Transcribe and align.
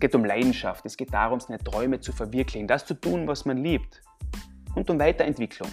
Es 0.00 0.08
geht 0.08 0.14
um 0.14 0.24
Leidenschaft, 0.24 0.86
es 0.86 0.96
geht 0.96 1.12
darum, 1.12 1.40
seine 1.40 1.58
Träume 1.58 2.00
zu 2.00 2.12
verwirklichen, 2.12 2.66
das 2.66 2.86
zu 2.86 2.94
tun, 2.94 3.28
was 3.28 3.44
man 3.44 3.58
liebt. 3.58 4.00
Und 4.74 4.88
um 4.88 4.98
Weiterentwicklung. 4.98 5.68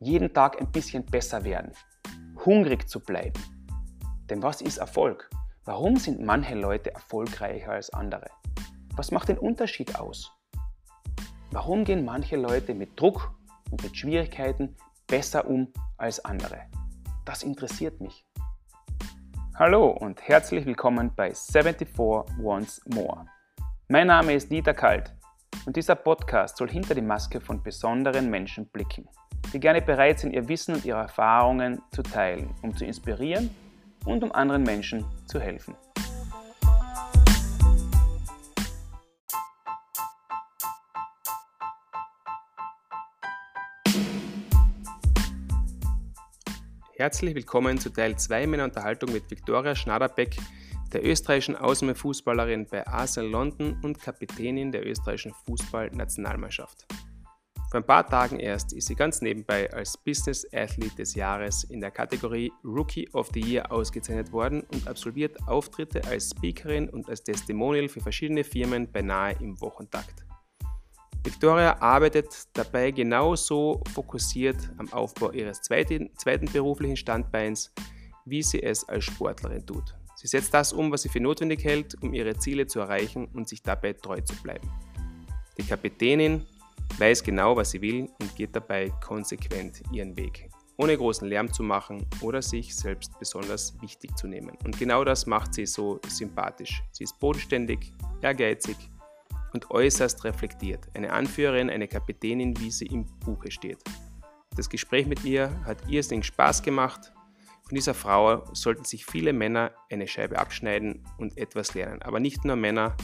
Jeden 0.00 0.34
Tag 0.34 0.60
ein 0.60 0.70
bisschen 0.70 1.02
besser 1.06 1.44
werden. 1.44 1.72
Hungrig 2.44 2.90
zu 2.90 3.00
bleiben. 3.00 3.42
Denn 4.28 4.42
was 4.42 4.60
ist 4.60 4.76
Erfolg? 4.76 5.30
Warum 5.64 5.96
sind 5.96 6.20
manche 6.20 6.56
Leute 6.56 6.92
erfolgreicher 6.92 7.72
als 7.72 7.88
andere? 7.94 8.26
Was 8.96 9.12
macht 9.12 9.30
den 9.30 9.38
Unterschied 9.38 9.98
aus? 9.98 10.30
Warum 11.50 11.84
gehen 11.84 12.04
manche 12.04 12.36
Leute 12.36 12.74
mit 12.74 13.00
Druck 13.00 13.32
und 13.70 13.82
mit 13.82 13.96
Schwierigkeiten 13.96 14.76
besser 15.06 15.48
um 15.48 15.72
als 15.96 16.22
andere? 16.22 16.66
Das 17.24 17.42
interessiert 17.42 17.98
mich. 18.02 18.26
Hallo 19.54 19.88
und 19.88 20.20
herzlich 20.28 20.66
willkommen 20.66 21.12
bei 21.16 21.32
74 21.32 21.98
Once 21.98 22.82
More. 22.84 23.24
Mein 23.92 24.06
Name 24.06 24.34
ist 24.34 24.52
Dieter 24.52 24.72
Kalt 24.72 25.12
und 25.66 25.74
dieser 25.74 25.96
Podcast 25.96 26.58
soll 26.58 26.70
hinter 26.70 26.94
die 26.94 27.02
Maske 27.02 27.40
von 27.40 27.60
besonderen 27.60 28.30
Menschen 28.30 28.66
blicken, 28.66 29.08
die 29.52 29.58
gerne 29.58 29.82
bereit 29.82 30.20
sind, 30.20 30.32
ihr 30.32 30.48
Wissen 30.48 30.76
und 30.76 30.84
ihre 30.84 31.00
Erfahrungen 31.00 31.82
zu 31.90 32.04
teilen, 32.04 32.54
um 32.62 32.76
zu 32.76 32.84
inspirieren 32.84 33.50
und 34.04 34.22
um 34.22 34.30
anderen 34.30 34.62
Menschen 34.62 35.04
zu 35.26 35.40
helfen. 35.40 35.74
Herzlich 46.94 47.34
willkommen 47.34 47.78
zu 47.78 47.90
Teil 47.90 48.16
2 48.16 48.46
meiner 48.46 48.62
Unterhaltung 48.62 49.12
mit 49.12 49.28
Viktoria 49.28 49.74
Schnaderbeck, 49.74 50.36
der 50.92 51.04
österreichischen 51.04 51.56
Außenfußballerin 51.56 52.66
bei 52.66 52.86
Arsenal 52.86 53.30
London 53.30 53.78
und 53.82 54.00
Kapitänin 54.00 54.72
der 54.72 54.86
österreichischen 54.86 55.32
Fußballnationalmannschaft. 55.46 56.86
Vor 57.70 57.78
ein 57.78 57.86
paar 57.86 58.04
Tagen 58.04 58.40
erst 58.40 58.72
ist 58.72 58.88
sie 58.88 58.96
ganz 58.96 59.22
nebenbei 59.22 59.72
als 59.72 59.96
Business 59.96 60.44
Athlete 60.52 60.96
des 60.96 61.14
Jahres 61.14 61.62
in 61.62 61.80
der 61.80 61.92
Kategorie 61.92 62.52
Rookie 62.64 63.08
of 63.12 63.30
the 63.32 63.40
Year 63.40 63.70
ausgezeichnet 63.70 64.32
worden 64.32 64.62
und 64.72 64.88
absolviert 64.88 65.36
Auftritte 65.46 66.04
als 66.08 66.30
Speakerin 66.30 66.88
und 66.88 67.08
als 67.08 67.22
Testimonial 67.22 67.88
für 67.88 68.00
verschiedene 68.00 68.42
Firmen 68.42 68.90
beinahe 68.90 69.36
im 69.38 69.60
Wochentakt. 69.60 70.26
Victoria 71.22 71.80
arbeitet 71.80 72.48
dabei 72.54 72.90
genauso 72.90 73.82
fokussiert 73.94 74.56
am 74.78 74.92
Aufbau 74.92 75.30
ihres 75.30 75.62
zweiten, 75.62 76.10
zweiten 76.16 76.50
beruflichen 76.50 76.96
Standbeins, 76.96 77.72
wie 78.24 78.42
sie 78.42 78.62
es 78.62 78.88
als 78.88 79.04
Sportlerin 79.04 79.64
tut. 79.64 79.99
Sie 80.20 80.26
setzt 80.26 80.52
das 80.52 80.74
um, 80.74 80.92
was 80.92 81.00
sie 81.00 81.08
für 81.08 81.18
notwendig 81.18 81.64
hält, 81.64 81.96
um 82.02 82.12
ihre 82.12 82.36
Ziele 82.36 82.66
zu 82.66 82.78
erreichen 82.80 83.26
und 83.32 83.48
sich 83.48 83.62
dabei 83.62 83.94
treu 83.94 84.20
zu 84.20 84.36
bleiben. 84.42 84.70
Die 85.56 85.62
Kapitänin 85.62 86.44
weiß 86.98 87.22
genau, 87.22 87.56
was 87.56 87.70
sie 87.70 87.80
will 87.80 88.06
und 88.20 88.36
geht 88.36 88.54
dabei 88.54 88.92
konsequent 89.02 89.80
ihren 89.90 90.14
Weg, 90.18 90.50
ohne 90.76 90.94
großen 90.94 91.26
Lärm 91.26 91.50
zu 91.50 91.62
machen 91.62 92.06
oder 92.20 92.42
sich 92.42 92.76
selbst 92.76 93.18
besonders 93.18 93.80
wichtig 93.80 94.14
zu 94.18 94.26
nehmen. 94.26 94.58
Und 94.62 94.78
genau 94.78 95.04
das 95.04 95.24
macht 95.24 95.54
sie 95.54 95.64
so 95.64 95.98
sympathisch. 96.06 96.82
Sie 96.92 97.04
ist 97.04 97.18
bodenständig, 97.18 97.94
ehrgeizig 98.20 98.76
und 99.54 99.70
äußerst 99.70 100.22
reflektiert. 100.24 100.86
Eine 100.92 101.14
Anführerin, 101.14 101.70
eine 101.70 101.88
Kapitänin, 101.88 102.60
wie 102.60 102.70
sie 102.70 102.88
im 102.88 103.06
Buche 103.20 103.50
steht. 103.50 103.78
Das 104.54 104.68
Gespräch 104.68 105.06
mit 105.06 105.24
ihr 105.24 105.58
hat 105.64 105.78
irrsinnig 105.88 106.26
Spaß 106.26 106.62
gemacht 106.62 107.10
von 107.70 107.76
dieser 107.76 107.94
Frau 107.94 108.52
sollten 108.52 108.84
sich 108.84 109.06
viele 109.06 109.32
Männer 109.32 109.70
eine 109.92 110.08
Scheibe 110.08 110.40
abschneiden 110.40 111.04
und 111.18 111.38
etwas 111.38 111.72
lernen. 111.74 112.02
Aber 112.02 112.18
nicht 112.18 112.44
nur 112.44 112.56
Männer. 112.56 112.96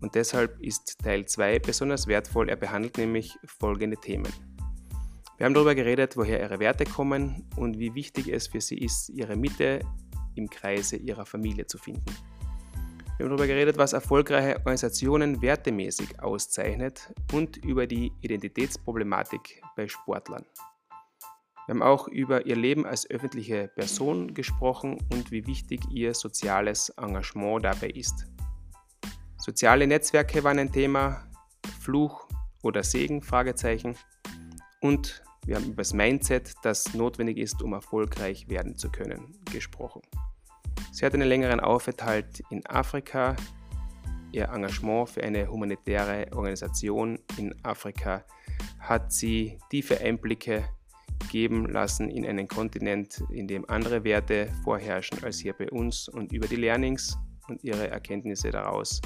Und 0.00 0.14
deshalb 0.14 0.60
ist 0.60 1.00
Teil 1.02 1.26
2 1.26 1.58
besonders 1.58 2.06
wertvoll. 2.06 2.48
Er 2.48 2.54
behandelt 2.54 2.98
nämlich 2.98 3.36
folgende 3.44 3.96
Themen. 3.96 4.32
Wir 5.38 5.46
haben 5.46 5.54
darüber 5.54 5.74
geredet, 5.74 6.16
woher 6.16 6.38
ihre 6.38 6.60
Werte 6.60 6.84
kommen 6.84 7.48
und 7.56 7.80
wie 7.80 7.96
wichtig 7.96 8.28
es 8.28 8.46
für 8.46 8.60
sie 8.60 8.78
ist, 8.78 9.08
ihre 9.08 9.34
Mitte 9.34 9.80
im 10.36 10.48
Kreise 10.48 10.94
ihrer 10.94 11.26
Familie 11.26 11.66
zu 11.66 11.76
finden. 11.76 12.04
Wir 13.16 13.24
haben 13.24 13.30
darüber 13.30 13.48
geredet, 13.48 13.76
was 13.76 13.92
erfolgreiche 13.92 14.54
Organisationen 14.58 15.42
wertemäßig 15.42 16.22
auszeichnet 16.22 17.12
und 17.32 17.56
über 17.56 17.88
die 17.88 18.12
Identitätsproblematik 18.20 19.60
bei 19.74 19.88
Sportlern. 19.88 20.46
Wir 21.66 21.74
haben 21.74 21.82
auch 21.82 22.08
über 22.08 22.44
ihr 22.44 22.56
Leben 22.56 22.84
als 22.84 23.08
öffentliche 23.08 23.68
Person 23.68 24.34
gesprochen 24.34 24.98
und 25.10 25.30
wie 25.30 25.46
wichtig 25.46 25.80
ihr 25.90 26.12
soziales 26.12 26.90
Engagement 26.90 27.64
dabei 27.64 27.88
ist. 27.88 28.26
Soziale 29.38 29.86
Netzwerke 29.86 30.44
waren 30.44 30.58
ein 30.58 30.70
Thema, 30.70 31.26
Fluch 31.80 32.28
oder 32.62 32.82
Segen, 32.82 33.22
Fragezeichen. 33.22 33.96
Und 34.82 35.22
wir 35.46 35.56
haben 35.56 35.64
über 35.64 35.82
das 35.82 35.94
Mindset, 35.94 36.52
das 36.62 36.92
notwendig 36.92 37.38
ist, 37.38 37.62
um 37.62 37.72
erfolgreich 37.72 38.46
werden 38.50 38.76
zu 38.76 38.90
können, 38.90 39.34
gesprochen. 39.50 40.02
Sie 40.92 41.06
hat 41.06 41.14
einen 41.14 41.28
längeren 41.28 41.60
Aufenthalt 41.60 42.42
in 42.50 42.64
Afrika. 42.66 43.36
Ihr 44.32 44.50
Engagement 44.50 45.08
für 45.08 45.22
eine 45.22 45.48
humanitäre 45.48 46.26
Organisation 46.32 47.18
in 47.38 47.54
Afrika 47.64 48.22
hat 48.80 49.12
sie 49.12 49.58
tiefe 49.70 49.98
Einblicke 50.00 50.64
geben 51.30 51.66
lassen 51.66 52.10
in 52.10 52.26
einen 52.26 52.48
Kontinent, 52.48 53.24
in 53.30 53.48
dem 53.48 53.68
andere 53.68 54.04
Werte 54.04 54.48
vorherrschen 54.62 55.22
als 55.24 55.38
hier 55.38 55.52
bei 55.52 55.70
uns. 55.70 56.08
Und 56.08 56.32
über 56.32 56.46
die 56.46 56.56
Learnings 56.56 57.18
und 57.48 57.62
ihre 57.64 57.88
Erkenntnisse 57.88 58.50
daraus 58.50 59.00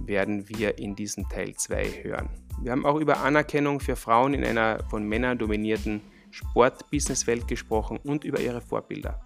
werden 0.00 0.48
wir 0.48 0.78
in 0.78 0.94
diesem 0.94 1.28
Teil 1.28 1.54
2 1.54 2.02
hören. 2.02 2.28
Wir 2.62 2.72
haben 2.72 2.86
auch 2.86 2.96
über 2.96 3.18
Anerkennung 3.18 3.80
für 3.80 3.96
Frauen 3.96 4.34
in 4.34 4.44
einer 4.44 4.82
von 4.90 5.06
Männern 5.06 5.38
dominierten 5.38 6.00
Sport-Business-Welt 6.30 7.46
gesprochen 7.46 7.98
und 8.02 8.24
über 8.24 8.40
ihre 8.40 8.60
Vorbilder. 8.60 9.20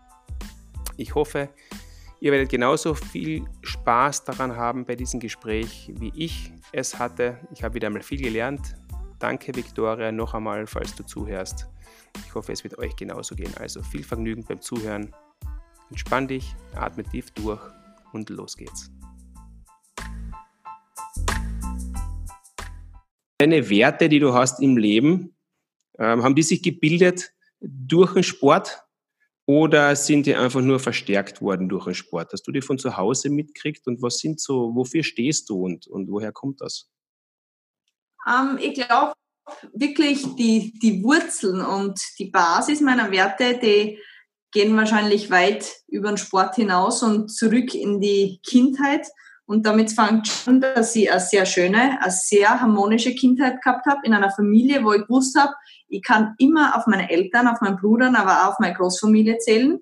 Ich 0.97 1.15
hoffe, 1.15 1.49
ihr 2.21 2.33
werdet 2.33 2.51
genauso 2.51 2.95
viel 2.95 3.45
Spaß 3.63 4.25
daran 4.25 4.57
haben 4.57 4.85
bei 4.85 4.97
diesem 4.97 5.21
Gespräch, 5.21 5.93
wie 5.99 6.13
ich 6.15 6.53
es 6.73 6.99
hatte. 6.99 7.39
Ich 7.53 7.63
habe 7.63 7.75
wieder 7.75 7.87
einmal 7.87 8.03
viel 8.03 8.21
gelernt. 8.21 8.75
Danke, 9.19 9.57
Victoria, 9.57 10.13
noch 10.13 10.33
einmal, 10.35 10.69
falls 10.69 10.95
du 10.95 11.03
zuhörst. 11.05 11.67
Ich 12.25 12.35
hoffe, 12.37 12.53
es 12.53 12.63
wird 12.63 12.79
euch 12.79 12.95
genauso 12.95 13.35
gehen. 13.35 13.53
Also 13.59 13.83
viel 13.83 14.05
Vergnügen 14.05 14.45
beim 14.45 14.61
Zuhören. 14.61 15.13
Entspann 15.91 16.29
dich, 16.29 16.55
atme 16.75 17.03
tief 17.03 17.33
durch 17.33 17.61
und 18.13 18.31
los 18.31 18.57
geht's. 18.57 18.93
Deine 23.39 23.69
Werte, 23.69 24.09
die 24.09 24.21
du 24.21 24.35
hast 24.35 24.61
im 24.63 24.77
Leben, 24.77 25.35
ähm, 25.99 26.23
haben 26.23 26.37
die 26.37 26.43
sich 26.43 26.63
gebildet 26.63 27.33
durch 27.61 28.15
den 28.15 28.23
Sport 28.23 28.85
oder 29.47 29.97
sind 29.97 30.27
die 30.27 30.37
einfach 30.37 30.61
nur 30.61 30.79
verstärkt 30.79 31.41
worden 31.41 31.69
durch 31.69 31.87
den 31.87 31.95
Sport? 31.95 32.33
Hast 32.33 32.47
du 32.47 32.53
die 32.53 32.61
von 32.61 32.79
zu 32.79 32.97
Hause 32.97 33.31
mitgekriegt 33.31 33.87
und 33.89 34.01
was 34.01 34.19
sind 34.19 34.39
so, 34.39 34.75
wofür 34.77 35.03
stehst 35.03 35.51
du 35.51 35.65
und, 35.65 35.89
und 35.89 36.09
woher 36.09 36.31
kommt 36.31 36.61
das? 36.61 36.89
Ähm, 38.29 38.59
ich 38.61 38.75
glaube, 38.75 39.13
wirklich 39.73 40.35
die, 40.37 40.73
die 40.81 41.03
Wurzeln 41.03 41.61
und 41.61 41.99
die 42.19 42.31
Basis 42.31 42.81
meiner 42.81 43.11
Werte, 43.11 43.59
die 43.59 43.99
gehen 44.53 44.77
wahrscheinlich 44.77 45.31
weit 45.31 45.71
über 45.89 46.09
den 46.09 46.17
Sport 46.17 46.57
hinaus 46.57 47.03
und 47.03 47.29
zurück 47.29 47.75
in 47.75 48.01
die 48.01 48.41
Kindheit. 48.47 49.07
Und 49.47 49.65
damit 49.65 49.93
fängt 49.93 50.29
schon, 50.29 50.61
dass 50.61 50.95
ich 50.95 51.11
eine 51.11 51.21
sehr 51.21 51.47
schöne, 51.47 52.01
eine 52.03 52.11
sehr 52.11 52.61
harmonische 52.61 53.15
Kindheit 53.15 53.63
gehabt 53.63 53.87
habe 53.87 54.01
in 54.05 54.13
einer 54.13 54.31
Familie, 54.31 54.85
wo 54.85 54.93
ich 54.93 55.03
gewusst 55.03 55.39
habe, 55.39 55.55
ich 55.89 56.03
kann 56.03 56.35
immer 56.39 56.77
auf 56.77 56.87
meine 56.87 57.11
Eltern, 57.11 57.49
auf 57.49 57.63
meinen 57.63 57.79
Bruder, 57.79 58.13
aber 58.15 58.43
auch 58.43 58.53
auf 58.53 58.59
meine 58.59 58.75
Großfamilie 58.75 59.39
zählen. 59.39 59.81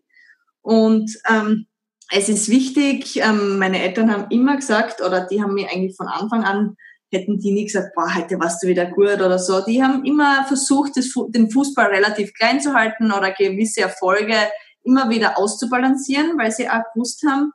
Und 0.62 1.10
ähm, 1.28 1.66
es 2.12 2.28
ist 2.28 2.48
wichtig, 2.48 3.16
ähm, 3.16 3.58
meine 3.58 3.82
Eltern 3.82 4.12
haben 4.12 4.30
immer 4.30 4.54
gesagt, 4.54 5.00
oder 5.00 5.26
die 5.26 5.42
haben 5.42 5.54
mir 5.54 5.68
eigentlich 5.68 5.96
von 5.96 6.06
Anfang 6.06 6.44
an 6.44 6.76
hätten 7.12 7.38
die 7.38 7.52
nie 7.52 7.66
gesagt, 7.66 7.94
boah, 7.94 8.14
heute 8.14 8.38
warst 8.40 8.62
du 8.62 8.68
wieder 8.68 8.86
gut 8.86 9.20
oder 9.20 9.38
so. 9.38 9.60
Die 9.60 9.82
haben 9.82 10.04
immer 10.04 10.44
versucht, 10.46 10.92
den 10.96 11.50
Fußball 11.50 11.86
relativ 11.86 12.34
klein 12.34 12.60
zu 12.60 12.74
halten 12.74 13.12
oder 13.12 13.32
gewisse 13.32 13.82
Erfolge 13.82 14.36
immer 14.82 15.10
wieder 15.10 15.38
auszubalancieren, 15.38 16.38
weil 16.38 16.52
sie 16.52 16.68
auch 16.68 16.82
gewusst 16.94 17.24
haben, 17.28 17.52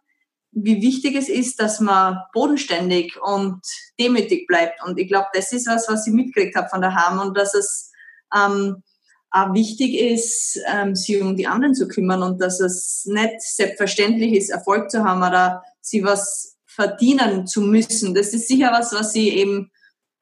wie 0.51 0.81
wichtig 0.81 1.15
es 1.15 1.30
ist, 1.30 1.59
dass 1.62 1.80
man 1.80 2.19
bodenständig 2.33 3.18
und 3.21 3.62
demütig 4.00 4.48
bleibt. 4.48 4.83
Und 4.86 5.00
ich 5.00 5.07
glaube, 5.07 5.27
das 5.33 5.51
ist 5.53 5.68
was, 5.68 5.88
was 5.88 6.07
ich 6.07 6.13
mitgekriegt 6.13 6.56
habe 6.56 6.69
von 6.69 6.81
daheim 6.81 7.19
und 7.19 7.38
dass 7.38 7.53
es 7.53 7.92
ähm, 8.36 8.83
auch 9.31 9.53
wichtig 9.53 9.98
ist, 9.98 10.59
ähm, 10.68 10.94
sich 10.94 11.21
um 11.21 11.38
die 11.38 11.48
anderen 11.48 11.74
zu 11.74 11.88
kümmern 11.88 12.21
und 12.21 12.42
dass 12.42 12.59
es 12.59 13.06
nicht 13.06 13.42
selbstverständlich 13.42 14.33
ist, 14.33 14.50
Erfolg 14.50 14.92
zu 14.92 15.06
haben 15.06 15.24
oder 15.24 15.63
sie 15.80 16.03
was 16.03 16.50
verdienen 16.74 17.48
zu 17.48 17.62
müssen. 17.62 18.14
Das 18.14 18.34
ist 18.34 18.48
sicher 18.48 18.72
was, 18.72 18.94
was 18.94 19.14
ich 19.16 19.34
eben 19.34 19.72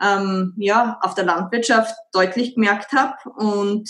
ähm, 0.01 0.53
ja, 0.57 0.97
auf 1.01 1.15
der 1.15 1.25
Landwirtschaft 1.25 1.95
deutlich 2.11 2.55
gemerkt 2.55 2.91
habe. 2.93 3.17
Und 3.37 3.89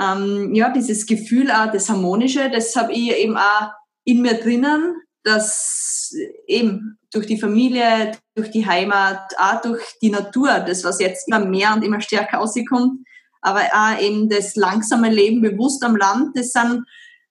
ähm, 0.00 0.54
ja, 0.54 0.70
dieses 0.70 1.06
Gefühl 1.06 1.50
auch, 1.50 1.70
das 1.70 1.88
Harmonische, 1.88 2.50
das 2.50 2.74
habe 2.76 2.92
ich 2.92 3.14
eben 3.16 3.36
auch 3.36 3.70
in 4.04 4.22
mir 4.22 4.34
drinnen, 4.34 4.96
dass 5.22 6.14
eben 6.46 6.98
durch 7.12 7.26
die 7.26 7.40
Familie, 7.40 8.12
durch 8.34 8.50
die 8.50 8.66
Heimat, 8.66 9.20
auch 9.38 9.60
durch 9.60 9.82
die 10.00 10.10
Natur, 10.10 10.60
das 10.60 10.84
was 10.84 11.00
jetzt 11.00 11.28
immer 11.28 11.40
mehr 11.40 11.74
und 11.74 11.84
immer 11.84 12.00
stärker 12.00 12.38
rauskommt, 12.38 13.00
aber 13.40 13.62
auch 13.72 14.00
eben 14.00 14.28
das 14.28 14.56
langsame 14.56 15.10
Leben 15.10 15.40
bewusst 15.40 15.84
am 15.84 15.96
Land, 15.96 16.36
das 16.36 16.52
sind 16.52 16.84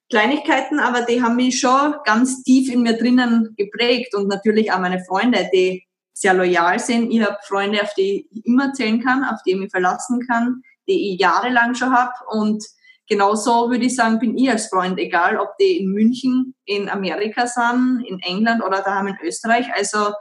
Kleinigkeiten, 0.09 0.79
aber 0.79 1.01
die 1.01 1.21
haben 1.21 1.35
mich 1.35 1.59
schon 1.59 1.95
ganz 2.03 2.43
tief 2.43 2.71
in 2.71 2.83
mir 2.83 2.97
drinnen 2.97 3.55
geprägt 3.57 4.13
und 4.15 4.27
natürlich 4.27 4.71
auch 4.71 4.79
meine 4.79 5.03
Freunde, 5.03 5.49
die 5.53 5.83
sehr 6.13 6.33
loyal 6.33 6.79
sind. 6.79 7.11
Ich 7.11 7.21
habe 7.21 7.37
Freunde, 7.43 7.81
auf 7.81 7.93
die 7.95 8.27
ich 8.31 8.45
immer 8.45 8.71
zählen 8.73 9.03
kann, 9.03 9.23
auf 9.23 9.39
die 9.45 9.51
ich 9.51 9.57
mich 9.57 9.71
verlassen 9.71 10.25
kann, 10.27 10.61
die 10.87 11.13
ich 11.13 11.19
jahrelang 11.19 11.75
schon 11.75 11.91
habe 11.91 12.13
und 12.29 12.63
genauso 13.07 13.69
würde 13.69 13.85
ich 13.85 13.95
sagen, 13.95 14.19
bin 14.19 14.37
ich 14.37 14.49
als 14.49 14.67
Freund, 14.67 14.99
egal 14.99 15.37
ob 15.37 15.57
die 15.59 15.77
in 15.77 15.91
München, 15.91 16.55
in 16.65 16.89
Amerika 16.89 17.47
sind, 17.47 18.03
in 18.07 18.19
England 18.19 18.63
oder 18.63 18.81
daheim 18.81 19.07
in 19.07 19.17
Österreich. 19.23 19.67
Also 19.75 20.13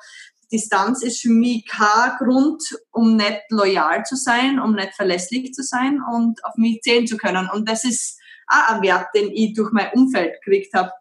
Distanz 0.53 1.03
ist 1.03 1.21
für 1.21 1.31
mich 1.31 1.67
kein 1.67 2.17
Grund, 2.19 2.63
um 2.91 3.17
nicht 3.17 3.43
loyal 3.51 4.05
zu 4.05 4.17
sein, 4.17 4.61
um 4.61 4.75
nicht 4.75 4.95
verlässlich 4.95 5.53
zu 5.53 5.63
sein 5.63 6.01
und 6.13 6.45
auf 6.45 6.55
mich 6.57 6.81
zählen 6.83 7.07
zu 7.07 7.17
können. 7.17 7.49
Und 7.53 7.69
das 7.69 7.85
ist 7.85 8.21
auch 8.47 8.75
ein 8.75 8.83
Wert, 8.83 9.09
den 9.15 9.31
ich 9.33 9.55
durch 9.55 9.73
mein 9.73 9.93
Umfeld 9.93 10.41
gekriegt 10.43 10.75
habe. 10.75 10.93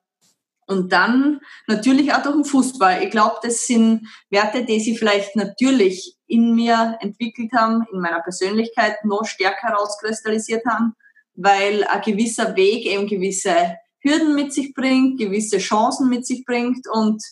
Und 0.66 0.94
dann 0.94 1.42
natürlich 1.68 2.14
auch 2.14 2.24
durch 2.24 2.36
den 2.36 2.46
Fußball. 2.46 3.04
Ich 3.04 3.12
glaube, 3.12 3.36
das 3.44 3.66
sind 3.66 4.08
Werte, 4.30 4.64
die 4.64 4.80
sich 4.80 4.98
vielleicht 4.98 5.36
natürlich 5.36 6.16
in 6.28 6.56
mir 6.56 6.98
entwickelt 7.02 7.52
haben, 7.54 7.86
in 7.92 8.00
meiner 8.00 8.22
Persönlichkeit 8.22 9.04
noch 9.04 9.26
stärker 9.26 9.68
herauskristallisiert 9.68 10.66
haben 10.66 10.96
weil 11.36 11.84
ein 11.86 12.02
gewisser 12.02 12.56
Weg 12.56 12.86
eben 12.86 13.08
gewisse 13.08 13.78
Hürden 14.00 14.36
mit 14.36 14.54
sich 14.54 14.74
bringt, 14.74 15.20
gewisse 15.20 15.58
Chancen 15.58 16.10
mit 16.10 16.26
sich 16.26 16.46
bringt 16.46 16.88
und 16.88 17.24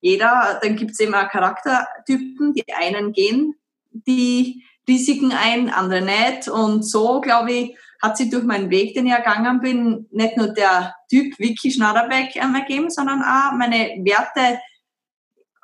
jeder, 0.00 0.58
dann 0.62 0.76
gibt 0.76 0.92
es 0.92 1.00
eben 1.00 1.14
auch 1.14 1.28
Charaktertypen, 1.28 2.52
die 2.54 2.72
einen 2.74 3.12
gehen 3.12 3.54
die 3.90 4.64
Risiken 4.88 5.32
ein, 5.32 5.70
andere 5.70 6.02
nicht 6.02 6.48
und 6.48 6.82
so, 6.82 7.20
glaube 7.20 7.52
ich, 7.52 7.78
hat 8.04 8.18
sich 8.18 8.28
durch 8.28 8.44
meinen 8.44 8.68
Weg, 8.68 8.94
den 8.94 9.06
ich 9.06 9.12
ergangen 9.12 9.60
bin, 9.60 10.06
nicht 10.10 10.36
nur 10.36 10.48
der 10.48 10.94
Typ 11.08 11.38
Vicky 11.38 11.70
Schnaderbeck 11.70 12.36
ergeben, 12.36 12.90
sondern 12.90 13.22
auch 13.22 13.56
meine 13.56 14.04
Werte 14.04 14.60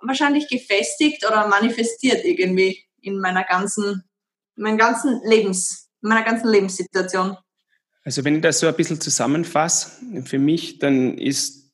wahrscheinlich 0.01 0.49
gefestigt 0.49 1.27
oder 1.27 1.49
manifestiert 1.49 2.25
irgendwie 2.25 2.83
in 3.03 3.19
meiner 3.19 3.45
ganzen, 3.45 4.05
in 4.57 4.63
meinem 4.63 4.79
ganzen 4.79 5.21
Lebens, 5.25 5.91
in 6.03 6.09
meiner 6.09 6.25
ganzen 6.25 6.49
Lebenssituation. 6.49 7.37
Also 8.05 8.25
wenn 8.25 8.37
ich 8.37 8.41
das 8.41 8.61
so 8.61 8.67
ein 8.67 8.75
bisschen 8.75 9.03
zusammenfasse, 9.03 10.25
für 10.25 10.39
mich, 10.39 10.79
dann 10.79 11.19
ist 11.19 11.71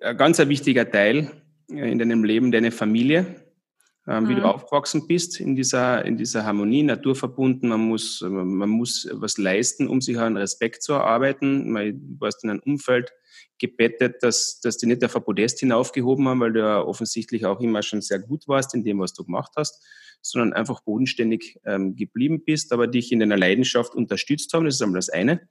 ein 0.00 0.16
ganz 0.16 0.38
wichtiger 0.38 0.90
Teil 0.90 1.30
äh, 1.70 1.92
in 1.92 1.98
deinem 1.98 2.24
Leben 2.24 2.50
deine 2.50 2.70
Familie, 2.70 3.26
ähm, 4.08 4.28
wie 4.28 4.34
mhm. 4.34 4.40
du 4.40 4.44
aufgewachsen 4.44 5.06
bist 5.06 5.38
in 5.38 5.54
dieser, 5.54 6.04
in 6.04 6.16
dieser 6.16 6.44
Harmonie, 6.44 6.82
naturverbunden. 6.82 7.68
Man 7.68 7.80
muss, 7.80 8.24
man 8.26 8.68
muss 8.68 9.08
was 9.12 9.36
leisten, 9.36 9.86
um 9.86 10.00
sich 10.00 10.18
einen 10.18 10.36
Respekt 10.36 10.82
zu 10.82 10.94
erarbeiten. 10.94 11.74
Du 11.74 12.20
warst 12.20 12.42
in 12.42 12.50
einem 12.50 12.60
Umfeld 12.60 13.12
gebettet, 13.58 14.22
dass, 14.22 14.60
dass 14.60 14.78
die 14.78 14.86
nicht 14.86 15.04
auf 15.04 15.14
ein 15.14 15.22
Podest 15.22 15.60
hinaufgehoben 15.60 16.26
haben, 16.28 16.40
weil 16.40 16.52
du 16.52 16.60
ja 16.60 16.80
offensichtlich 16.80 17.44
auch 17.44 17.60
immer 17.60 17.82
schon 17.82 18.00
sehr 18.00 18.18
gut 18.18 18.48
warst 18.48 18.74
in 18.74 18.84
dem, 18.84 18.98
was 18.98 19.12
du 19.12 19.24
gemacht 19.24 19.52
hast 19.56 19.84
sondern 20.20 20.52
einfach 20.52 20.80
bodenständig 20.80 21.60
ähm, 21.64 21.96
geblieben 21.96 22.44
bist, 22.44 22.72
aber 22.72 22.86
dich 22.86 23.12
in 23.12 23.20
deiner 23.20 23.36
Leidenschaft 23.36 23.94
unterstützt 23.94 24.52
haben. 24.52 24.64
Das 24.64 24.74
ist 24.74 24.82
einmal 24.82 24.98
das 24.98 25.10
eine, 25.10 25.48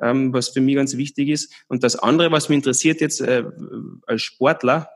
ähm, 0.00 0.32
was 0.32 0.50
für 0.50 0.60
mich 0.60 0.76
ganz 0.76 0.96
wichtig 0.96 1.28
ist. 1.28 1.52
Und 1.68 1.82
das 1.82 1.96
andere, 1.96 2.30
was 2.30 2.48
mich 2.48 2.56
interessiert 2.56 3.00
jetzt 3.00 3.20
äh, 3.20 3.44
als 4.06 4.22
Sportler 4.22 4.88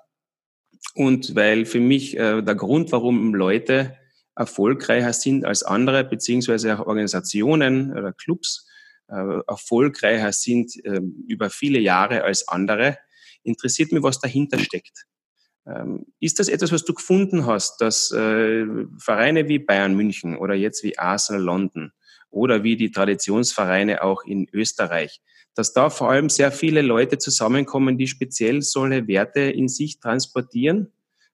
und 0.95 1.35
weil 1.35 1.65
für 1.65 1.81
mich 1.81 2.17
äh, 2.17 2.43
der 2.43 2.55
Grund, 2.55 2.93
warum 2.93 3.35
Leute 3.35 3.97
erfolgreicher 4.35 5.13
sind 5.13 5.45
als 5.45 5.63
andere, 5.63 6.05
beziehungsweise 6.05 6.79
auch 6.79 6.87
Organisationen 6.87 7.93
oder 7.93 8.13
Clubs 8.13 8.69
äh, 9.09 9.41
erfolgreicher 9.47 10.33
sind 10.33 10.73
äh, 10.85 11.01
über 11.27 11.51
viele 11.51 11.81
Jahre 11.81 12.23
als 12.23 12.47
andere, 12.47 12.99
interessiert 13.43 13.93
mich, 13.93 14.03
was 14.03 14.21
dahinter 14.21 14.59
steckt. 14.59 15.07
Ähm, 15.67 16.07
ist 16.21 16.39
das 16.39 16.49
etwas, 16.49 16.73
was 16.73 16.85
du 16.85 16.95
gefunden 16.95 17.47
hast, 17.47 17.81
dass 17.81 18.11
äh, 18.13 18.65
Vereine 18.99 19.49
wie 19.49 19.59
Bayern 19.59 19.95
München 19.95 20.37
oder 20.37 20.55
jetzt 20.55 20.83
wie 20.83 20.99
Arsenal 20.99 21.43
London 21.43 21.93
oder 22.31 22.63
wie 22.63 22.77
die 22.77 22.91
Traditionsvereine 22.91 24.03
auch 24.03 24.25
in 24.25 24.47
Österreich, 24.53 25.21
dass 25.59 25.73
da 25.73 25.91
vor 25.91 26.09
allem 26.09 26.31
sehr 26.31 26.53
viele 26.53 26.83
Leute 26.83 27.19
zusammenkommen, 27.19 27.99
die 27.99 28.07
speziell 28.07 28.63
solche 28.63 29.09
Werte 29.09 29.41
in 29.41 29.67
sich 29.67 29.99
transportieren, 29.99 30.93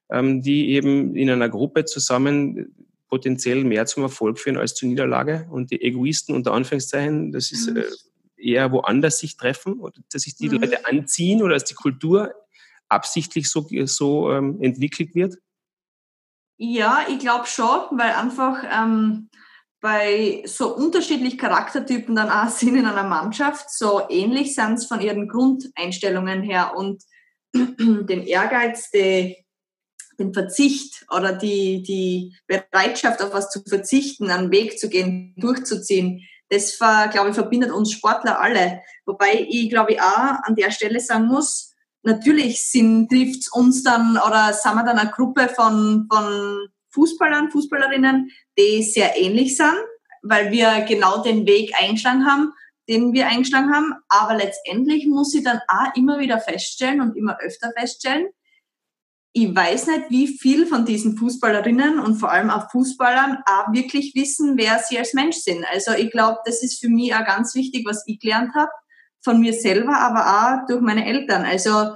ähm, 0.09 0.41
die 0.41 0.71
eben 0.71 1.15
in 1.15 1.29
einer 1.29 1.47
Gruppe 1.47 1.85
zusammen 1.85 2.73
potenziell 3.07 3.63
mehr 3.63 3.85
zum 3.85 4.01
Erfolg 4.01 4.39
führen 4.39 4.57
als 4.57 4.73
zur 4.73 4.89
Niederlage 4.89 5.47
und 5.51 5.69
die 5.69 5.79
Egoisten 5.79 6.33
unter 6.33 6.53
Anführungszeichen, 6.53 7.33
das 7.33 7.51
ist 7.51 7.69
mhm. 7.69 7.77
äh, 7.77 7.83
eher 8.35 8.71
woanders 8.71 9.19
sich 9.19 9.37
treffen 9.37 9.73
oder 9.73 10.01
dass 10.11 10.23
sich 10.23 10.35
die 10.35 10.49
mhm. 10.49 10.55
Leute 10.55 10.87
anziehen 10.87 11.43
oder 11.43 11.53
dass 11.53 11.65
die 11.65 11.75
Kultur 11.75 12.33
absichtlich 12.89 13.47
so, 13.47 13.67
so 13.85 14.31
ähm, 14.31 14.59
entwickelt 14.59 15.13
wird? 15.13 15.35
Ja, 16.57 17.05
ich 17.07 17.19
glaube 17.19 17.45
schon, 17.45 17.79
weil 17.91 18.09
einfach 18.13 18.63
ähm, 18.73 19.29
bei 19.85 20.41
so 20.47 20.75
unterschiedlich 20.75 21.37
Charaktertypen 21.37 22.15
dann 22.15 22.31
auch 22.31 22.49
sind 22.57 22.75
in 22.75 22.87
einer 22.87 23.03
Mannschaft, 23.03 23.69
so 23.69 24.01
ähnlich 24.09 24.55
sind 24.55 24.79
es 24.79 24.87
von 24.87 24.99
ihren 24.99 25.27
Grundeinstellungen 25.27 26.41
her 26.41 26.73
und 26.75 27.03
den 27.53 28.25
Ehrgeiz, 28.25 28.89
die, 28.89 29.37
den 30.17 30.33
Verzicht 30.33 31.05
oder 31.15 31.33
die, 31.33 31.83
die 31.83 32.35
Bereitschaft, 32.47 33.21
auf 33.21 33.31
was 33.31 33.51
zu 33.51 33.61
verzichten, 33.61 34.31
einen 34.31 34.49
Weg 34.49 34.79
zu 34.79 34.89
gehen, 34.89 35.35
durchzuziehen, 35.37 36.21
das, 36.49 36.79
glaube 36.79 37.29
ich, 37.29 37.35
verbindet 37.35 37.71
uns 37.71 37.91
Sportler 37.91 38.41
alle. 38.41 38.81
Wobei 39.05 39.45
ich, 39.47 39.69
glaube 39.69 39.93
ich, 39.93 40.01
auch 40.01 40.43
an 40.43 40.55
der 40.55 40.71
Stelle 40.71 40.99
sagen 40.99 41.27
muss, 41.27 41.75
natürlich 42.01 42.59
trifft 42.71 43.51
uns 43.51 43.83
dann 43.83 44.17
oder 44.17 44.51
sind 44.51 44.73
wir 44.73 44.83
dann 44.83 44.97
eine 44.97 45.11
Gruppe 45.11 45.47
von, 45.47 46.07
von 46.11 46.69
Fußballern, 46.95 47.51
Fußballerinnen, 47.51 48.31
die 48.57 48.81
sehr 48.81 49.15
ähnlich 49.17 49.55
sind, 49.55 49.75
weil 50.23 50.51
wir 50.51 50.81
genau 50.87 51.21
den 51.21 51.45
Weg 51.45 51.73
eingeschlagen 51.79 52.25
haben, 52.25 52.51
den 52.89 53.13
wir 53.13 53.27
eingeschlagen 53.27 53.73
haben. 53.73 53.93
Aber 54.09 54.35
letztendlich 54.35 55.05
muss 55.05 55.35
ich 55.35 55.43
dann 55.43 55.59
auch 55.67 55.95
immer 55.95 56.19
wieder 56.19 56.39
feststellen 56.39 57.01
und 57.01 57.15
immer 57.15 57.37
öfter 57.39 57.71
feststellen, 57.77 58.27
ich 59.37 59.53
weiß 59.53 59.87
nicht, 59.87 60.03
wie 60.07 60.27
viel 60.29 60.65
von 60.65 60.85
diesen 60.85 61.17
Fußballerinnen 61.17 61.99
und 61.99 62.15
vor 62.15 62.31
allem 62.31 62.49
auch 62.49 62.71
Fußballern 62.71 63.39
auch 63.45 63.73
wirklich 63.73 64.15
wissen, 64.15 64.57
wer 64.57 64.79
sie 64.79 64.97
als 64.97 65.13
Mensch 65.13 65.35
sind. 65.35 65.65
Also 65.73 65.91
ich 65.91 66.09
glaube, 66.09 66.39
das 66.45 66.63
ist 66.63 66.79
für 66.79 66.87
mich 66.87 67.13
auch 67.13 67.25
ganz 67.25 67.53
wichtig, 67.53 67.85
was 67.85 68.07
ich 68.07 68.21
gelernt 68.21 68.55
habe 68.55 68.71
von 69.21 69.41
mir 69.41 69.51
selber, 69.51 69.97
aber 69.97 70.21
auch 70.25 70.67
durch 70.67 70.79
meine 70.79 71.05
Eltern. 71.05 71.43
Also 71.43 71.95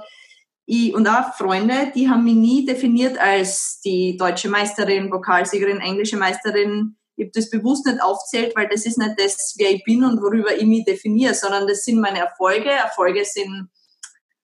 ich 0.70 0.94
und 0.94 1.08
auch 1.08 1.34
Freunde, 1.34 1.90
die 1.96 2.08
haben 2.08 2.22
mich 2.22 2.36
nie 2.36 2.64
definiert 2.64 3.18
als 3.18 3.80
die 3.80 4.16
deutsche 4.16 4.48
Meisterin, 4.48 5.10
Pokalsiegerin, 5.10 5.80
englische 5.80 6.16
Meisterin. 6.16 6.96
Ich 7.16 7.24
habe 7.24 7.32
das 7.34 7.50
bewusst 7.50 7.86
nicht 7.86 8.00
aufzählt, 8.00 8.54
weil 8.54 8.68
das 8.68 8.86
ist 8.86 8.96
nicht 8.96 9.14
das, 9.18 9.56
wer 9.58 9.72
ich 9.72 9.82
bin 9.82 10.04
und 10.04 10.22
worüber 10.22 10.56
ich 10.56 10.64
mich 10.64 10.84
definiere, 10.84 11.34
sondern 11.34 11.66
das 11.66 11.84
sind 11.84 12.00
meine 12.00 12.20
Erfolge. 12.20 12.70
Erfolge 12.70 13.24
sind 13.24 13.68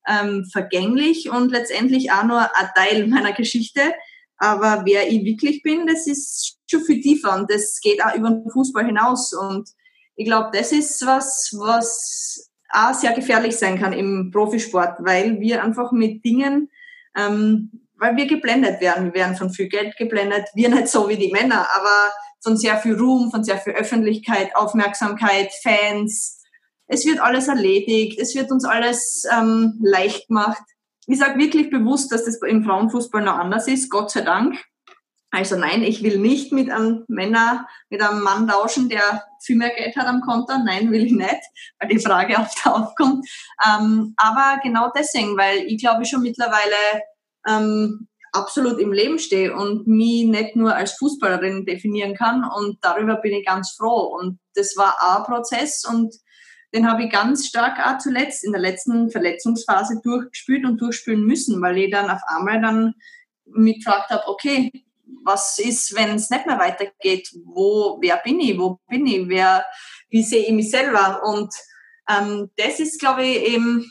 ähm, 0.09 0.45
vergänglich 0.51 1.31
und 1.31 1.53
letztendlich 1.53 2.11
auch 2.11 2.25
nur 2.25 2.41
ein 2.41 2.71
Teil 2.75 3.07
meiner 3.07 3.33
Geschichte. 3.33 3.81
Aber 4.39 4.83
wer 4.85 5.09
ich 5.09 5.25
wirklich 5.25 5.63
bin, 5.63 5.87
das 5.87 6.09
ist 6.09 6.59
schon 6.69 6.83
viel 6.83 7.01
tiefer 7.01 7.37
und 7.37 7.51
das 7.51 7.79
geht 7.81 8.05
auch 8.05 8.15
über 8.17 8.31
den 8.31 8.51
Fußball 8.51 8.85
hinaus. 8.85 9.33
Und 9.33 9.71
ich 10.17 10.27
glaube, 10.27 10.51
das 10.53 10.73
ist 10.73 11.07
was, 11.07 11.51
was 11.57 12.51
auch 12.77 12.95
sehr 12.95 13.13
gefährlich 13.13 13.57
sein 13.57 13.79
kann 13.81 13.93
im 13.93 14.31
Profisport, 14.31 14.99
weil 15.01 15.41
wir 15.41 15.63
einfach 15.63 15.93
mit 15.93 16.25
Dingen, 16.25 16.71
ähm, 17.17 17.71
weil 17.99 18.17
wir 18.17 18.27
geblendet 18.27 18.81
werden. 18.81 19.07
Wir 19.07 19.15
werden 19.21 19.37
von 19.37 19.51
viel 19.51 19.69
Geld 19.69 19.97
geblendet. 19.97 20.47
Wir 20.55 20.69
nicht 20.75 20.89
so 20.89 21.09
wie 21.09 21.17
die 21.17 21.33
Männer, 21.33 21.67
aber 21.75 22.13
von 22.43 22.57
sehr 22.57 22.77
viel 22.79 22.95
Ruhm, 22.95 23.31
von 23.31 23.43
sehr 23.43 23.59
viel 23.59 23.73
Öffentlichkeit, 23.73 24.55
Aufmerksamkeit, 24.55 25.51
Fans. 25.63 26.43
Es 26.87 27.05
wird 27.07 27.21
alles 27.21 27.49
erledigt. 27.49 28.21
Es 28.21 28.35
wird 28.35 28.51
uns 28.51 28.65
alles 28.65 29.25
ähm, 29.37 29.81
leicht 29.83 30.29
gemacht. 30.29 30.63
Ich 31.07 31.19
sage 31.19 31.39
wirklich 31.39 31.71
bewusst, 31.71 32.13
dass 32.13 32.25
das 32.25 32.39
im 32.43 32.65
Frauenfußball 32.65 33.23
noch 33.23 33.39
anders 33.39 33.69
ist, 33.69 33.91
Gott 33.91 34.11
sei 34.11 34.21
Dank. 34.21 34.57
Also 35.31 35.57
nein, 35.57 35.83
ich 35.83 36.03
will 36.03 36.19
nicht 36.19 36.53
mit 36.53 36.71
einem 36.71 37.05
Männer, 37.09 37.67
mit 37.91 38.01
einem 38.01 38.23
Mann 38.23 38.49
tauschen, 38.49 38.89
der 38.89 39.25
viel 39.43 39.57
mehr 39.57 39.71
Geld 39.71 39.97
hat 39.97 40.07
am 40.07 40.21
Konto. 40.21 40.55
Nein, 40.65 40.91
will 40.93 41.05
ich 41.05 41.13
nicht, 41.13 41.41
weil 41.79 41.89
die 41.89 41.99
Frage 41.99 42.37
oft 42.39 42.67
aufkommt. 42.67 43.27
Ähm, 43.67 44.15
aber 44.17 44.61
genau 44.63 44.91
deswegen, 44.97 45.37
weil 45.37 45.59
ich 45.67 45.81
glaube 45.81 46.03
ich 46.03 46.09
schon 46.09 46.23
mittlerweile 46.23 47.03
ähm, 47.47 48.09
absolut 48.33 48.79
im 48.79 48.93
Leben 48.93 49.19
stehe 49.19 49.55
und 49.55 49.87
mich 49.87 50.27
nicht 50.27 50.57
nur 50.57 50.75
als 50.75 50.93
Fußballerin 50.93 51.65
definieren 51.65 52.15
kann. 52.15 52.45
Und 52.45 52.79
darüber 52.83 53.17
bin 53.17 53.33
ich 53.33 53.47
ganz 53.47 53.73
froh. 53.73 54.17
Und 54.19 54.39
das 54.55 54.77
war 54.77 54.97
ein 55.01 55.25
Prozess 55.25 55.85
und 55.85 56.15
den 56.75 56.91
habe 56.91 57.05
ich 57.05 57.11
ganz 57.11 57.47
stark 57.47 57.79
auch 57.79 57.99
zuletzt 57.99 58.45
in 58.45 58.53
der 58.53 58.61
letzten 58.61 59.11
Verletzungsphase 59.11 60.01
durchgespielt 60.03 60.65
und 60.65 60.81
durchspielen 60.81 61.25
müssen, 61.25 61.63
weil 61.63 61.79
ich 61.79 61.91
dann 61.91 62.11
auf 62.11 62.21
einmal 62.27 62.61
dann 62.61 62.95
mich 63.47 63.79
gefragt 63.79 64.11
habe, 64.11 64.27
okay, 64.27 64.71
was 65.27 65.59
ist, 65.59 65.95
wenn 65.95 66.15
es 66.15 66.31
nicht 66.31 66.47
mehr 66.47 66.59
weitergeht? 66.59 67.29
Wo, 67.45 67.99
wer 68.01 68.17
bin 68.19 68.41
ich? 68.41 68.59
Wo 68.59 68.81
bin 68.89 69.07
ich? 69.07 69.29
Wer, 69.29 69.67
wie 70.09 70.23
sehe 70.23 70.47
ich 70.47 70.53
mich 70.53 70.71
selber? 70.71 71.23
Und 71.25 71.53
ähm, 72.09 72.51
das 72.57 72.81
ist, 72.81 73.01
glaube 73.01 73.25
ich, 73.25 73.53
eben 73.53 73.91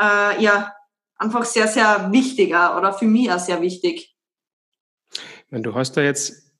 äh, 0.00 0.42
ja 0.42 0.72
einfach 1.16 1.44
sehr, 1.44 1.68
sehr 1.68 2.10
wichtig 2.12 2.50
oder 2.50 2.92
für 2.92 3.06
mich 3.06 3.30
auch 3.30 3.38
sehr 3.38 3.60
wichtig. 3.60 4.14
Du 5.50 5.74
hast 5.74 5.96
da 5.96 6.02
jetzt 6.02 6.52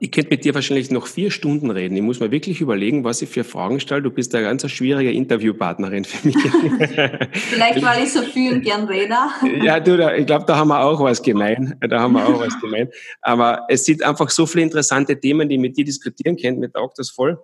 ich 0.00 0.10
könnte 0.10 0.30
mit 0.30 0.44
dir 0.44 0.54
wahrscheinlich 0.54 0.90
noch 0.90 1.06
vier 1.06 1.30
Stunden 1.30 1.70
reden. 1.70 1.94
Ich 1.94 2.02
muss 2.02 2.18
mir 2.18 2.32
wirklich 2.32 2.60
überlegen, 2.60 3.04
was 3.04 3.22
ich 3.22 3.28
für 3.28 3.44
Fragen 3.44 3.78
stelle. 3.78 4.02
Du 4.02 4.10
bist 4.10 4.34
eine 4.34 4.44
ganz 4.44 4.68
schwierige 4.68 5.12
Interviewpartnerin 5.12 6.04
für 6.04 6.26
mich. 6.26 6.36
Vielleicht, 7.32 7.80
weil 7.80 8.02
ich 8.02 8.12
so 8.12 8.22
viel 8.22 8.54
und 8.54 8.62
gern 8.62 8.88
rede. 8.88 9.14
ja, 9.62 9.78
du, 9.78 9.96
da, 9.96 10.14
ich 10.16 10.26
glaube, 10.26 10.46
da 10.46 10.56
haben 10.56 10.68
wir 10.68 10.80
auch 10.80 11.00
was 11.00 11.22
gemein. 11.22 11.78
Da 11.80 12.00
haben 12.00 12.14
wir 12.14 12.26
auch 12.26 12.40
was 12.40 12.60
gemein. 12.60 12.88
Aber 13.22 13.66
es 13.68 13.84
sind 13.84 14.02
einfach 14.02 14.30
so 14.30 14.46
viele 14.46 14.64
interessante 14.64 15.18
Themen, 15.18 15.48
die 15.48 15.54
ich 15.54 15.60
mit 15.60 15.76
dir 15.76 15.84
diskutieren 15.84 16.36
können. 16.36 16.58
Mir 16.58 16.72
taugt 16.72 16.98
das 16.98 17.10
voll. 17.10 17.40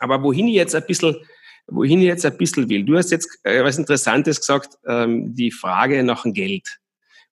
Aber 0.00 0.20
wohin 0.24 0.48
ich 0.48 0.56
jetzt 0.56 0.74
ein 0.74 0.84
bisschen, 0.88 1.16
wohin 1.68 2.00
ich 2.00 2.06
jetzt 2.06 2.26
ein 2.26 2.36
bisschen 2.36 2.68
will. 2.68 2.84
Du 2.84 2.96
hast 2.96 3.12
jetzt 3.12 3.28
äh, 3.44 3.62
was 3.62 3.78
Interessantes 3.78 4.40
gesagt, 4.40 4.76
ähm, 4.88 5.36
die 5.36 5.52
Frage 5.52 6.02
nach 6.02 6.24
dem 6.24 6.32
Geld 6.32 6.79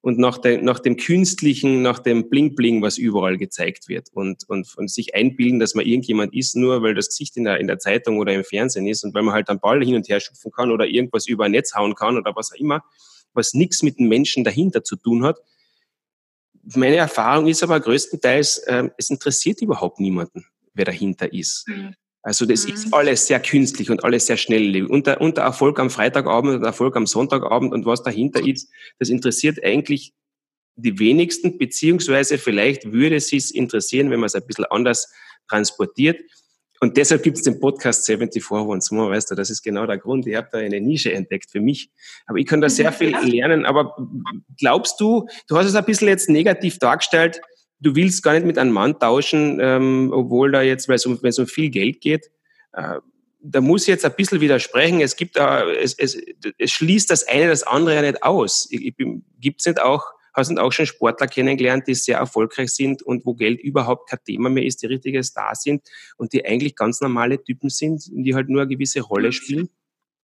und 0.09 0.19
nach, 0.19 0.38
de, 0.38 0.62
nach 0.62 0.79
dem 0.79 0.97
Künstlichen, 0.97 1.83
nach 1.83 1.99
dem 1.99 2.31
Bling-Bling, 2.31 2.81
was 2.81 2.97
überall 2.97 3.37
gezeigt 3.37 3.91
wird 3.91 4.09
und, 4.15 4.49
und, 4.49 4.75
und 4.79 4.91
sich 4.91 5.15
einbilden, 5.15 5.61
dass 5.61 5.75
man 5.75 5.85
irgendjemand 5.85 6.35
ist, 6.35 6.57
nur 6.57 6.83
weil 6.83 6.95
das 6.95 7.09
Gesicht 7.09 7.37
in 7.37 7.45
der, 7.45 7.61
in 7.61 7.67
der 7.67 7.79
Zeitung 7.79 8.17
oder 8.17 8.33
im 8.33 8.43
Fernsehen 8.43 8.87
ist 8.87 9.05
und 9.05 9.12
weil 9.12 9.23
man 9.23 9.35
halt 9.35 9.50
einen 9.50 9.61
Ball 9.61 9.85
hin 9.85 9.95
und 9.95 10.09
her 10.09 10.19
schupfen 10.19 10.50
kann 10.50 10.71
oder 10.71 10.87
irgendwas 10.87 11.29
über 11.29 11.45
ein 11.45 11.50
Netz 11.50 11.75
hauen 11.75 11.95
kann 11.95 12.17
oder 12.17 12.35
was 12.35 12.50
auch 12.50 12.57
immer, 12.57 12.83
was 13.35 13.53
nichts 13.53 13.83
mit 13.83 13.99
dem 13.99 14.09
Menschen 14.09 14.45
dahinter 14.45 14.83
zu 14.83 14.97
tun 14.97 15.25
hat. 15.25 15.43
Meine 16.75 16.97
Erfahrung 16.97 17.47
ist 17.47 17.62
aber 17.62 17.79
größtenteils, 17.79 18.59
äh, 18.67 18.88
es 18.97 19.11
interessiert 19.11 19.61
überhaupt 19.61 20.00
niemanden, 20.00 20.47
wer 20.73 20.87
dahinter 20.87 21.31
ist. 21.31 21.69
Mhm. 21.69 21.95
Also 22.23 22.47
das 22.47 22.67
mhm. 22.67 22.75
ist 22.75 22.95
alles 22.95 23.27
sehr 23.27 23.41
künstlich 23.41 23.91
und 23.91 24.05
alles 24.05 24.27
sehr 24.27 24.37
schnell. 24.37 24.85
Und 24.87 25.07
der, 25.07 25.21
und 25.21 25.37
der 25.37 25.45
Erfolg 25.45 25.79
am 25.79 25.91
Freitagabend 25.91 26.55
und 26.55 26.61
der 26.61 26.69
Erfolg 26.69 26.97
am 26.97 27.07
Sonntagabend 27.07 27.73
und 27.73 27.87
was 27.87 28.03
dahinter 28.03 28.47
ist, 28.47 28.69
das 28.99 29.09
interessiert 29.09 29.63
eigentlich 29.63 30.13
die 30.77 30.99
wenigsten, 30.99 31.59
beziehungsweise 31.59 32.39
vielleicht 32.39 32.93
würde 32.93 33.17
es 33.17 33.29
sich 33.29 33.55
interessieren, 33.55 34.11
wenn 34.11 34.21
man 34.21 34.29
es 34.29 34.35
ein 34.35 34.47
bisschen 34.47 34.67
anders 34.67 35.13
transportiert. 35.49 36.21
Und 36.81 36.97
deshalb 36.97 37.25
gibt 37.25 37.39
es 37.39 37.43
den 37.43 37.59
Podcast 37.59 38.07
74 38.07 38.51
Once 38.53 38.93
More, 38.93 39.11
weißt 39.11 39.33
du, 39.33 39.35
das 39.35 39.51
ist 39.51 39.63
genau 39.63 39.87
der 39.87 39.99
Grund. 39.99 40.27
Ich 40.29 40.37
habe 40.37 40.49
da 40.53 40.59
eine 40.59 40.81
Nische 40.81 41.13
entdeckt 41.13 41.51
für 41.51 41.61
mich. 41.61 41.91
Aber 42.27 42.39
ich 42.39 42.47
kann 42.47 42.61
da 42.61 42.69
sehr 42.69 42.93
viel 42.93 43.17
lernen. 43.17 43.67
Aber 43.67 43.97
glaubst 44.57 45.01
du, 45.01 45.27
du 45.49 45.57
hast 45.57 45.67
es 45.67 45.75
ein 45.75 45.85
bisschen 45.85 46.07
jetzt 46.07 46.29
negativ 46.29 46.79
dargestellt, 46.79 47.41
du 47.80 47.94
willst 47.94 48.23
gar 48.23 48.32
nicht 48.35 48.47
mit 48.47 48.58
einem 48.58 48.73
Mann 48.73 48.99
tauschen, 48.99 49.58
ähm, 49.61 50.11
obwohl 50.12 50.52
da 50.52 50.62
jetzt, 50.62 50.88
weil 50.88 50.97
es 50.97 51.06
um, 51.06 51.18
um 51.18 51.47
viel 51.47 51.70
Geld 51.70 52.00
geht. 52.00 52.30
Äh, 52.73 53.00
da 53.40 53.61
muss 53.61 53.82
ich 53.82 53.88
jetzt 53.88 54.04
ein 54.04 54.14
bisschen 54.16 54.40
widersprechen. 54.40 55.00
Es 55.00 55.16
gibt, 55.16 55.37
äh, 55.37 55.76
es, 55.76 55.94
es, 55.94 56.20
es 56.58 56.70
schließt 56.70 57.11
das 57.11 57.26
eine 57.26 57.49
das 57.49 57.62
andere 57.62 57.94
ja 57.94 58.02
nicht 58.02 58.23
aus. 58.23 58.68
Gibt 58.70 59.61
es 59.61 59.66
nicht 59.66 59.80
auch, 59.80 60.04
hast 60.35 60.50
du 60.50 60.56
auch 60.56 60.73
schon 60.73 60.87
Sportler 60.87 61.28
kennengelernt, 61.28 61.87
die 61.87 61.94
sehr 61.94 62.18
erfolgreich 62.18 62.70
sind 62.70 63.02
und 63.02 63.25
wo 63.25 63.35
Geld 63.35 63.61
überhaupt 63.61 64.11
kein 64.11 64.18
Thema 64.25 64.50
mehr 64.50 64.64
ist, 64.64 64.82
die 64.82 64.87
richtige 64.87 65.23
Stars 65.23 65.62
sind 65.62 65.88
und 66.16 66.32
die 66.32 66.44
eigentlich 66.44 66.75
ganz 66.75 67.00
normale 67.00 67.42
Typen 67.42 67.70
sind, 67.70 68.04
die 68.11 68.35
halt 68.35 68.49
nur 68.49 68.62
eine 68.62 68.70
gewisse 68.70 69.00
Rolle 69.00 69.32
spielen? 69.32 69.68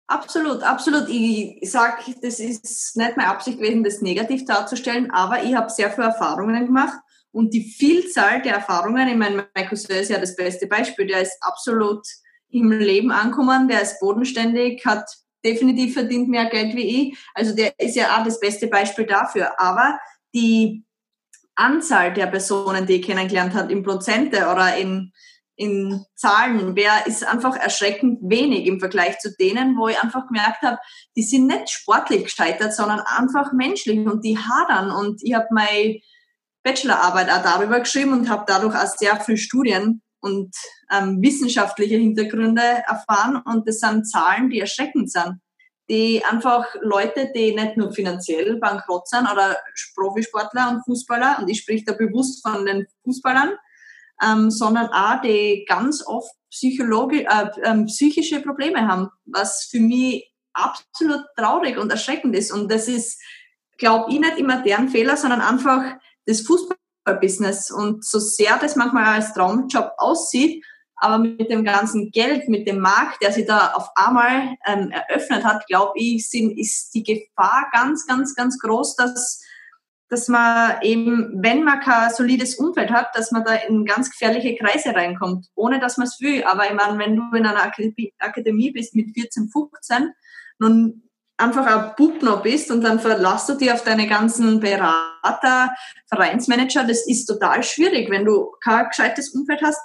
Absolut, 0.08 0.62
absolut. 0.62 1.08
Ich 1.08 1.68
sage, 1.68 2.14
das 2.22 2.38
ist 2.38 2.96
nicht 2.96 3.16
meine 3.16 3.28
Absicht 3.28 3.58
gewesen, 3.58 3.82
das 3.82 4.02
negativ 4.02 4.44
darzustellen, 4.44 5.10
aber 5.10 5.42
ich 5.42 5.54
habe 5.54 5.68
sehr 5.68 5.90
viele 5.90 6.08
Erfahrungen 6.08 6.66
gemacht 6.66 6.96
und 7.36 7.52
die 7.52 7.64
Vielzahl 7.64 8.40
der 8.40 8.54
Erfahrungen, 8.54 9.08
ich 9.08 9.14
meine, 9.14 9.46
mein 9.54 9.68
Cousin 9.68 9.96
ist 9.96 10.08
ja 10.08 10.18
das 10.18 10.34
beste 10.34 10.66
Beispiel, 10.66 11.06
der 11.06 11.20
ist 11.20 11.36
absolut 11.42 12.00
im 12.48 12.72
Leben 12.72 13.10
angekommen, 13.10 13.68
der 13.68 13.82
ist 13.82 14.00
bodenständig, 14.00 14.86
hat 14.86 15.04
definitiv 15.44 15.92
verdient 15.92 16.30
mehr 16.30 16.46
Geld 16.46 16.74
wie 16.74 17.10
ich. 17.10 17.18
Also 17.34 17.54
der 17.54 17.78
ist 17.78 17.94
ja 17.94 18.16
auch 18.16 18.24
das 18.24 18.40
beste 18.40 18.68
Beispiel 18.68 19.04
dafür. 19.04 19.60
Aber 19.60 19.98
die 20.34 20.86
Anzahl 21.56 22.14
der 22.14 22.28
Personen, 22.28 22.86
die 22.86 22.94
ich 22.94 23.06
kennengelernt 23.06 23.52
habe, 23.52 23.70
in 23.70 23.82
Prozente 23.82 24.48
oder 24.50 24.74
in, 24.74 25.12
in 25.56 26.06
Zahlen, 26.14 26.74
wer 26.74 27.06
ist 27.06 27.22
einfach 27.22 27.54
erschreckend 27.54 28.18
wenig 28.22 28.64
im 28.64 28.80
Vergleich 28.80 29.18
zu 29.18 29.36
denen, 29.36 29.76
wo 29.76 29.88
ich 29.88 30.02
einfach 30.02 30.26
gemerkt 30.26 30.62
habe, 30.62 30.78
die 31.14 31.22
sind 31.22 31.48
nicht 31.48 31.68
sportlich 31.68 32.24
gescheitert, 32.24 32.74
sondern 32.74 33.00
einfach 33.00 33.52
menschlich 33.52 33.98
und 33.98 34.24
die 34.24 34.38
hadern. 34.38 34.90
Und 34.90 35.22
ich 35.22 35.34
habe 35.34 35.48
mein 35.50 36.00
Bachelorarbeit 36.66 37.30
auch 37.30 37.44
darüber 37.44 37.78
geschrieben 37.78 38.12
und 38.12 38.28
habe 38.28 38.44
dadurch 38.44 38.74
auch 38.74 38.96
sehr 38.96 39.20
viele 39.20 39.38
Studien 39.38 40.02
und 40.18 40.52
ähm, 40.92 41.22
wissenschaftliche 41.22 41.96
Hintergründe 41.96 42.60
erfahren. 42.60 43.40
Und 43.44 43.68
das 43.68 43.78
sind 43.78 44.10
Zahlen, 44.10 44.50
die 44.50 44.58
erschreckend 44.58 45.12
sind. 45.12 45.40
Die 45.88 46.24
einfach 46.28 46.66
Leute, 46.80 47.30
die 47.32 47.54
nicht 47.54 47.76
nur 47.76 47.92
finanziell 47.92 48.56
bankrott 48.56 49.06
sind 49.06 49.30
oder 49.30 49.56
Profisportler 49.94 50.70
und 50.70 50.84
Fußballer, 50.84 51.38
und 51.40 51.48
ich 51.48 51.60
spreche 51.60 51.84
da 51.84 51.92
bewusst 51.92 52.44
von 52.44 52.66
den 52.66 52.86
Fußballern, 53.04 53.52
ähm, 54.20 54.50
sondern 54.50 54.88
auch 54.88 55.20
die 55.20 55.64
ganz 55.68 56.04
oft 56.04 56.34
psychologisch, 56.50 57.20
äh, 57.20 57.60
äh, 57.62 57.84
psychische 57.84 58.40
Probleme 58.40 58.88
haben, 58.88 59.10
was 59.26 59.68
für 59.70 59.78
mich 59.78 60.28
absolut 60.52 61.22
traurig 61.36 61.78
und 61.78 61.92
erschreckend 61.92 62.34
ist. 62.34 62.50
Und 62.50 62.72
das 62.72 62.88
ist, 62.88 63.22
glaube 63.78 64.10
ich, 64.10 64.18
nicht 64.18 64.38
immer 64.38 64.62
deren 64.62 64.88
Fehler, 64.88 65.16
sondern 65.16 65.40
einfach 65.40 66.00
das 66.26 66.42
Fußballbusiness. 66.42 67.70
Und 67.70 68.04
so 68.04 68.18
sehr 68.18 68.58
das 68.58 68.76
manchmal 68.76 69.06
als 69.06 69.32
Traumjob 69.32 69.92
aussieht, 69.96 70.64
aber 70.96 71.18
mit 71.18 71.50
dem 71.50 71.64
ganzen 71.64 72.10
Geld, 72.10 72.48
mit 72.48 72.66
dem 72.66 72.80
Markt, 72.80 73.22
der 73.22 73.32
sich 73.32 73.46
da 73.46 73.72
auf 73.74 73.90
einmal 73.94 74.56
ähm, 74.66 74.90
eröffnet 74.90 75.44
hat, 75.44 75.66
glaube 75.66 75.92
ich, 75.96 76.28
sind, 76.28 76.58
ist 76.58 76.94
die 76.94 77.02
Gefahr 77.02 77.68
ganz, 77.72 78.06
ganz, 78.06 78.34
ganz 78.34 78.58
groß, 78.58 78.96
dass, 78.96 79.42
dass 80.08 80.28
man 80.28 80.80
eben, 80.80 81.42
wenn 81.42 81.64
man 81.64 81.80
kein 81.80 82.10
solides 82.10 82.54
Umfeld 82.54 82.90
hat, 82.90 83.14
dass 83.14 83.30
man 83.30 83.44
da 83.44 83.54
in 83.54 83.84
ganz 83.84 84.10
gefährliche 84.10 84.56
Kreise 84.56 84.94
reinkommt, 84.94 85.48
ohne 85.54 85.80
dass 85.80 85.98
man 85.98 86.06
es 86.06 86.18
will. 86.20 86.44
Aber 86.44 86.64
ich 86.64 86.74
meine, 86.74 86.98
wenn 86.98 87.16
du 87.16 87.36
in 87.36 87.44
einer 87.44 87.70
Akademie 88.18 88.70
bist 88.70 88.94
mit 88.94 89.12
14, 89.12 89.50
15, 89.50 90.14
nun 90.58 91.02
einfach 91.38 91.66
ein 91.66 91.94
Bub 91.96 92.22
noch 92.22 92.42
bist 92.42 92.70
und 92.70 92.82
dann 92.82 92.98
verlässt 92.98 93.48
du 93.48 93.54
dich 93.54 93.70
auf 93.70 93.84
deine 93.84 94.06
ganzen 94.06 94.60
Berater, 94.60 95.74
Vereinsmanager. 96.08 96.84
Das 96.84 97.06
ist 97.06 97.26
total 97.26 97.62
schwierig, 97.62 98.10
wenn 98.10 98.24
du 98.24 98.52
kein 98.62 98.88
gescheites 98.88 99.34
Umfeld 99.34 99.60
hast, 99.62 99.80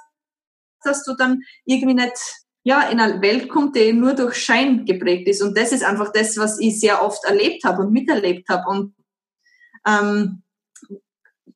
dass 0.84 1.04
du 1.04 1.14
dann 1.16 1.42
irgendwie 1.66 1.96
nicht 1.96 2.18
ja, 2.64 2.90
in 2.90 3.00
eine 3.00 3.22
Welt 3.22 3.50
kommt, 3.50 3.76
die 3.76 3.92
nur 3.92 4.14
durch 4.14 4.36
Schein 4.36 4.86
geprägt 4.86 5.28
ist. 5.28 5.42
Und 5.42 5.58
das 5.58 5.72
ist 5.72 5.84
einfach 5.84 6.12
das, 6.12 6.38
was 6.38 6.60
ich 6.60 6.80
sehr 6.80 7.04
oft 7.04 7.24
erlebt 7.26 7.64
habe 7.64 7.82
und 7.84 7.92
miterlebt 7.92 8.48
habe. 8.50 8.70
Und 8.70 8.96
ähm, 9.88 10.44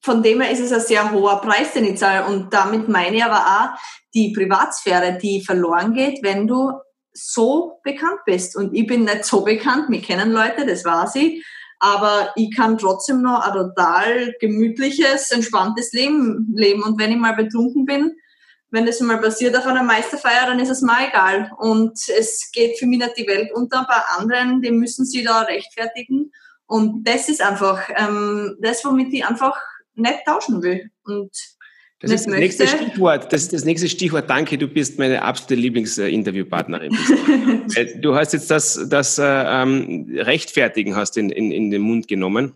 von 0.01 0.23
dem 0.23 0.41
her 0.41 0.51
ist 0.51 0.61
es 0.61 0.71
ein 0.71 0.79
sehr 0.79 1.11
hoher 1.11 1.41
Preis, 1.41 1.73
den 1.73 1.85
ich 1.85 1.97
zahle. 1.97 2.25
Und 2.25 2.53
damit 2.53 2.89
meine 2.89 3.17
ich 3.17 3.23
aber 3.23 3.37
auch 3.37 3.79
die 4.13 4.33
Privatsphäre, 4.33 5.17
die 5.19 5.43
verloren 5.43 5.93
geht, 5.93 6.23
wenn 6.23 6.47
du 6.47 6.71
so 7.15 7.79
bekannt 7.83 8.19
bist. 8.25 8.55
Und 8.55 8.73
ich 8.73 8.85
bin 8.85 9.05
nicht 9.05 9.25
so 9.25 9.41
bekannt, 9.41 9.89
mir 9.89 10.01
kennen 10.01 10.31
Leute, 10.31 10.65
das 10.65 10.85
war 10.85 11.07
sie. 11.07 11.43
Aber 11.79 12.31
ich 12.35 12.55
kann 12.55 12.77
trotzdem 12.77 13.21
noch 13.21 13.41
ein 13.41 13.53
total 13.53 14.33
gemütliches, 14.39 15.31
entspanntes 15.31 15.91
Leben 15.93 16.53
leben. 16.55 16.83
Und 16.83 16.99
wenn 16.99 17.11
ich 17.11 17.17
mal 17.17 17.35
betrunken 17.35 17.85
bin, 17.85 18.15
wenn 18.71 18.85
das 18.85 18.99
mal 18.99 19.19
passiert 19.19 19.57
auf 19.57 19.65
einer 19.65 19.83
Meisterfeier, 19.83 20.47
dann 20.47 20.59
ist 20.59 20.69
es 20.69 20.81
mal 20.81 21.07
egal. 21.07 21.51
Und 21.57 21.97
es 22.09 22.51
geht 22.51 22.77
für 22.77 22.85
mich 22.85 22.99
nicht 22.99 23.17
die 23.17 23.27
Welt 23.27 23.51
unter. 23.53 23.85
Bei 23.87 24.19
anderen, 24.19 24.61
die 24.61 24.71
müssen 24.71 25.05
sie 25.05 25.23
da 25.23 25.41
rechtfertigen. 25.41 26.31
Und 26.67 27.03
das 27.07 27.29
ist 27.29 27.41
einfach 27.41 27.89
ähm, 27.95 28.57
das, 28.59 28.83
womit 28.83 29.13
ich 29.13 29.25
einfach 29.25 29.57
nicht 29.95 30.25
tauschen 30.25 30.61
will. 30.61 30.89
Und 31.03 31.31
das 32.11 32.21
ist 32.21 32.27
das 32.27 32.39
nächste 32.39 32.67
Stichwort. 32.67 33.33
Das 33.33 33.41
ist 33.41 33.53
das 33.53 33.65
nächste 33.65 33.89
Stichwort. 33.89 34.29
Danke, 34.29 34.57
du 34.57 34.67
bist 34.67 34.99
meine 34.99 35.21
absolute 35.21 35.55
Lieblingsinterviewpartnerin. 35.55 36.95
du 38.01 38.15
hast 38.15 38.33
jetzt 38.33 38.51
das, 38.51 38.87
das 38.89 39.17
äh, 39.17 39.23
ähm, 39.23 40.07
Rechtfertigen 40.15 40.95
hast 40.95 41.17
in, 41.17 41.29
in, 41.29 41.51
in 41.51 41.71
den 41.71 41.81
Mund 41.81 42.07
genommen. 42.07 42.53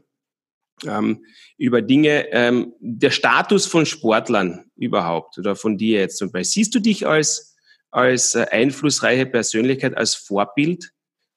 Ähm, 0.85 1.25
über 1.57 1.81
Dinge, 1.81 2.31
ähm, 2.31 2.73
der 2.79 3.11
Status 3.11 3.65
von 3.65 3.85
Sportlern 3.85 4.65
überhaupt 4.77 5.37
oder 5.37 5.55
von 5.55 5.77
dir 5.77 5.99
jetzt 5.99 6.17
zum 6.17 6.31
Beispiel. 6.31 6.63
Siehst 6.63 6.75
du 6.75 6.79
dich 6.79 7.05
als, 7.05 7.57
als 7.91 8.35
äh, 8.35 8.45
einflussreiche 8.49 9.25
Persönlichkeit, 9.25 9.97
als 9.97 10.15
Vorbild? 10.15 10.91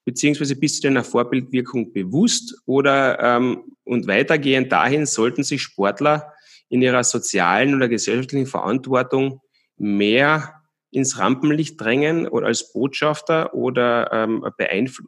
Beziehungsweise 0.04 0.54
bist 0.54 0.82
du 0.82 0.88
deiner 0.88 1.04
Vorbildwirkung 1.04 1.92
bewusst 1.92 2.56
oder 2.66 3.18
ähm, 3.20 3.64
und 3.84 4.06
weitergehend 4.06 4.70
dahin 4.70 5.06
sollten 5.06 5.42
sich 5.42 5.62
Sportler 5.62 6.31
in 6.72 6.80
ihrer 6.80 7.04
sozialen 7.04 7.74
oder 7.74 7.86
gesellschaftlichen 7.86 8.46
Verantwortung 8.46 9.42
mehr 9.76 10.62
ins 10.90 11.18
Rampenlicht 11.18 11.78
drängen 11.78 12.26
oder 12.26 12.46
als 12.46 12.72
Botschafter 12.72 13.54
oder 13.54 14.10
ähm, 14.10 14.42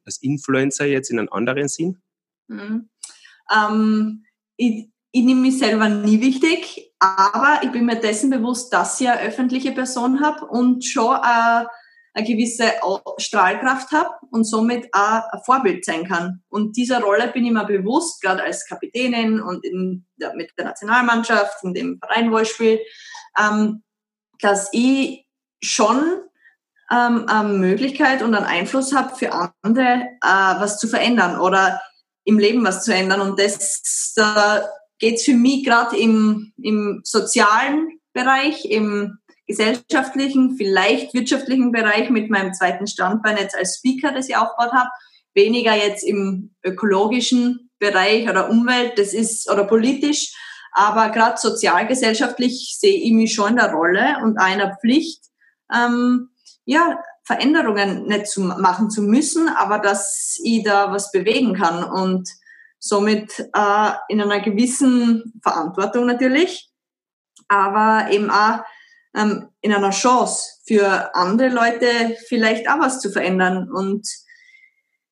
als 0.04 0.18
Influencer 0.20 0.84
jetzt 0.84 1.10
in 1.10 1.18
einem 1.18 1.30
anderen 1.30 1.68
Sinn? 1.68 2.02
Mhm. 2.48 2.90
Ähm, 3.50 4.24
ich, 4.56 4.90
ich 5.10 5.24
nehme 5.24 5.40
mich 5.40 5.58
selber 5.58 5.88
nie 5.88 6.20
wichtig, 6.20 6.92
aber 6.98 7.60
ich 7.62 7.72
bin 7.72 7.86
mir 7.86 7.98
dessen 7.98 8.28
bewusst, 8.28 8.70
dass 8.74 9.00
ich 9.00 9.08
eine 9.08 9.22
öffentliche 9.22 9.72
Person 9.72 10.20
habe 10.20 10.44
und 10.44 10.84
schon 10.84 11.16
eine, 11.16 11.68
eine 12.14 12.26
gewisse 12.26 12.72
Strahlkraft 13.18 13.90
habe 13.90 14.10
und 14.30 14.44
somit 14.44 14.88
auch 14.92 15.22
ein 15.32 15.40
Vorbild 15.44 15.84
sein 15.84 16.06
kann. 16.06 16.42
Und 16.48 16.76
dieser 16.76 17.00
Rolle 17.00 17.28
bin 17.28 17.44
ich 17.44 17.52
mir 17.52 17.64
bewusst, 17.64 18.22
gerade 18.22 18.42
als 18.42 18.66
Kapitänin 18.66 19.40
und 19.40 19.64
in, 19.64 20.06
ja, 20.16 20.32
mit 20.34 20.52
der 20.56 20.66
Nationalmannschaft, 20.66 21.64
in 21.64 21.74
dem 21.74 21.98
Verein, 21.98 22.30
wo 22.30 22.38
ich 22.38 22.50
spiele, 22.50 22.78
ähm, 23.38 23.82
dass 24.40 24.68
ich 24.72 25.26
schon 25.60 26.20
ähm, 26.90 27.26
eine 27.28 27.48
Möglichkeit 27.48 28.22
und 28.22 28.34
einen 28.34 28.46
Einfluss 28.46 28.94
habe 28.94 29.16
für 29.16 29.32
andere, 29.62 30.08
äh, 30.22 30.60
was 30.60 30.78
zu 30.78 30.86
verändern 30.86 31.40
oder 31.40 31.80
im 32.24 32.38
Leben 32.38 32.64
was 32.64 32.84
zu 32.84 32.94
ändern. 32.94 33.20
Und 33.20 33.40
das 33.40 34.12
da 34.14 34.64
geht 34.98 35.16
es 35.16 35.24
für 35.24 35.34
mich 35.34 35.64
gerade 35.64 35.96
im, 35.98 36.52
im 36.62 37.00
sozialen 37.02 38.00
Bereich, 38.12 38.64
im 38.66 39.18
gesellschaftlichen, 39.46 40.56
vielleicht 40.56 41.14
wirtschaftlichen 41.14 41.72
Bereich 41.72 42.10
mit 42.10 42.30
meinem 42.30 42.52
zweiten 42.54 42.86
Standbein 42.86 43.36
jetzt 43.36 43.56
als 43.56 43.76
Speaker, 43.78 44.12
das 44.12 44.28
ich 44.28 44.36
aufgebaut 44.36 44.72
habe, 44.72 44.90
weniger 45.34 45.74
jetzt 45.74 46.02
im 46.02 46.54
ökologischen 46.64 47.70
Bereich 47.78 48.28
oder 48.28 48.48
Umwelt, 48.48 48.98
das 48.98 49.12
ist 49.12 49.50
oder 49.50 49.64
politisch, 49.64 50.34
aber 50.72 51.10
gerade 51.10 51.36
sozialgesellschaftlich 51.36 52.76
sehe 52.78 53.00
ich 53.00 53.12
mich 53.12 53.34
schon 53.34 53.50
in 53.50 53.56
der 53.56 53.72
Rolle 53.72 54.16
und 54.22 54.38
einer 54.38 54.76
Pflicht, 54.80 55.24
ähm, 55.72 56.30
ja, 56.64 56.98
Veränderungen 57.24 58.06
nicht 58.06 58.26
zu 58.26 58.42
machen 58.42 58.90
zu 58.90 59.02
müssen, 59.02 59.48
aber 59.48 59.78
dass 59.78 60.38
ich 60.42 60.62
da 60.62 60.92
was 60.92 61.10
bewegen 61.10 61.54
kann 61.54 61.82
und 61.82 62.28
somit 62.78 63.38
äh, 63.38 63.90
in 64.08 64.20
einer 64.20 64.40
gewissen 64.40 65.32
Verantwortung 65.42 66.06
natürlich, 66.06 66.70
aber 67.48 68.10
eben 68.10 68.30
auch 68.30 68.60
ähm, 69.16 69.48
in 69.60 69.72
einer 69.72 69.90
Chance 69.90 70.60
für 70.66 71.14
andere 71.14 71.48
Leute 71.48 72.16
vielleicht 72.28 72.68
auch 72.68 72.78
was 72.78 73.00
zu 73.00 73.10
verändern. 73.10 73.70
Und 73.70 74.06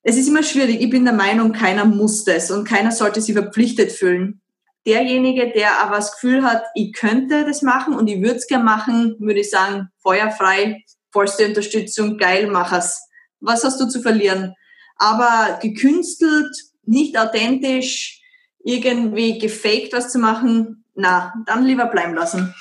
es 0.03 0.17
ist 0.17 0.29
immer 0.29 0.43
schwierig. 0.43 0.81
Ich 0.81 0.91
bin 0.91 1.05
der 1.05 1.15
Meinung, 1.15 1.53
keiner 1.53 1.85
muss 1.85 2.25
das 2.25 2.51
und 2.51 2.67
keiner 2.67 2.93
sollte 2.93 3.21
sich 3.21 3.35
verpflichtet 3.35 3.93
fühlen. 3.93 4.41
Derjenige, 4.85 5.53
der 5.53 5.81
aber 5.81 5.97
das 5.97 6.13
Gefühl 6.15 6.43
hat, 6.43 6.65
ich 6.75 6.93
könnte 6.93 7.45
das 7.45 7.63
machen 7.63 7.95
und 7.95 8.09
ich 8.09 8.21
würde 8.21 8.37
es 8.37 8.49
gerne 8.49 8.65
machen, 8.65 9.15
würde 9.21 9.41
ich 9.41 9.51
sagen, 9.51 9.89
feuerfrei, 10.03 10.83
vollste 11.13 11.47
Unterstützung, 11.47 12.19
geil, 12.19 12.49
mach 12.51 12.73
es. 12.73 13.01
Was 13.39 13.63
hast 13.63 13.81
du 13.81 13.87
zu 13.87 14.03
verlieren? 14.03 14.55
Aber 14.97 15.59
gekünstelt, 15.63 16.53
nicht 16.85 17.17
authentisch, 17.17 18.21
irgendwie 18.65 19.39
gefaked 19.39 19.93
was 19.93 20.11
zu 20.11 20.19
machen, 20.19 20.85
na, 20.95 21.33
dann 21.47 21.65
lieber 21.65 21.87
bleiben 21.87 22.15
lassen. 22.15 22.55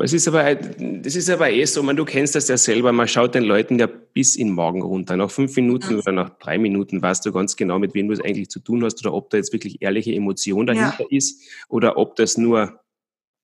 Es 0.00 0.12
ist 0.12 0.28
aber, 0.28 0.54
das 0.54 1.16
ist 1.16 1.30
aber 1.30 1.50
eh 1.50 1.64
so, 1.64 1.82
man, 1.82 1.96
du 1.96 2.04
kennst 2.04 2.34
das 2.34 2.48
ja 2.48 2.56
selber, 2.56 2.92
man 2.92 3.08
schaut 3.08 3.34
den 3.34 3.44
Leuten 3.44 3.78
ja 3.78 3.86
bis 3.86 4.36
in 4.36 4.48
den 4.48 4.54
Morgen 4.54 4.82
runter. 4.82 5.16
Nach 5.16 5.30
fünf 5.30 5.54
Minuten 5.56 5.92
ja. 5.92 5.98
oder 5.98 6.12
nach 6.12 6.30
drei 6.38 6.58
Minuten 6.58 7.02
weißt 7.02 7.24
du 7.26 7.32
ganz 7.32 7.56
genau, 7.56 7.78
mit 7.78 7.94
wem 7.94 8.08
du 8.08 8.14
es 8.14 8.20
eigentlich 8.20 8.48
zu 8.48 8.60
tun 8.60 8.84
hast 8.84 9.04
oder 9.04 9.14
ob 9.14 9.30
da 9.30 9.36
jetzt 9.36 9.52
wirklich 9.52 9.82
ehrliche 9.82 10.14
Emotion 10.14 10.66
dahinter 10.66 11.06
ja. 11.10 11.16
ist 11.16 11.42
oder 11.68 11.96
ob 11.96 12.16
das 12.16 12.36
nur 12.36 12.80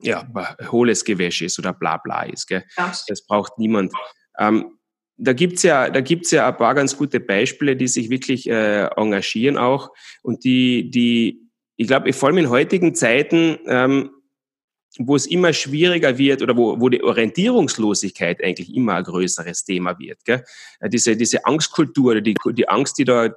ja, 0.01 0.27
hohles 0.71 1.05
Gewäsch 1.05 1.43
ist 1.43 1.59
oder 1.59 1.73
bla 1.73 1.97
bla 1.97 2.25
ist. 2.25 2.47
Gell? 2.47 2.65
Ja. 2.77 2.93
Das 3.07 3.25
braucht 3.27 3.59
niemand. 3.59 3.93
Ähm, 4.39 4.79
da 5.17 5.33
gibt's 5.33 5.63
ja, 5.63 5.91
da 5.91 6.01
gibt's 6.01 6.31
ja 6.31 6.49
ein 6.49 6.57
paar 6.57 6.75
ganz 6.75 6.97
gute 6.97 7.21
Beispiele, 7.21 7.77
die 7.77 7.89
sich 7.89 8.11
wirklich 8.11 8.49
äh, 8.49 8.87
engagieren 8.97 9.57
auch 9.57 9.91
und 10.23 10.45
die, 10.45 10.91
die, 10.91 11.49
ich 11.77 11.87
glaube, 11.87 12.13
vor 12.13 12.29
allem 12.29 12.39
in 12.39 12.51
heutigen 12.51 12.95
Zeiten, 12.95 13.59
ähm, 13.67 14.11
wo 14.99 15.17
es 15.17 15.27
immer 15.27 15.53
schwieriger 15.53 16.19
wird 16.19 16.43
oder 16.43 16.57
wo, 16.57 16.79
wo 16.81 16.89
die 16.89 17.03
Orientierungslosigkeit 17.03 18.43
eigentlich 18.43 18.75
immer 18.75 18.97
ein 18.97 19.05
größeres 19.05 19.65
Thema 19.65 19.99
wird. 19.99 20.25
Gell? 20.25 20.45
Äh, 20.81 20.89
diese, 20.89 21.17
diese 21.17 21.45
Angstkultur, 21.47 22.21
die, 22.21 22.35
die 22.53 22.69
Angst, 22.69 22.99
die 22.99 23.05
da 23.05 23.31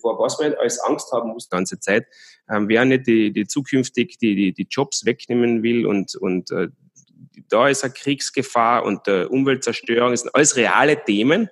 vor 0.00 0.18
was 0.18 0.38
man 0.38 0.54
als 0.54 0.78
Angst 0.80 1.10
haben 1.12 1.30
muss 1.30 1.48
die 1.48 1.56
ganze 1.56 1.80
Zeit, 1.80 2.06
ähm, 2.50 2.68
wer 2.68 2.84
nicht 2.84 3.06
die, 3.06 3.32
die 3.32 3.46
zukünftig 3.46 4.18
die, 4.18 4.34
die, 4.34 4.52
die 4.52 4.66
Jobs 4.68 5.06
wegnehmen 5.06 5.62
will 5.62 5.86
und, 5.86 6.14
und 6.16 6.50
äh, 6.50 6.68
da 7.48 7.68
ist 7.68 7.82
eine 7.82 7.92
Kriegsgefahr 7.92 8.84
und 8.84 9.08
äh, 9.08 9.24
Umweltzerstörung, 9.24 10.10
das 10.10 10.22
sind 10.22 10.34
alles 10.34 10.56
reale 10.56 11.02
Themen, 11.02 11.48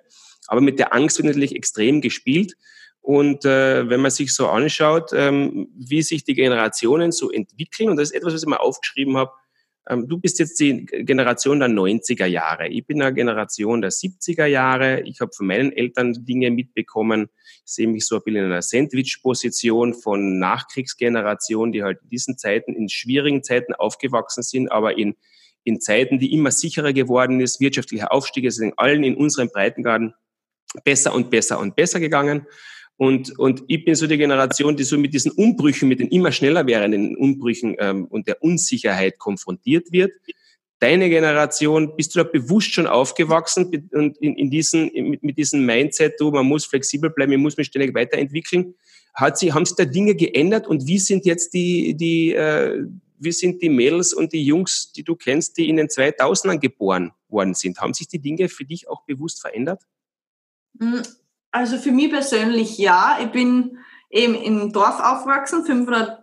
aber 0.49 0.61
mit 0.61 0.79
der 0.79 0.93
Angst 0.93 1.19
wird 1.19 1.27
natürlich 1.27 1.55
extrem 1.55 2.01
gespielt. 2.01 2.55
Und 3.01 3.45
äh, 3.45 3.89
wenn 3.89 4.01
man 4.01 4.11
sich 4.11 4.35
so 4.35 4.49
anschaut, 4.49 5.11
ähm, 5.15 5.69
wie 5.75 6.03
sich 6.03 6.25
die 6.25 6.35
Generationen 6.35 7.13
so 7.13 7.31
entwickeln, 7.31 7.91
und 7.91 7.97
das 7.97 8.11
ist 8.11 8.17
etwas, 8.17 8.35
was 8.35 8.43
ich 8.43 8.49
mal 8.49 8.57
aufgeschrieben 8.57 9.17
habe, 9.17 9.33
ähm, 9.89 10.07
du 10.07 10.19
bist 10.19 10.39
jetzt 10.39 10.61
die 10.61 10.85
Generation 10.85 11.59
der 11.59 11.69
90er 11.69 12.27
Jahre. 12.27 12.69
Ich 12.69 12.87
bin 12.87 13.03
eine 13.03 13.15
Generation 13.15 13.81
der 13.81 13.91
70er 13.91 14.45
Jahre. 14.47 15.01
Ich 15.03 15.21
habe 15.21 15.33
von 15.33 15.47
meinen 15.47 15.73
Eltern 15.73 16.13
Dinge 16.25 16.51
mitbekommen. 16.51 17.29
Ich 17.65 17.73
sehe 17.73 17.89
mich 17.89 18.07
so 18.07 18.17
ein 18.17 18.23
bisschen 18.23 18.45
in 18.45 18.53
einer 18.53 18.63
Sandwich-Position 18.63 19.95
von 19.95 20.39
Nachkriegsgeneration, 20.39 21.73
die 21.73 21.83
halt 21.83 21.99
in 22.03 22.09
diesen 22.09 22.39
Zeiten, 22.39 22.75
in 22.75 22.89
schwierigen 22.89 23.43
Zeiten 23.43 23.75
aufgewachsen 23.75 24.43
sind, 24.43 24.71
aber 24.71 24.97
in, 24.97 25.17
in 25.65 25.81
Zeiten, 25.81 26.19
die 26.19 26.33
immer 26.33 26.51
sicherer 26.51 26.93
geworden 26.93 27.41
ist. 27.41 27.61
Wirtschaftlicher 27.61 28.13
Aufstieg 28.13 28.45
ist 28.45 28.59
in 28.59 28.75
allen 28.77 29.03
in 29.03 29.17
unseren 29.17 29.49
Breitengraden 29.49 30.15
besser 30.85 31.15
und 31.15 31.31
besser 31.31 31.59
und 31.59 31.75
besser 31.75 31.99
gegangen. 31.99 32.47
Und, 33.01 33.39
und 33.39 33.65
ich 33.67 33.83
bin 33.83 33.95
so 33.95 34.07
die 34.07 34.19
Generation, 34.19 34.77
die 34.77 34.83
so 34.83 34.99
mit 34.99 35.15
diesen 35.15 35.33
Umbrüchen, 35.33 35.89
mit 35.89 36.01
den 36.01 36.09
immer 36.09 36.33
schneller 36.33 36.67
werdenden 36.67 37.17
Umbrüchen 37.17 37.75
ähm, 37.79 38.05
und 38.05 38.29
der 38.29 38.43
Unsicherheit 38.43 39.19
konfrontiert 39.19 39.91
wird. 39.91 40.13
Deine 40.81 41.09
Generation, 41.09 41.97
bist 41.97 42.15
du 42.15 42.19
da 42.19 42.25
bewusst 42.25 42.75
schon 42.75 42.87
aufgewachsen 42.87 43.89
und 43.93 44.19
in, 44.19 44.37
in 44.37 44.51
diesen, 44.51 44.91
mit, 44.93 45.23
mit 45.23 45.39
diesem 45.39 45.65
Mindset, 45.65 46.21
du, 46.21 46.31
man 46.31 46.45
muss 46.45 46.67
flexibel 46.67 47.09
bleiben, 47.09 47.33
man 47.33 47.41
muss 47.41 47.57
mich 47.57 47.69
ständig 47.69 47.95
weiterentwickeln. 47.95 48.75
Hat 49.15 49.39
sie, 49.39 49.55
haben 49.55 49.65
sich 49.65 49.77
da 49.77 49.87
Dinge 49.87 50.15
geändert 50.15 50.67
und 50.67 50.87
wie 50.87 50.99
sind 50.99 51.25
jetzt 51.25 51.55
die, 51.55 51.95
die, 51.97 52.35
äh, 52.35 52.85
wie 53.19 53.33
sind 53.33 53.63
die 53.63 53.71
Mädels 53.71 54.13
und 54.13 54.35
die 54.35 54.45
Jungs, 54.45 54.93
die 54.93 55.05
du 55.05 55.17
kennst, 55.17 55.57
die 55.57 55.71
in 55.71 55.77
den 55.77 55.89
2000ern 55.89 56.59
geboren 56.59 57.13
worden 57.31 57.55
sind? 57.55 57.81
Haben 57.81 57.95
sich 57.95 58.09
die 58.09 58.19
Dinge 58.19 58.51
für 58.51 58.67
dich 58.67 58.91
auch 58.91 59.07
bewusst 59.07 59.41
verändert? 59.41 59.85
Also 61.53 61.79
für 61.79 61.93
mich 61.93 62.11
persönlich 62.11 62.79
ja. 62.79 63.19
Ich 63.21 63.31
bin 63.31 63.79
eben 64.11 64.35
im 64.35 64.73
Dorf 64.73 65.01
aufgewachsen, 65.01 65.65
500, 65.65 66.19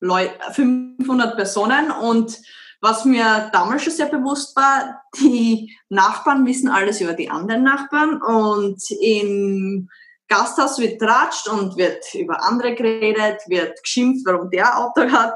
Leute, 0.00 0.32
500 0.52 1.36
Personen. 1.36 1.90
Und 1.90 2.38
was 2.80 3.04
mir 3.04 3.50
damals 3.52 3.84
schon 3.84 3.92
sehr 3.92 4.06
bewusst 4.06 4.56
war, 4.56 5.02
die 5.20 5.76
Nachbarn 5.88 6.46
wissen 6.46 6.68
alles 6.68 7.00
über 7.00 7.12
die 7.12 7.30
anderen 7.30 7.62
Nachbarn. 7.62 8.20
Und 8.20 8.82
im 9.00 9.88
Gasthaus 10.28 10.78
wird 10.78 11.00
tratscht 11.00 11.48
und 11.48 11.76
wird 11.76 12.14
über 12.14 12.42
andere 12.42 12.74
geredet, 12.74 13.40
wird 13.46 13.82
geschimpft, 13.82 14.26
warum 14.26 14.50
der 14.50 14.78
Auto 14.78 15.10
hat 15.10 15.34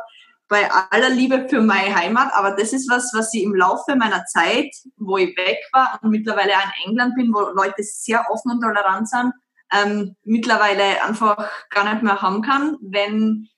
bei 0.48 0.70
aller 0.70 1.08
Liebe 1.08 1.48
für 1.48 1.60
meine 1.60 1.94
Heimat, 1.94 2.32
aber 2.34 2.52
das 2.52 2.72
ist 2.72 2.88
was, 2.88 3.12
was 3.14 3.34
ich 3.34 3.42
im 3.42 3.54
Laufe 3.54 3.96
meiner 3.96 4.24
Zeit, 4.26 4.70
wo 4.96 5.16
ich 5.16 5.36
weg 5.36 5.58
war 5.72 5.98
und 6.02 6.10
mittlerweile 6.10 6.52
auch 6.52 6.64
in 6.64 6.90
England 6.90 7.14
bin, 7.16 7.32
wo 7.34 7.40
Leute 7.40 7.82
sehr 7.82 8.24
offen 8.30 8.52
und 8.52 8.60
tolerant 8.60 9.08
sind, 9.08 9.32
ähm, 9.72 10.16
mittlerweile 10.22 11.02
einfach 11.04 11.50
gar 11.70 11.92
nicht 11.92 12.02
mehr 12.02 12.22
haben 12.22 12.42
kann, 12.42 12.76
wenn 12.80 13.48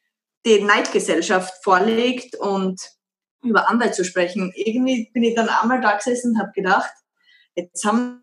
die 0.47 0.63
Neidgesellschaft 0.63 1.63
vorlegt 1.63 2.37
und 2.37 2.81
über 3.43 3.69
andere 3.69 3.91
zu 3.91 4.05
sprechen. 4.05 4.53
Irgendwie 4.55 5.11
bin 5.13 5.23
ich 5.23 5.35
dann 5.35 5.49
einmal 5.49 5.81
da 5.81 5.97
gesessen 5.97 6.33
und 6.33 6.39
habe 6.39 6.53
gedacht, 6.53 6.93
jetzt 7.55 7.85
haben 7.85 8.23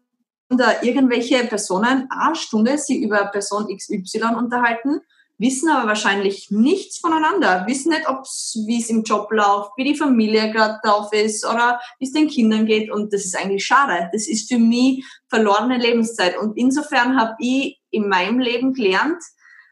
da 0.50 0.82
irgendwelche 0.82 1.44
Personen 1.46 2.08
eine 2.10 2.36
Stunde 2.36 2.78
sie 2.78 3.04
über 3.04 3.26
Person 3.28 3.68
XY 3.76 4.36
unterhalten 4.38 5.02
wissen 5.38 5.70
aber 5.70 5.90
wahrscheinlich 5.90 6.48
nichts 6.50 7.00
voneinander, 7.00 7.66
wissen 7.68 7.90
nicht, 7.90 8.08
ob's, 8.08 8.58
wie 8.68 8.82
es 8.82 8.90
im 8.90 9.04
Job 9.04 9.32
läuft, 9.32 9.72
wie 9.78 9.84
die 9.84 9.96
Familie 9.96 10.52
gerade 10.52 10.80
drauf 10.84 11.12
ist 11.12 11.46
oder 11.46 11.80
wie 12.00 12.06
es 12.06 12.14
den 12.14 12.28
Kindern 12.28 12.66
geht 12.66 12.92
und 12.92 13.12
das 13.14 13.26
ist 13.26 13.38
eigentlich 13.38 13.66
schade. 13.66 14.10
Das 14.14 14.28
ist 14.28 14.52
für 14.52 14.60
mich 14.60 15.06
verlorene 15.30 15.78
Lebenszeit 15.78 16.38
und 16.38 16.58
insofern 16.58 17.20
habe 17.20 17.34
ich 17.40 17.80
in 17.92 18.08
meinem 18.08 18.40
Leben 18.40 18.74
gelernt, 18.74 19.22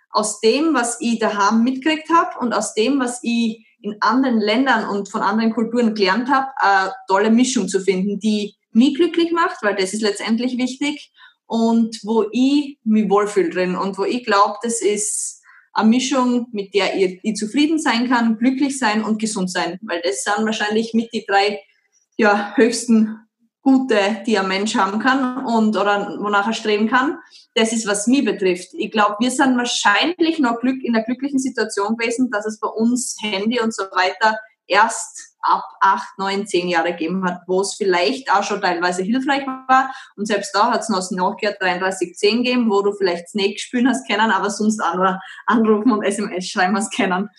aus 0.09 0.39
dem, 0.41 0.73
was 0.73 1.01
ich 1.01 1.19
daheim 1.19 1.63
mitgekriegt 1.63 2.09
habe 2.09 2.39
und 2.39 2.53
aus 2.53 2.73
dem, 2.75 2.99
was 2.99 3.19
ich 3.23 3.65
in 3.81 3.97
anderen 3.99 4.39
Ländern 4.39 4.87
und 4.87 5.09
von 5.09 5.21
anderen 5.21 5.53
Kulturen 5.53 5.95
gelernt 5.95 6.29
habe, 6.29 6.47
eine 6.57 6.93
tolle 7.07 7.31
Mischung 7.31 7.67
zu 7.67 7.79
finden, 7.79 8.19
die 8.19 8.55
mich 8.71 8.95
glücklich 8.95 9.31
macht, 9.31 9.61
weil 9.61 9.75
das 9.75 9.93
ist 9.93 10.01
letztendlich 10.01 10.57
wichtig 10.57 11.11
und 11.45 11.99
wo 12.03 12.25
ich 12.31 12.79
mich 12.83 13.09
wohlfühle 13.09 13.49
drin 13.49 13.75
und 13.75 13.97
wo 13.97 14.05
ich 14.05 14.23
glaube, 14.23 14.57
das 14.61 14.81
ist 14.81 15.42
eine 15.73 15.89
Mischung, 15.89 16.47
mit 16.51 16.73
der 16.73 16.95
ihr, 16.95 17.19
ihr 17.23 17.33
zufrieden 17.33 17.79
sein 17.79 18.09
kann, 18.09 18.37
glücklich 18.37 18.77
sein 18.77 19.03
und 19.03 19.19
gesund 19.19 19.51
sein, 19.51 19.79
weil 19.81 20.01
das 20.03 20.23
sind 20.23 20.45
wahrscheinlich 20.45 20.93
mit 20.93 21.11
die 21.13 21.25
drei 21.25 21.59
ja, 22.15 22.53
höchsten 22.55 23.19
Gute, 23.61 24.21
die 24.27 24.37
ein 24.37 24.47
Mensch 24.47 24.75
haben 24.75 24.99
kann 24.99 25.45
und 25.45 25.77
oder 25.77 26.17
wonach 26.19 26.47
er 26.47 26.53
streben 26.53 26.89
kann. 26.89 27.17
Das 27.55 27.71
ist, 27.71 27.87
was 27.87 28.07
mich 28.07 28.25
betrifft. 28.25 28.69
Ich 28.73 28.91
glaube, 28.91 29.15
wir 29.19 29.31
sind 29.31 29.57
wahrscheinlich 29.57 30.37
noch 30.39 30.59
Glück, 30.59 30.83
in 30.83 30.93
der 30.93 31.03
glücklichen 31.03 31.39
Situation 31.39 31.95
gewesen, 31.95 32.29
dass 32.29 32.45
es 32.45 32.59
bei 32.59 32.67
uns 32.67 33.15
Handy 33.21 33.61
und 33.61 33.73
so 33.73 33.83
weiter 33.83 34.37
erst 34.67 35.32
ab 35.43 35.65
acht, 35.81 36.17
neun, 36.17 36.47
zehn 36.47 36.67
Jahre 36.69 36.91
gegeben 36.91 37.23
hat, 37.25 37.41
wo 37.47 37.61
es 37.61 37.75
vielleicht 37.75 38.31
auch 38.31 38.43
schon 38.43 38.61
teilweise 38.61 39.03
hilfreich 39.03 39.45
war. 39.45 39.93
Und 40.15 40.25
selbst 40.25 40.55
da 40.55 40.71
hat 40.71 40.81
es 40.81 40.89
noch 40.89 40.97
das 40.97 41.11
Nokia 41.11 41.51
3310 41.51 42.43
gegeben, 42.43 42.69
wo 42.69 42.81
du 42.81 42.93
vielleicht 42.93 43.29
Snake 43.29 43.59
spielen 43.59 43.87
hast 43.87 44.07
kennen, 44.07 44.31
aber 44.31 44.49
sonst 44.49 44.81
auch 44.81 44.95
nur 44.95 45.19
anrufen 45.45 45.91
und 45.91 46.03
SMS 46.03 46.47
schreiben 46.47 46.75
hast 46.75 46.93
kennen. 46.93 47.29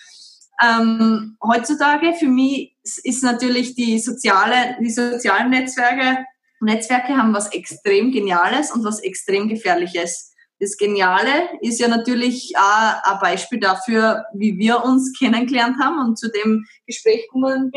Ähm, 0.62 1.36
heutzutage 1.42 2.14
für 2.14 2.28
mich 2.28 2.76
ist 3.02 3.24
natürlich 3.24 3.74
die 3.74 3.98
soziale, 3.98 4.76
die 4.80 4.90
sozialen 4.90 5.50
Netzwerke, 5.50 6.24
Netzwerke 6.60 7.16
haben 7.16 7.34
was 7.34 7.52
extrem 7.52 8.12
Geniales 8.12 8.70
und 8.70 8.84
was 8.84 9.00
extrem 9.00 9.48
Gefährliches. 9.48 10.33
Das 10.64 10.78
Geniale 10.78 11.50
ist 11.60 11.78
ja 11.78 11.88
natürlich 11.88 12.54
auch 12.56 13.02
ein 13.12 13.18
Beispiel 13.20 13.60
dafür, 13.60 14.24
wie 14.32 14.56
wir 14.56 14.82
uns 14.82 15.12
kennengelernt 15.18 15.76
haben 15.78 15.98
und 15.98 16.18
zu 16.18 16.30
dem 16.30 16.64
Gespräch 16.86 17.24
gekommen 17.24 17.70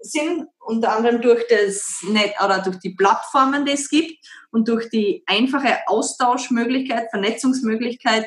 sind, 0.00 0.46
unter 0.58 0.94
anderem 0.94 1.22
durch 1.22 1.42
das 1.48 2.04
Net 2.06 2.34
oder 2.44 2.58
durch 2.58 2.78
die 2.80 2.94
Plattformen, 2.94 3.64
die 3.64 3.72
es 3.72 3.88
gibt 3.88 4.18
und 4.50 4.68
durch 4.68 4.90
die 4.90 5.22
einfache 5.24 5.78
Austauschmöglichkeit, 5.86 7.08
Vernetzungsmöglichkeit 7.08 8.26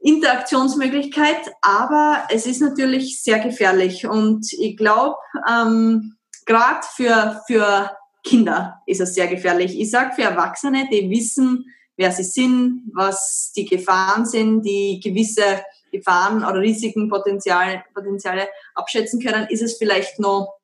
Interaktionsmöglichkeit, 0.00 1.50
aber 1.62 2.24
es 2.30 2.44
ist 2.44 2.60
natürlich 2.60 3.22
sehr 3.22 3.38
gefährlich 3.38 4.06
und 4.06 4.52
ich 4.52 4.76
glaube, 4.76 5.16
ähm, 5.50 6.16
gerade 6.44 6.86
für, 6.94 7.42
für 7.46 7.90
Kinder 8.22 8.82
ist 8.86 9.00
es 9.00 9.14
sehr 9.14 9.28
gefährlich. 9.28 9.80
Ich 9.80 9.90
sage 9.90 10.14
für 10.14 10.22
Erwachsene, 10.22 10.88
die 10.92 11.08
wissen, 11.08 11.74
wer 11.98 12.12
sie 12.12 12.24
sind, 12.24 12.84
was 12.94 13.52
die 13.54 13.66
Gefahren 13.66 14.24
sind, 14.24 14.62
die 14.62 15.00
gewisse 15.02 15.62
Gefahren 15.90 16.44
oder 16.44 16.60
Risiken, 16.60 17.08
Potenzial, 17.08 17.84
Potenziale 17.92 18.48
abschätzen 18.74 19.20
können, 19.20 19.48
ist 19.48 19.62
es 19.62 19.76
vielleicht 19.76 20.18
noch 20.18 20.54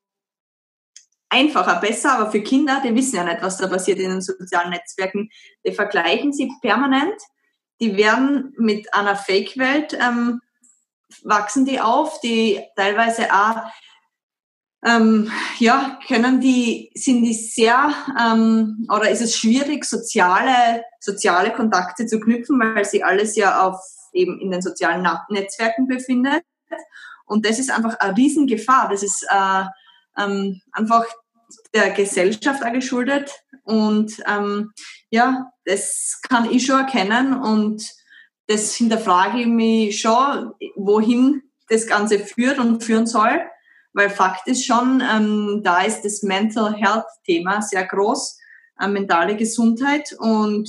einfacher, 1.28 1.80
besser, 1.80 2.12
aber 2.12 2.30
für 2.30 2.40
Kinder, 2.40 2.80
die 2.84 2.94
wissen 2.94 3.16
ja 3.16 3.24
nicht, 3.24 3.42
was 3.42 3.58
da 3.58 3.66
passiert 3.66 3.98
in 3.98 4.10
den 4.10 4.20
sozialen 4.22 4.70
Netzwerken, 4.70 5.28
die 5.66 5.72
vergleichen 5.72 6.32
sie 6.32 6.50
permanent. 6.62 7.20
Die 7.80 7.96
werden 7.96 8.54
mit 8.56 8.94
einer 8.94 9.16
Fake-Welt, 9.16 9.98
ähm, 10.00 10.40
wachsen 11.24 11.64
die 11.64 11.80
auf, 11.80 12.20
die 12.20 12.62
teilweise 12.76 13.32
auch, 13.32 13.64
ähm, 14.84 15.30
ja, 15.58 15.98
können 16.06 16.40
die, 16.40 16.90
sind 16.94 17.22
die 17.24 17.32
sehr, 17.32 17.94
ähm, 18.20 18.86
oder 18.92 19.10
ist 19.10 19.22
es 19.22 19.36
schwierig, 19.36 19.84
soziale, 19.84 20.84
soziale 21.00 21.52
Kontakte 21.52 22.06
zu 22.06 22.20
knüpfen, 22.20 22.60
weil 22.60 22.84
sie 22.84 23.02
alles 23.02 23.36
ja 23.36 23.66
auf 23.66 23.80
eben 24.12 24.40
in 24.40 24.50
den 24.50 24.62
sozialen 24.62 25.06
Netzwerken 25.28 25.86
befindet. 25.88 26.42
Und 27.26 27.46
das 27.46 27.58
ist 27.58 27.70
einfach 27.70 27.98
eine 27.98 28.16
Riesengefahr. 28.16 28.88
Das 28.90 29.02
ist 29.02 29.26
äh, 29.30 29.64
ähm, 30.18 30.60
einfach 30.72 31.04
der 31.74 31.90
Gesellschaft 31.90 32.64
auch 32.64 32.72
geschuldet. 32.72 33.32
Und 33.64 34.22
ähm, 34.26 34.72
ja, 35.10 35.50
das 35.64 36.20
kann 36.28 36.50
ich 36.50 36.66
schon 36.66 36.80
erkennen 36.80 37.34
und 37.34 37.90
das 38.46 38.74
hinterfrage 38.74 39.40
ich 39.40 39.46
mich 39.46 40.00
schon, 40.00 40.52
wohin 40.76 41.42
das 41.68 41.86
Ganze 41.86 42.18
führt 42.18 42.58
und 42.58 42.84
führen 42.84 43.06
soll. 43.06 43.40
Weil 43.94 44.10
Fakt 44.10 44.46
ist 44.48 44.66
schon, 44.66 45.00
ähm, 45.00 45.62
da 45.64 45.82
ist 45.82 46.02
das 46.02 46.22
Mental 46.22 46.74
Health 46.74 47.06
Thema 47.24 47.62
sehr 47.62 47.86
groß, 47.86 48.38
äh, 48.80 48.88
mentale 48.88 49.36
Gesundheit 49.36 50.14
und 50.18 50.68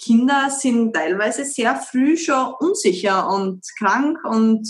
Kinder 0.00 0.48
sind 0.50 0.94
teilweise 0.94 1.44
sehr 1.44 1.74
früh 1.74 2.16
schon 2.16 2.54
unsicher 2.60 3.28
und 3.28 3.66
krank 3.78 4.18
und 4.24 4.68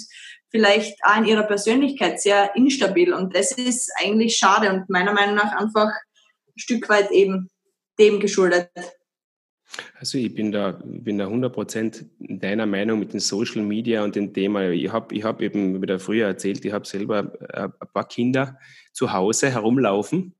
vielleicht 0.50 0.96
auch 1.04 1.18
in 1.18 1.26
ihrer 1.26 1.42
Persönlichkeit 1.42 2.20
sehr 2.20 2.56
instabil. 2.56 3.12
Und 3.12 3.36
das 3.36 3.52
ist 3.52 3.90
eigentlich 4.00 4.36
schade 4.36 4.72
und 4.72 4.88
meiner 4.88 5.12
Meinung 5.12 5.34
nach 5.34 5.52
einfach 5.52 5.90
ein 5.90 6.58
Stück 6.58 6.88
weit 6.88 7.10
eben 7.10 7.50
dem 7.98 8.20
geschuldet. 8.20 8.70
Also 9.98 10.18
ich 10.18 10.34
bin 10.34 10.52
da, 10.52 10.80
bin 10.84 11.18
da 11.18 11.26
100% 11.26 12.06
deiner 12.18 12.66
Meinung 12.66 12.98
mit 12.98 13.12
den 13.12 13.20
Social 13.20 13.62
Media 13.62 14.04
und 14.04 14.16
dem 14.16 14.32
Thema. 14.32 14.70
Ich 14.70 14.92
habe 14.92 15.14
ich 15.14 15.24
hab 15.24 15.40
eben 15.40 15.80
wieder 15.82 15.98
früher 15.98 16.26
erzählt, 16.26 16.64
ich 16.64 16.72
habe 16.72 16.86
selber 16.86 17.32
äh, 17.52 17.64
ein 17.64 17.88
paar 17.92 18.08
Kinder 18.08 18.58
zu 18.92 19.12
Hause 19.12 19.50
herumlaufen 19.50 20.34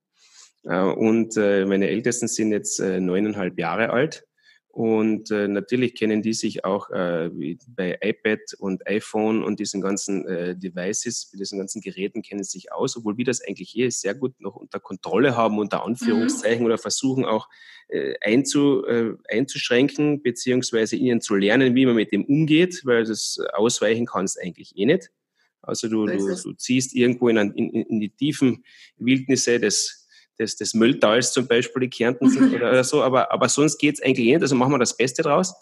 äh, 0.65 0.81
und 0.81 1.37
äh, 1.37 1.65
meine 1.67 1.89
Ältesten 1.89 2.29
sind 2.29 2.53
jetzt 2.53 2.81
neuneinhalb 2.81 3.59
Jahre 3.59 3.91
alt 3.91 4.28
und 4.71 5.31
äh, 5.31 5.49
natürlich 5.49 5.95
kennen 5.95 6.23
die 6.23 6.35
sich 6.35 6.65
auch 6.65 6.91
äh, 6.91 7.31
bei 7.67 7.99
iPad 8.01 8.41
und 8.59 8.87
iPhone 8.87 9.43
und 9.43 9.59
diesen 9.59 9.81
ganzen 9.81 10.27
äh, 10.29 10.57
Devices, 10.57 11.31
diesen 11.31 11.59
ganzen 11.59 11.81
Geräten 11.81 12.23
kennen 12.23 12.45
sie 12.45 12.59
sich 12.59 12.73
aus, 12.73 12.97
obwohl 12.97 13.17
wir 13.17 13.25
das 13.25 13.41
eigentlich 13.41 13.71
hier 13.71 13.91
sehr 13.91 14.15
gut 14.15 14.41
noch 14.41 14.57
unter 14.57 14.79
Kontrolle 14.79 15.37
haben, 15.37 15.59
unter 15.59 15.85
Anführungszeichen, 15.85 16.61
mhm. 16.61 16.67
oder 16.67 16.79
versuchen 16.79 17.25
auch 17.25 17.49
äh, 17.89 18.15
einzu, 18.21 18.85
äh, 18.87 19.15
einzuschränken, 19.29 20.23
beziehungsweise 20.23 20.97
ihnen 20.97 21.21
zu 21.21 21.35
lernen, 21.35 21.75
wie 21.75 21.87
man 21.87 21.97
mit 21.97 22.13
dem 22.13 22.25
umgeht, 22.25 22.83
weil 22.85 23.05
das 23.05 23.41
ausweichen 23.55 24.07
kannst 24.07 24.41
eigentlich 24.41 24.77
eh 24.77 24.87
nicht. 24.87 25.11
Also 25.63 25.89
du, 25.89 26.07
du, 26.07 26.35
du 26.35 26.53
ziehst 26.53 26.95
irgendwo 26.95 27.29
in, 27.29 27.37
in, 27.37 27.71
in 27.71 28.01
die 28.01 28.11
tiefen 28.11 28.65
Wildnisse 28.99 29.59
des 29.59 30.08
des, 30.39 30.57
des 30.57 30.75
Mülltals 30.75 31.33
zum 31.33 31.47
Beispiel, 31.47 31.83
die 31.83 31.91
Kärnten 31.91 32.31
sind 32.31 32.55
oder, 32.55 32.71
oder 32.71 32.85
so, 32.85 33.03
aber, 33.03 33.33
aber 33.33 33.49
sonst 33.49 33.79
geht's 33.79 34.03
eigentlich 34.03 34.27
nicht, 34.27 34.43
also 34.43 34.55
machen 34.55 34.73
wir 34.73 34.79
das 34.79 34.97
Beste 34.97 35.23
draus. 35.23 35.55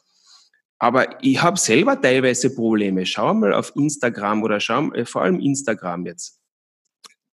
Aber 0.78 1.22
ich 1.22 1.40
habe 1.42 1.58
selber 1.58 2.00
teilweise 2.00 2.54
Probleme. 2.54 3.06
Schau 3.06 3.32
mal 3.32 3.54
auf 3.54 3.72
Instagram 3.76 4.42
oder 4.42 4.60
schau 4.60 4.92
äh, 4.92 5.06
vor 5.06 5.22
allem 5.22 5.40
Instagram 5.40 6.06
jetzt. 6.06 6.38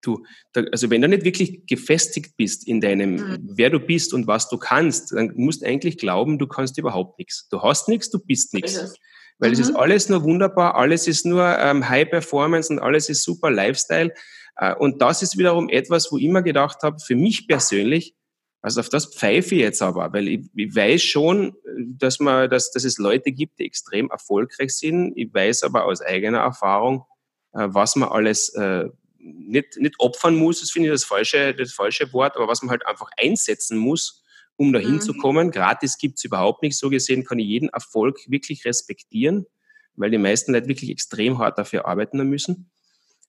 Du, 0.01 0.23
da, 0.53 0.61
also 0.71 0.89
wenn 0.89 1.01
du 1.01 1.07
nicht 1.07 1.23
wirklich 1.23 1.65
gefestigt 1.65 2.35
bist 2.37 2.67
in 2.67 2.81
deinem, 2.81 3.15
mhm. 3.15 3.49
wer 3.55 3.69
du 3.69 3.79
bist 3.79 4.13
und 4.13 4.27
was 4.27 4.49
du 4.49 4.57
kannst, 4.57 5.13
dann 5.13 5.33
musst 5.35 5.61
du 5.61 5.65
eigentlich 5.65 5.97
glauben, 5.97 6.39
du 6.39 6.47
kannst 6.47 6.77
überhaupt 6.77 7.19
nichts. 7.19 7.47
Du 7.49 7.61
hast 7.61 7.87
nichts, 7.87 8.09
du 8.09 8.19
bist 8.19 8.53
nichts. 8.53 8.95
Weil 9.39 9.49
mhm. 9.49 9.53
es 9.53 9.59
ist 9.59 9.71
mhm. 9.71 9.77
alles 9.77 10.09
nur 10.09 10.23
wunderbar, 10.23 10.75
alles 10.75 11.07
ist 11.07 11.25
nur 11.25 11.57
ähm, 11.57 11.87
High 11.87 12.09
Performance 12.09 12.71
und 12.71 12.79
alles 12.79 13.09
ist 13.09 13.23
super 13.23 13.49
Lifestyle. 13.49 14.13
Äh, 14.55 14.75
und 14.75 15.01
das 15.01 15.21
ist 15.21 15.37
wiederum 15.37 15.69
etwas, 15.69 16.11
wo 16.11 16.17
ich 16.17 16.23
immer 16.23 16.41
gedacht 16.41 16.83
habe, 16.83 16.99
für 16.99 17.15
mich 17.15 17.47
persönlich, 17.47 18.15
also 18.61 18.79
auf 18.79 18.89
das 18.89 19.13
pfeife 19.13 19.55
ich 19.55 19.61
jetzt 19.61 19.81
aber, 19.81 20.13
weil 20.13 20.27
ich, 20.27 20.45
ich 20.55 20.73
weiß 20.73 21.03
schon, 21.03 21.53
dass, 21.77 22.19
man, 22.19 22.49
dass, 22.49 22.71
dass 22.71 22.85
es 22.85 22.97
Leute 22.97 23.31
gibt, 23.31 23.59
die 23.59 23.65
extrem 23.65 24.09
erfolgreich 24.09 24.73
sind. 24.73 25.13
Ich 25.17 25.33
weiß 25.33 25.63
aber 25.63 25.85
aus 25.85 26.01
eigener 26.01 26.39
Erfahrung, 26.39 27.05
äh, 27.53 27.67
was 27.69 27.95
man 27.95 28.09
alles 28.09 28.49
äh, 28.55 28.89
nicht, 29.17 29.77
nicht 29.77 29.95
opfern 29.99 30.35
muss, 30.35 30.61
das 30.61 30.71
finde 30.71 30.89
ich 30.89 30.93
das 30.93 31.03
falsche, 31.03 31.53
das 31.53 31.73
falsche 31.73 32.11
Wort, 32.13 32.35
aber 32.35 32.47
was 32.47 32.61
man 32.61 32.71
halt 32.71 32.85
einfach 32.85 33.09
einsetzen 33.17 33.77
muss, 33.77 34.23
um 34.55 34.71
da 34.73 34.79
hinzukommen. 34.79 35.47
Mhm. 35.47 35.51
Gratis 35.51 35.97
gibt's 35.97 36.23
überhaupt 36.23 36.61
nicht. 36.61 36.77
So 36.77 36.89
gesehen 36.89 37.25
kann 37.25 37.39
ich 37.39 37.47
jeden 37.47 37.69
Erfolg 37.69 38.19
wirklich 38.27 38.65
respektieren, 38.65 39.45
weil 39.95 40.11
die 40.11 40.17
meisten 40.17 40.53
Leute 40.53 40.67
wirklich 40.67 40.89
extrem 40.89 41.39
hart 41.39 41.57
dafür 41.57 41.85
arbeiten 41.85 42.17
müssen. 42.29 42.69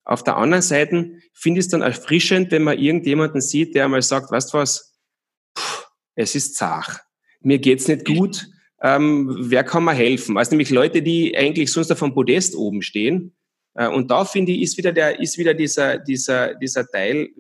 Auf 0.05 0.23
der 0.23 0.37
anderen 0.37 0.63
Seite 0.63 1.13
finde 1.33 1.61
ich 1.61 1.67
es 1.67 1.71
dann 1.71 1.83
erfrischend, 1.83 2.51
wenn 2.51 2.63
man 2.63 2.79
irgendjemanden 2.79 3.41
sieht, 3.41 3.75
der 3.75 3.85
einmal 3.85 4.03
sagt, 4.03 4.31
weißt 4.31 4.53
du 4.53 4.59
was, 4.59 4.99
Puh, 5.55 5.85
es 6.15 6.35
ist 6.35 6.57
zach, 6.57 7.01
mir 7.41 7.59
geht's 7.59 7.89
nicht 7.89 8.05
gut, 8.05 8.47
ähm, 8.83 9.35
wer 9.39 9.65
kann 9.65 9.85
mir 9.85 9.95
helfen? 9.95 10.37
Also 10.37 10.51
nämlich 10.51 10.71
Leute, 10.71 11.01
die 11.01 11.37
eigentlich 11.37 11.73
sonst 11.73 11.91
auf 11.91 12.01
dem 12.01 12.13
Podest 12.13 12.55
oben 12.55 12.83
stehen. 12.83 13.35
Äh, 13.75 13.89
und 13.89 14.11
da 14.11 14.27
finde 14.27 14.53
ich, 14.53 14.61
ist 14.61 14.77
wieder 14.77 14.93
der, 14.93 15.21
ist 15.21 15.39
wieder 15.39 15.55
dieser, 15.55 15.99
dieser, 15.99 16.55
dieser 16.55 16.87
Teil 16.87 17.31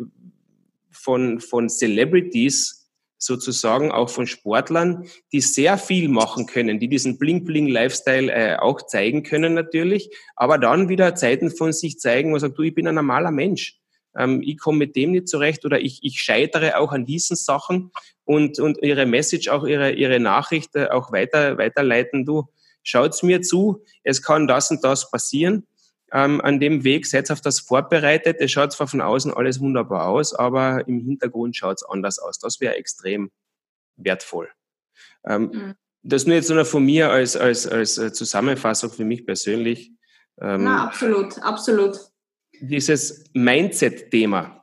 von, 0.90 1.40
von 1.40 1.68
Celebrities, 1.68 2.83
sozusagen 3.24 3.90
auch 3.90 4.08
von 4.08 4.26
Sportlern, 4.26 5.08
die 5.32 5.40
sehr 5.40 5.78
viel 5.78 6.08
machen 6.08 6.46
können, 6.46 6.78
die 6.78 6.88
diesen 6.88 7.18
Bling-Bling-Lifestyle 7.18 8.32
äh, 8.32 8.56
auch 8.56 8.82
zeigen 8.82 9.22
können 9.22 9.54
natürlich, 9.54 10.10
aber 10.36 10.58
dann 10.58 10.88
wieder 10.88 11.14
Zeiten 11.14 11.50
von 11.50 11.72
sich 11.72 11.98
zeigen, 11.98 12.28
wo 12.28 12.32
man 12.32 12.40
sagt, 12.40 12.58
du, 12.58 12.62
ich 12.62 12.74
bin 12.74 12.86
ein 12.86 12.94
normaler 12.94 13.30
Mensch. 13.30 13.78
Ähm, 14.16 14.42
ich 14.44 14.58
komme 14.58 14.78
mit 14.78 14.96
dem 14.96 15.12
nicht 15.12 15.28
zurecht 15.28 15.64
oder 15.64 15.80
ich, 15.80 16.00
ich 16.02 16.20
scheitere 16.20 16.78
auch 16.78 16.92
an 16.92 17.06
diesen 17.06 17.36
Sachen 17.36 17.90
und, 18.24 18.58
und 18.58 18.78
ihre 18.82 19.06
Message, 19.06 19.48
auch 19.48 19.64
ihre, 19.64 19.92
ihre 19.92 20.20
Nachricht 20.20 20.76
äh, 20.76 20.88
auch 20.88 21.12
weiter, 21.12 21.58
weiterleiten. 21.58 22.24
Du, 22.24 22.44
schaut's 22.82 23.22
mir 23.22 23.42
zu, 23.42 23.82
es 24.02 24.22
kann 24.22 24.46
das 24.46 24.70
und 24.70 24.84
das 24.84 25.10
passieren 25.10 25.66
ähm, 26.14 26.40
an 26.40 26.60
dem 26.60 26.84
Weg, 26.84 27.06
seid 27.06 27.28
auf 27.32 27.40
das 27.40 27.58
vorbereitet. 27.58 28.36
Es 28.38 28.52
schaut 28.52 28.72
zwar 28.72 28.86
von 28.86 29.00
außen 29.00 29.34
alles 29.34 29.60
wunderbar 29.60 30.08
aus, 30.08 30.32
aber 30.32 30.86
im 30.86 31.00
Hintergrund 31.00 31.56
schaut 31.56 31.78
es 31.78 31.82
anders 31.82 32.20
aus. 32.20 32.38
Das 32.38 32.60
wäre 32.60 32.76
extrem 32.76 33.32
wertvoll. 33.96 34.48
Ähm, 35.26 35.50
mhm. 35.52 35.74
Das 36.02 36.24
nur 36.26 36.36
jetzt 36.36 36.50
nur 36.50 36.64
von 36.64 36.84
mir 36.84 37.10
als, 37.10 37.36
als, 37.36 37.66
als 37.66 37.98
äh, 37.98 38.12
Zusammenfassung 38.12 38.90
für 38.90 39.04
mich 39.04 39.26
persönlich. 39.26 39.90
Ähm, 40.40 40.64
Na, 40.64 40.86
absolut, 40.86 41.42
absolut. 41.42 41.98
Dieses 42.60 43.24
Mindset-Thema, 43.32 44.62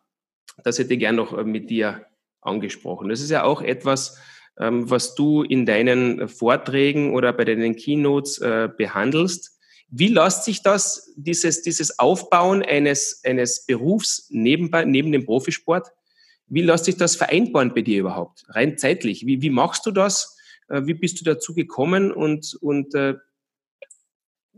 das 0.63 0.79
hätte 0.79 0.93
ich 0.93 0.99
gerne 0.99 1.17
noch 1.17 1.37
äh, 1.37 1.43
mit 1.43 1.69
dir 1.69 2.05
angesprochen. 2.39 3.09
Das 3.09 3.19
ist 3.19 3.29
ja 3.29 3.43
auch 3.43 3.61
etwas, 3.61 4.17
ähm, 4.57 4.89
was 4.89 5.15
du 5.15 5.43
in 5.43 5.65
deinen 5.65 6.29
Vorträgen 6.29 7.13
oder 7.13 7.33
bei 7.33 7.43
deinen 7.43 7.75
Keynotes 7.75 8.37
äh, 8.37 8.69
behandelst. 8.75 9.59
Wie 9.91 10.07
lässt 10.07 10.45
sich 10.45 10.61
das, 10.61 11.11
dieses, 11.17 11.61
dieses 11.61 11.99
Aufbauen 11.99 12.63
eines, 12.63 13.21
eines 13.25 13.65
Berufs 13.65 14.27
nebenbei, 14.29 14.85
neben 14.85 15.11
dem 15.11 15.25
Profisport, 15.25 15.91
wie 16.47 16.61
lässt 16.61 16.85
sich 16.85 16.95
das 16.95 17.17
vereinbaren 17.17 17.73
bei 17.73 17.81
dir 17.81 17.99
überhaupt, 17.99 18.45
rein 18.47 18.77
zeitlich? 18.77 19.25
Wie, 19.25 19.41
wie 19.41 19.49
machst 19.49 19.85
du 19.85 19.91
das? 19.91 20.37
Äh, 20.69 20.85
wie 20.85 20.93
bist 20.93 21.19
du 21.19 21.25
dazu 21.25 21.53
gekommen 21.53 22.11
und, 22.11 22.57
und 22.61 22.95
äh, 22.95 23.15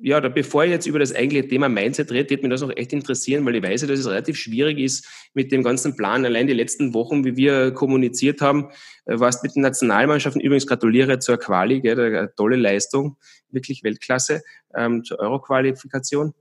ja, 0.02 0.20
da 0.20 0.30
bevor 0.30 0.64
ich 0.66 0.72
jetzt 0.72 0.88
über 0.88 1.00
das 1.00 1.14
eigentliche 1.14 1.48
Thema 1.48 1.70
Mindset 1.70 2.12
rede, 2.12 2.30
wird 2.30 2.42
mich 2.42 2.52
das 2.52 2.62
noch 2.62 2.76
echt 2.76 2.94
interessieren, 2.94 3.46
weil 3.46 3.56
ich 3.56 3.64
weiß, 3.64 3.82
dass 3.82 4.00
es 4.00 4.08
relativ 4.08 4.38
schwierig 4.38 4.80
ist 4.80 5.08
mit 5.34 5.52
dem 5.52 5.64
ganzen 5.64 5.96
Plan. 5.96 6.26
Allein 6.26 6.48
die 6.48 6.54
letzten 6.54 6.94
Wochen, 6.94 7.24
wie 7.24 7.36
wir 7.36 7.72
kommuniziert 7.72 8.42
haben, 8.42 8.70
äh, 9.06 9.20
warst 9.20 9.44
mit 9.44 9.56
den 9.56 9.62
Nationalmannschaften, 9.62 10.42
übrigens 10.42 10.68
gratuliere 10.68 11.20
zur 11.20 11.38
Quali, 11.38 11.82
gell, 11.82 12.00
eine 12.00 12.34
tolle 12.36 12.56
Leistung, 12.56 13.18
wirklich 13.50 13.84
Weltklasse, 13.84 14.42
ähm, 14.76 15.04
zur 15.04 15.20
Euro-Qualifikation. 15.20 16.34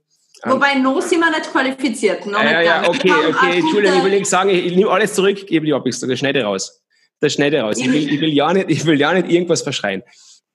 Ähm, 0.43 0.51
Wobei, 0.51 0.75
noch 0.75 1.01
sind 1.01 1.19
wir 1.19 1.29
nicht 1.29 1.51
qualifiziert. 1.51 2.25
Noch 2.25 2.43
ja, 2.43 2.61
ja, 2.61 2.89
okay, 2.89 3.11
okay, 3.29 3.59
Entschuldigung, 3.59 3.99
ich 3.99 4.03
will 4.03 4.11
nicht 4.11 4.25
sagen, 4.25 4.49
ich, 4.49 4.65
ich 4.65 4.75
nehme 4.75 4.89
alles 4.89 5.13
zurück, 5.13 5.45
gebe 5.45 5.65
die 5.65 5.73
Abwechslung, 5.73 6.09
das 6.09 6.19
schneide 6.19 6.43
raus. 6.43 6.81
Das 7.19 7.33
schneide 7.33 7.61
raus. 7.61 7.77
Ich 7.77 7.87
will, 7.87 8.13
ich 8.13 8.19
will, 8.19 8.33
ja 8.33 8.51
nicht, 8.51 8.69
ich 8.69 8.85
will 8.85 8.99
ja 8.99 9.13
nicht 9.13 9.29
irgendwas 9.29 9.61
verschreien. 9.61 10.03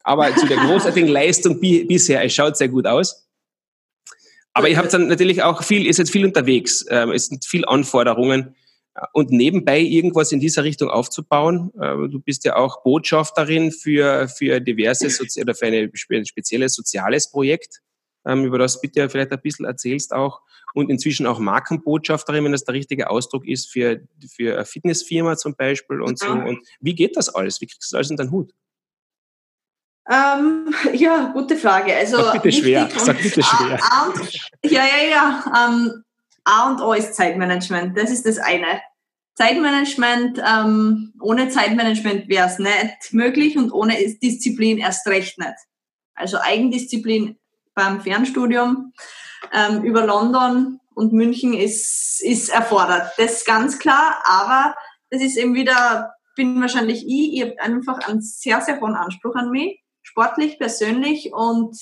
Aber 0.05 0.35
zu 0.37 0.47
der 0.47 0.59
großartigen 0.59 1.09
Leistung 1.09 1.61
bisher, 1.61 2.25
es 2.25 2.35
schaut 2.35 2.57
sehr 2.57 2.69
gut 2.69 2.87
aus. 2.87 3.29
Aber 4.55 4.69
ihr 4.69 4.77
habt 4.77 4.93
dann 4.93 5.09
natürlich 5.09 5.43
auch 5.43 5.63
viel, 5.63 5.87
ihr 5.87 5.95
seid 5.95 6.09
viel 6.09 6.25
unterwegs, 6.25 6.85
ähm, 6.91 7.11
es 7.13 7.27
sind 7.27 7.45
viele 7.45 7.69
Anforderungen 7.69 8.57
und 9.13 9.31
nebenbei 9.31 9.81
irgendwas 9.81 10.33
in 10.33 10.41
dieser 10.41 10.65
Richtung 10.65 10.91
aufzubauen. 10.91 11.71
Äh, 11.81 12.09
du 12.09 12.21
bist 12.21 12.45
ja 12.45 12.57
auch 12.57 12.83
Botschafterin 12.83 13.71
für, 13.71 14.29
für 14.29 14.61
diverse 14.61 15.11
Sozi 15.11 15.41
oder 15.41 15.55
für 15.55 15.67
ein 15.67 16.25
spezielles 16.27 16.75
soziales 16.75 17.31
Projekt, 17.31 17.81
ähm, 18.27 18.45
über 18.45 18.59
das 18.59 18.81
bitte 18.81 19.09
vielleicht 19.09 19.33
ein 19.33 19.41
bisschen 19.41 19.65
erzählst 19.65 20.13
auch. 20.13 20.41
Und 20.75 20.91
inzwischen 20.91 21.27
auch 21.27 21.39
Markenbotschafterin, 21.39 22.45
wenn 22.45 22.53
das 22.53 22.65
der 22.65 22.75
richtige 22.75 23.09
Ausdruck 23.09 23.47
ist, 23.47 23.71
für, 23.71 24.01
für 24.29 24.55
eine 24.55 24.65
Fitnessfirma 24.65 25.37
zum 25.37 25.55
Beispiel 25.57 26.03
und 26.03 26.19
so. 26.19 26.29
Und 26.29 26.61
wie 26.81 26.95
geht 26.95 27.17
das 27.17 27.29
alles? 27.35 27.61
Wie 27.61 27.67
kriegst 27.67 27.91
du 27.91 27.95
das 27.95 27.99
alles 27.99 28.11
in 28.11 28.17
deinen 28.17 28.31
Hut? 28.31 28.53
Ähm, 30.09 30.75
ja, 30.95 31.31
gute 31.33 31.57
Frage. 31.57 31.95
Also 31.95 32.17
Sag 32.17 32.43
bitte 32.43 32.53
schwer. 32.53 32.89
Sag 32.97 33.21
bitte 33.23 33.43
schwer. 33.43 33.79
A, 33.83 34.03
A 34.03 34.07
und, 34.07 34.33
ja, 34.65 34.83
ja, 34.85 35.11
ja. 35.11 35.69
Ähm, 35.69 36.05
A 36.45 36.71
und 36.71 36.81
O 36.81 36.93
ist 36.93 37.15
Zeitmanagement. 37.15 37.97
Das 37.97 38.11
ist 38.11 38.27
das 38.27 38.39
eine. 38.39 38.81
Zeitmanagement, 39.35 40.43
ähm, 40.45 41.13
ohne 41.21 41.49
Zeitmanagement 41.49 42.29
wäre 42.29 42.49
es 42.49 42.59
nicht 42.59 43.13
möglich 43.13 43.57
und 43.57 43.71
ohne 43.71 43.95
Disziplin 44.21 44.79
erst 44.79 45.07
recht 45.07 45.39
nicht. 45.39 45.55
Also 46.15 46.39
Eigendisziplin 46.41 47.39
beim 47.75 48.01
Fernstudium 48.01 48.93
ähm, 49.53 49.85
über 49.85 50.05
London 50.05 50.81
und 50.95 51.13
München 51.13 51.55
ist, 51.55 52.21
ist 52.21 52.49
erfordert. 52.49 53.13
Das 53.17 53.35
ist 53.35 53.47
ganz 53.47 53.79
klar, 53.79 54.17
aber 54.25 54.75
das 55.11 55.23
ist 55.23 55.37
eben 55.37 55.55
wieder, 55.55 56.15
bin 56.35 56.61
wahrscheinlich 56.61 57.07
ich, 57.07 57.35
ich 57.35 57.43
habe 57.43 57.61
einfach 57.61 57.99
einen 58.09 58.21
sehr, 58.21 58.61
sehr 58.61 58.81
hohen 58.81 58.97
Anspruch 58.97 59.37
an 59.37 59.51
mich 59.51 59.81
sportlich, 60.19 60.59
persönlich 60.59 61.33
und 61.33 61.79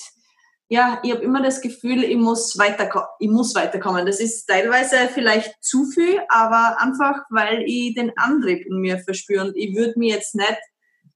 ja, 0.69 0.99
ich 1.01 1.11
habe 1.11 1.23
immer 1.23 1.41
das 1.41 1.61
Gefühl, 1.61 2.03
ich 2.03 2.17
muss, 2.17 2.57
weiter, 2.57 2.89
ich 3.19 3.29
muss 3.29 3.55
weiterkommen. 3.55 4.05
Das 4.05 4.19
ist 4.19 4.45
teilweise 4.47 5.07
vielleicht 5.13 5.55
zu 5.63 5.85
viel, 5.85 6.19
aber 6.27 6.79
einfach, 6.79 7.23
weil 7.29 7.63
ich 7.65 7.95
den 7.95 8.11
Antrieb 8.17 8.67
in 8.67 8.81
mir 8.81 8.99
verspüre. 8.99 9.45
Und 9.45 9.55
ich 9.55 9.75
würde 9.75 9.93
mir 9.97 10.13
jetzt 10.13 10.35
nicht 10.35 10.57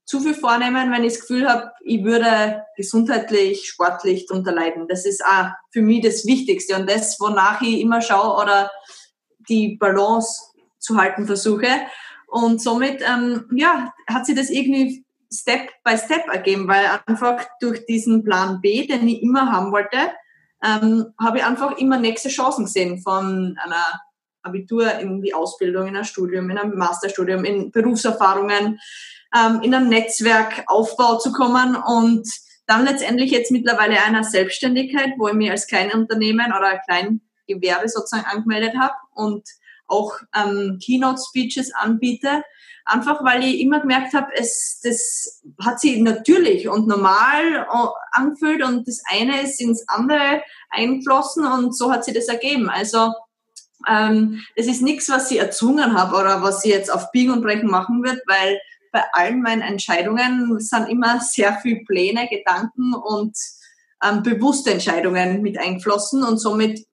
zu 0.06 0.20
viel 0.20 0.34
vornehmen, 0.34 0.90
wenn 0.90 1.04
ich 1.04 1.12
das 1.12 1.20
Gefühl 1.20 1.48
habe, 1.48 1.70
ich 1.84 2.02
würde 2.02 2.64
gesundheitlich, 2.76 3.68
sportlich 3.68 4.26
darunter 4.26 4.52
leiden. 4.52 4.88
Das 4.88 5.04
ist 5.04 5.22
auch 5.22 5.50
für 5.70 5.82
mich 5.82 6.02
das 6.02 6.26
Wichtigste 6.26 6.74
und 6.74 6.88
das, 6.88 7.20
wonach 7.20 7.60
ich 7.60 7.80
immer 7.80 8.00
schaue 8.00 8.42
oder 8.42 8.70
die 9.50 9.76
Balance 9.76 10.40
zu 10.78 10.96
halten 10.96 11.26
versuche. 11.26 11.68
Und 12.26 12.62
somit, 12.62 13.02
ähm, 13.06 13.50
ja, 13.54 13.92
hat 14.08 14.24
sich 14.24 14.34
das 14.34 14.48
irgendwie 14.48 15.04
Step 15.32 15.70
by 15.84 15.96
Step 15.96 16.26
ergeben, 16.28 16.68
weil 16.68 16.84
einfach 17.06 17.44
durch 17.60 17.86
diesen 17.86 18.22
Plan 18.22 18.60
B, 18.60 18.86
den 18.86 19.08
ich 19.08 19.22
immer 19.22 19.50
haben 19.50 19.72
wollte, 19.72 19.96
ähm, 20.62 21.06
habe 21.18 21.38
ich 21.38 21.44
einfach 21.44 21.76
immer 21.78 21.98
nächste 21.98 22.28
Chancen 22.28 22.66
gesehen 22.66 23.00
von 23.00 23.58
einer 23.62 24.00
Abitur 24.42 24.98
in 24.98 25.22
die 25.22 25.34
Ausbildung, 25.34 25.88
in 25.88 25.96
ein 25.96 26.04
Studium, 26.04 26.50
in 26.50 26.58
ein 26.58 26.74
Masterstudium, 26.74 27.44
in 27.44 27.70
Berufserfahrungen, 27.70 28.80
ähm, 29.34 29.60
in 29.62 29.74
einem 29.74 29.88
Netzwerkaufbau 29.88 31.18
zu 31.18 31.32
kommen 31.32 31.76
und 31.76 32.28
dann 32.66 32.84
letztendlich 32.84 33.30
jetzt 33.30 33.50
mittlerweile 33.50 34.02
einer 34.02 34.24
Selbstständigkeit, 34.24 35.14
wo 35.18 35.28
ich 35.28 35.34
mich 35.34 35.50
als 35.50 35.66
Kleinunternehmen 35.66 36.52
oder 36.52 36.78
Kleingewerbe 36.78 37.88
sozusagen 37.88 38.26
angemeldet 38.26 38.74
habe 38.78 38.94
und 39.14 39.42
auch 39.86 40.12
ähm, 40.34 40.78
Keynote-Speeches 40.82 41.74
anbiete, 41.74 42.42
Einfach 42.84 43.22
weil 43.22 43.44
ich 43.44 43.60
immer 43.60 43.80
gemerkt 43.80 44.12
habe, 44.12 44.28
es, 44.34 44.80
das 44.82 45.40
hat 45.64 45.78
sich 45.78 45.98
natürlich 45.98 46.68
und 46.68 46.88
normal 46.88 47.66
äh, 47.70 47.88
angefühlt 48.10 48.64
und 48.64 48.88
das 48.88 49.02
eine 49.08 49.40
ist 49.42 49.60
ins 49.60 49.88
andere 49.88 50.42
eingeflossen 50.68 51.46
und 51.46 51.76
so 51.76 51.92
hat 51.92 52.04
sich 52.04 52.14
das 52.14 52.26
ergeben. 52.26 52.68
Also 52.68 53.12
ähm, 53.88 54.42
es 54.56 54.66
ist 54.66 54.82
nichts, 54.82 55.08
was 55.08 55.30
ich 55.30 55.38
erzwungen 55.38 55.96
habe 55.96 56.16
oder 56.16 56.42
was 56.42 56.64
ich 56.64 56.72
jetzt 56.72 56.92
auf 56.92 57.12
Biegen 57.12 57.32
und 57.32 57.42
Brechen 57.42 57.70
machen 57.70 58.02
wird, 58.02 58.20
weil 58.26 58.60
bei 58.90 59.04
allen 59.12 59.42
meinen 59.42 59.62
Entscheidungen 59.62 60.58
sind 60.58 60.88
immer 60.88 61.20
sehr 61.20 61.54
viel 61.58 61.84
Pläne, 61.84 62.26
Gedanken 62.28 62.94
und 62.94 63.36
ähm, 64.02 64.24
bewusste 64.24 64.72
Entscheidungen 64.72 65.40
mit 65.40 65.56
eingeflossen 65.56 66.24
und 66.24 66.38
somit 66.38 66.84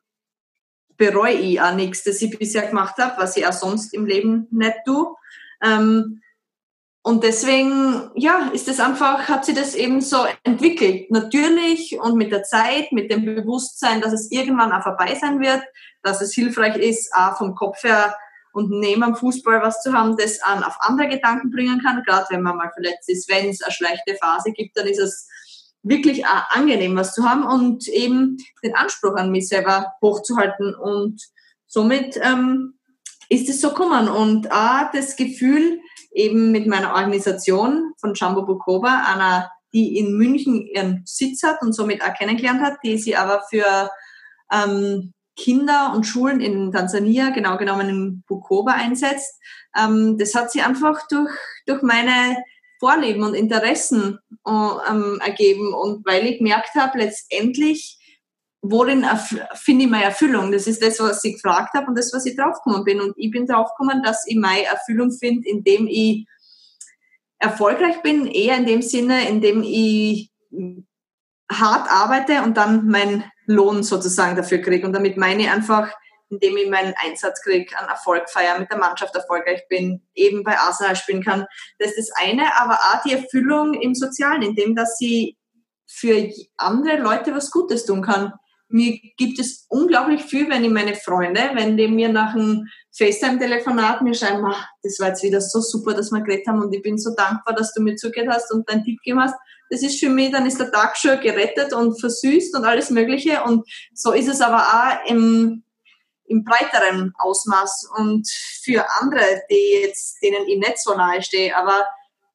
bereue 0.99 1.33
ich 1.33 1.59
auch 1.59 1.73
nichts, 1.73 2.03
das 2.03 2.21
ich 2.21 2.37
bisher 2.37 2.67
gemacht 2.67 2.97
habe, 2.99 3.13
was 3.17 3.35
ich 3.37 3.47
auch 3.47 3.53
sonst 3.53 3.93
im 3.93 4.05
Leben 4.05 4.47
nicht 4.51 4.75
tue. 4.85 5.15
Ähm, 5.63 6.21
und 7.01 7.23
deswegen, 7.23 8.11
ja, 8.15 8.51
ist 8.53 8.67
es 8.67 8.81
einfach, 8.81 9.29
hat 9.29 9.45
sich 9.45 9.55
das 9.55 9.73
eben 9.73 10.01
so 10.01 10.17
entwickelt. 10.43 11.09
Natürlich 11.09 11.97
und 11.99 12.17
mit 12.17 12.31
der 12.31 12.43
Zeit, 12.43 12.91
mit 12.91 13.09
dem 13.09 13.23
Bewusstsein, 13.23 14.01
dass 14.01 14.11
es 14.11 14.29
irgendwann 14.29 14.73
auch 14.73 14.83
vorbei 14.83 15.15
sein 15.19 15.39
wird, 15.39 15.63
dass 16.03 16.21
es 16.21 16.33
hilfreich 16.33 16.75
ist, 16.75 17.11
auch 17.15 17.37
vom 17.37 17.55
Kopf 17.55 17.83
her 17.83 18.15
und 18.51 18.69
neben 18.69 19.01
dem 19.01 19.15
Fußball 19.15 19.61
was 19.61 19.81
zu 19.81 19.93
haben, 19.93 20.17
das 20.17 20.41
an 20.41 20.63
auf 20.63 20.75
andere 20.81 21.07
Gedanken 21.07 21.49
bringen 21.49 21.81
kann. 21.81 22.03
Gerade 22.03 22.27
wenn 22.31 22.41
man 22.41 22.57
mal 22.57 22.71
verletzt 22.73 23.09
ist, 23.09 23.29
wenn 23.29 23.49
es 23.49 23.61
eine 23.63 23.71
schlechte 23.71 24.15
Phase 24.15 24.51
gibt, 24.51 24.77
dann 24.77 24.87
ist 24.87 24.99
es 24.99 25.29
wirklich 25.83 26.25
auch 26.25 26.49
angenehm, 26.49 26.95
was 26.95 27.13
zu 27.13 27.23
haben 27.23 27.43
und 27.43 27.87
eben 27.87 28.37
den 28.63 28.75
Anspruch 28.75 29.15
an 29.15 29.31
mich 29.31 29.47
selber 29.47 29.93
hochzuhalten. 30.01 30.75
Und 30.75 31.21
somit 31.67 32.19
ähm, 32.21 32.79
ist 33.29 33.49
es 33.49 33.61
so 33.61 33.69
gekommen. 33.69 34.09
Und 34.09 34.51
auch 34.51 34.91
das 34.91 35.15
Gefühl, 35.15 35.79
eben 36.11 36.51
mit 36.51 36.67
meiner 36.67 36.93
Organisation 36.93 37.93
von 37.99 38.13
Jumbo 38.13 38.45
Bukova, 38.45 39.05
einer, 39.07 39.51
die 39.73 39.97
in 39.97 40.17
München 40.17 40.65
ihren 40.67 41.03
Sitz 41.05 41.43
hat 41.43 41.61
und 41.61 41.73
somit 41.73 42.01
auch 42.03 42.13
kennengelernt 42.13 42.61
hat, 42.61 42.77
die 42.83 42.97
sie 42.97 43.15
aber 43.15 43.43
für 43.49 43.89
ähm, 44.51 45.13
Kinder 45.39 45.93
und 45.95 46.03
Schulen 46.03 46.41
in 46.41 46.71
Tansania, 46.71 47.29
genau 47.29 47.57
genommen 47.57 47.89
in 47.89 48.23
Bukoba 48.27 48.73
einsetzt. 48.73 49.39
Ähm, 49.77 50.17
das 50.17 50.35
hat 50.35 50.51
sie 50.51 50.61
einfach 50.61 51.07
durch, 51.07 51.31
durch 51.65 51.81
meine 51.81 52.43
Vorlieben 52.79 53.23
und 53.23 53.33
Interessen 53.33 54.19
äh, 54.47 54.51
ähm, 54.89 55.19
ergeben 55.23 55.73
und 55.73 56.05
weil 56.05 56.25
ich 56.25 56.37
gemerkt 56.37 56.75
habe, 56.75 56.99
letztendlich 56.99 57.99
worin 58.61 59.05
finde 59.55 59.85
ich 59.85 59.89
meine 59.89 60.05
Erfüllung? 60.05 60.51
Das 60.51 60.67
ist 60.67 60.83
das, 60.83 60.99
was 60.99 61.23
ich 61.23 61.35
gefragt 61.35 61.73
habe 61.73 61.87
und 61.87 61.97
das, 61.97 62.13
was 62.13 62.25
ich 62.25 62.35
draufgekommen 62.35 62.83
bin. 62.83 63.01
Und 63.01 63.13
ich 63.17 63.31
bin 63.31 63.45
draufgekommen, 63.45 64.03
dass 64.03 64.25
ich 64.27 64.35
meine 64.35 64.65
Erfüllung 64.65 65.11
finde, 65.11 65.47
indem 65.47 65.87
ich 65.87 66.25
erfolgreich 67.39 68.01
bin, 68.01 68.25
eher 68.25 68.57
in 68.57 68.65
dem 68.65 68.81
Sinne, 68.81 69.27
indem 69.29 69.63
ich 69.63 70.31
hart 71.51 71.89
arbeite 71.89 72.43
und 72.43 72.57
dann 72.57 72.87
meinen 72.87 73.23
Lohn 73.45 73.83
sozusagen 73.83 74.35
dafür 74.35 74.59
kriege. 74.59 74.85
Und 74.85 74.93
damit 74.93 75.17
meine 75.17 75.43
ich 75.43 75.49
einfach, 75.49 75.91
indem 76.29 76.57
ich 76.57 76.69
meinen 76.69 76.93
Einsatz 76.97 77.41
kriege, 77.41 77.77
an 77.77 77.89
Erfolg 77.89 78.29
feiern, 78.29 78.61
mit 78.61 78.71
der 78.71 78.77
Mannschaft 78.77 79.15
erfolgreich 79.15 79.67
bin, 79.67 80.01
eben 80.13 80.43
bei 80.43 80.57
Arsenal 80.57 80.95
spielen 80.95 81.23
kann. 81.23 81.45
Das 81.77 81.91
ist 81.91 82.09
das 82.09 82.27
eine, 82.27 82.55
aber 82.59 82.75
auch 82.75 83.01
die 83.03 83.13
Erfüllung 83.13 83.73
im 83.73 83.95
Sozialen, 83.95 84.41
indem 84.41 84.75
dass 84.75 84.97
sie 84.97 85.37
für 85.87 86.29
andere 86.57 86.97
Leute 86.97 87.33
was 87.35 87.51
Gutes 87.51 87.85
tun 87.85 88.01
kann 88.01 88.33
mir 88.69 88.99
gibt 89.17 89.39
es 89.39 89.65
unglaublich 89.67 90.21
viel, 90.21 90.47
wenn 90.49 90.63
ich 90.63 90.69
meine 90.69 90.93
Freunde, 90.93 91.41
wenn 91.55 91.75
die 91.75 91.87
mir 91.87 92.09
nach 92.09 92.35
einem 92.35 92.67
FaceTime-Telefonat 92.95 94.03
mir 94.03 94.13
schreiben, 94.13 94.45
ach, 94.45 94.67
das 94.83 94.99
war 94.99 95.09
jetzt 95.09 95.23
wieder 95.23 95.41
so 95.41 95.59
super, 95.59 95.93
dass 95.93 96.11
wir 96.11 96.21
geredet 96.21 96.47
haben 96.47 96.61
und 96.61 96.73
ich 96.73 96.83
bin 96.83 96.97
so 96.97 97.15
dankbar, 97.15 97.55
dass 97.55 97.73
du 97.73 97.81
mir 97.81 97.95
zugehört 97.95 98.29
hast 98.29 98.53
und 98.53 98.69
deinen 98.69 98.83
Tipp 98.83 98.99
gegeben 99.03 99.21
hast. 99.21 99.35
Das 99.71 99.81
ist 99.81 99.99
für 99.99 100.09
mich, 100.09 100.31
dann 100.31 100.45
ist 100.45 100.59
der 100.59 100.71
Tag 100.71 100.97
schon 100.97 101.19
gerettet 101.19 101.73
und 101.73 101.99
versüßt 101.99 102.55
und 102.55 102.65
alles 102.65 102.91
Mögliche 102.91 103.43
und 103.43 103.67
so 103.93 104.11
ist 104.11 104.27
es 104.27 104.41
aber 104.41 104.59
auch 104.59 105.09
im, 105.09 105.63
im 106.29 106.43
breiteren 106.43 107.13
Ausmaß 107.17 107.89
und 107.97 108.29
für 108.63 108.85
andere, 109.01 109.41
die 109.49 109.81
jetzt, 109.83 110.21
denen 110.21 110.47
ich 110.47 110.59
nicht 110.59 110.79
so 110.79 110.95
nahe 110.95 111.21
stehe. 111.21 111.55
Aber 111.57 111.85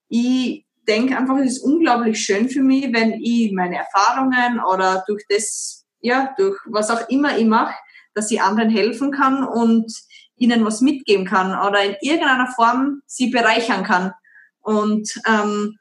ich 0.09 0.67
denke 0.87 1.17
einfach, 1.17 1.39
es 1.39 1.59
ist 1.59 1.63
unglaublich 1.63 2.21
schön 2.21 2.49
für 2.49 2.63
mich, 2.63 2.93
wenn 2.93 3.15
ich 3.15 3.53
meine 3.53 3.77
Erfahrungen 3.77 4.61
oder 4.61 5.05
durch 5.07 5.25
das, 5.29 5.87
ja, 6.01 6.35
durch 6.37 6.59
was 6.67 6.91
auch 6.91 7.09
immer 7.09 7.39
ich 7.39 7.47
mache, 7.47 7.75
dass 8.15 8.31
ich 8.31 8.43
anderen 8.43 8.69
helfen 8.69 9.13
kann 9.13 9.45
und 9.45 9.93
ihnen 10.37 10.65
was 10.65 10.81
mitgeben 10.81 11.25
kann 11.25 11.59
oder 11.67 11.83
in 11.83 11.97
irgendeiner 12.01 12.49
Form 12.49 13.03
sie 13.07 13.29
bereichern 13.29 13.85
kann. 13.85 14.13
Und 14.61 15.21
ähm, 15.27 15.79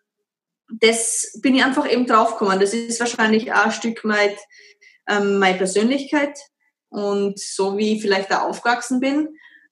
das 0.69 1.39
bin 1.41 1.55
ich 1.55 1.63
einfach 1.63 1.89
eben 1.91 2.05
draufgekommen. 2.05 2.59
Das 2.59 2.73
ist 2.73 2.99
wahrscheinlich 2.99 3.51
auch 3.51 3.65
ein 3.65 3.71
Stück 3.71 4.03
weit 4.05 4.37
ähm, 5.07 5.39
meine 5.39 5.57
Persönlichkeit 5.57 6.37
und 6.93 7.39
so 7.39 7.77
wie 7.77 7.93
ich 7.93 8.01
vielleicht 8.01 8.31
da 8.31 8.43
aufgewachsen 8.43 8.99
bin. 8.99 9.29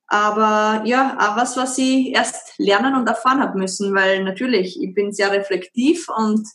Aber 0.07 0.83
ja, 0.85 1.17
auch 1.19 1.37
was, 1.37 1.55
was 1.55 1.77
ich 1.77 2.07
erst 2.07 2.53
lernen 2.57 2.95
und 2.95 3.07
erfahren 3.07 3.39
habe 3.39 3.57
müssen, 3.57 3.93
weil 3.93 4.23
natürlich, 4.23 4.81
ich 4.81 4.93
bin 4.93 5.13
sehr 5.13 5.31
reflektiv 5.31 6.09
und 6.09 6.45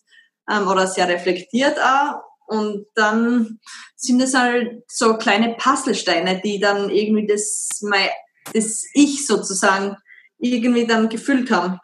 ähm, 0.51 0.69
oder 0.69 0.87
sehr 0.87 1.09
reflektiert 1.09 1.79
auch. 1.81 2.23
Und 2.49 2.87
dann 2.95 3.59
sind 3.97 4.21
es 4.21 4.35
halt 4.35 4.83
so 4.89 5.17
kleine 5.17 5.57
Puzzlesteine, 5.59 6.41
die 6.45 6.61
dann 6.61 6.91
irgendwie 6.91 7.27
das, 7.27 7.69
mein, 7.83 8.09
das 8.53 8.85
Ich 8.93 9.27
sozusagen 9.27 9.97
irgendwie 10.39 10.87
dann 10.87 11.09
gefüllt 11.09 11.51
haben. 11.51 11.79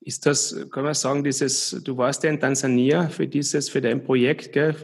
Ist 0.00 0.24
das, 0.24 0.56
kann 0.72 0.84
man 0.84 0.94
sagen, 0.94 1.22
dieses, 1.22 1.76
du 1.84 1.96
warst 1.96 2.22
ja 2.22 2.30
in 2.30 2.40
Tansania 2.40 3.08
für 3.10 3.28
dieses, 3.28 3.68
für 3.68 3.80
dein 3.80 4.02
Projekt, 4.02 4.52
gell? 4.52 4.74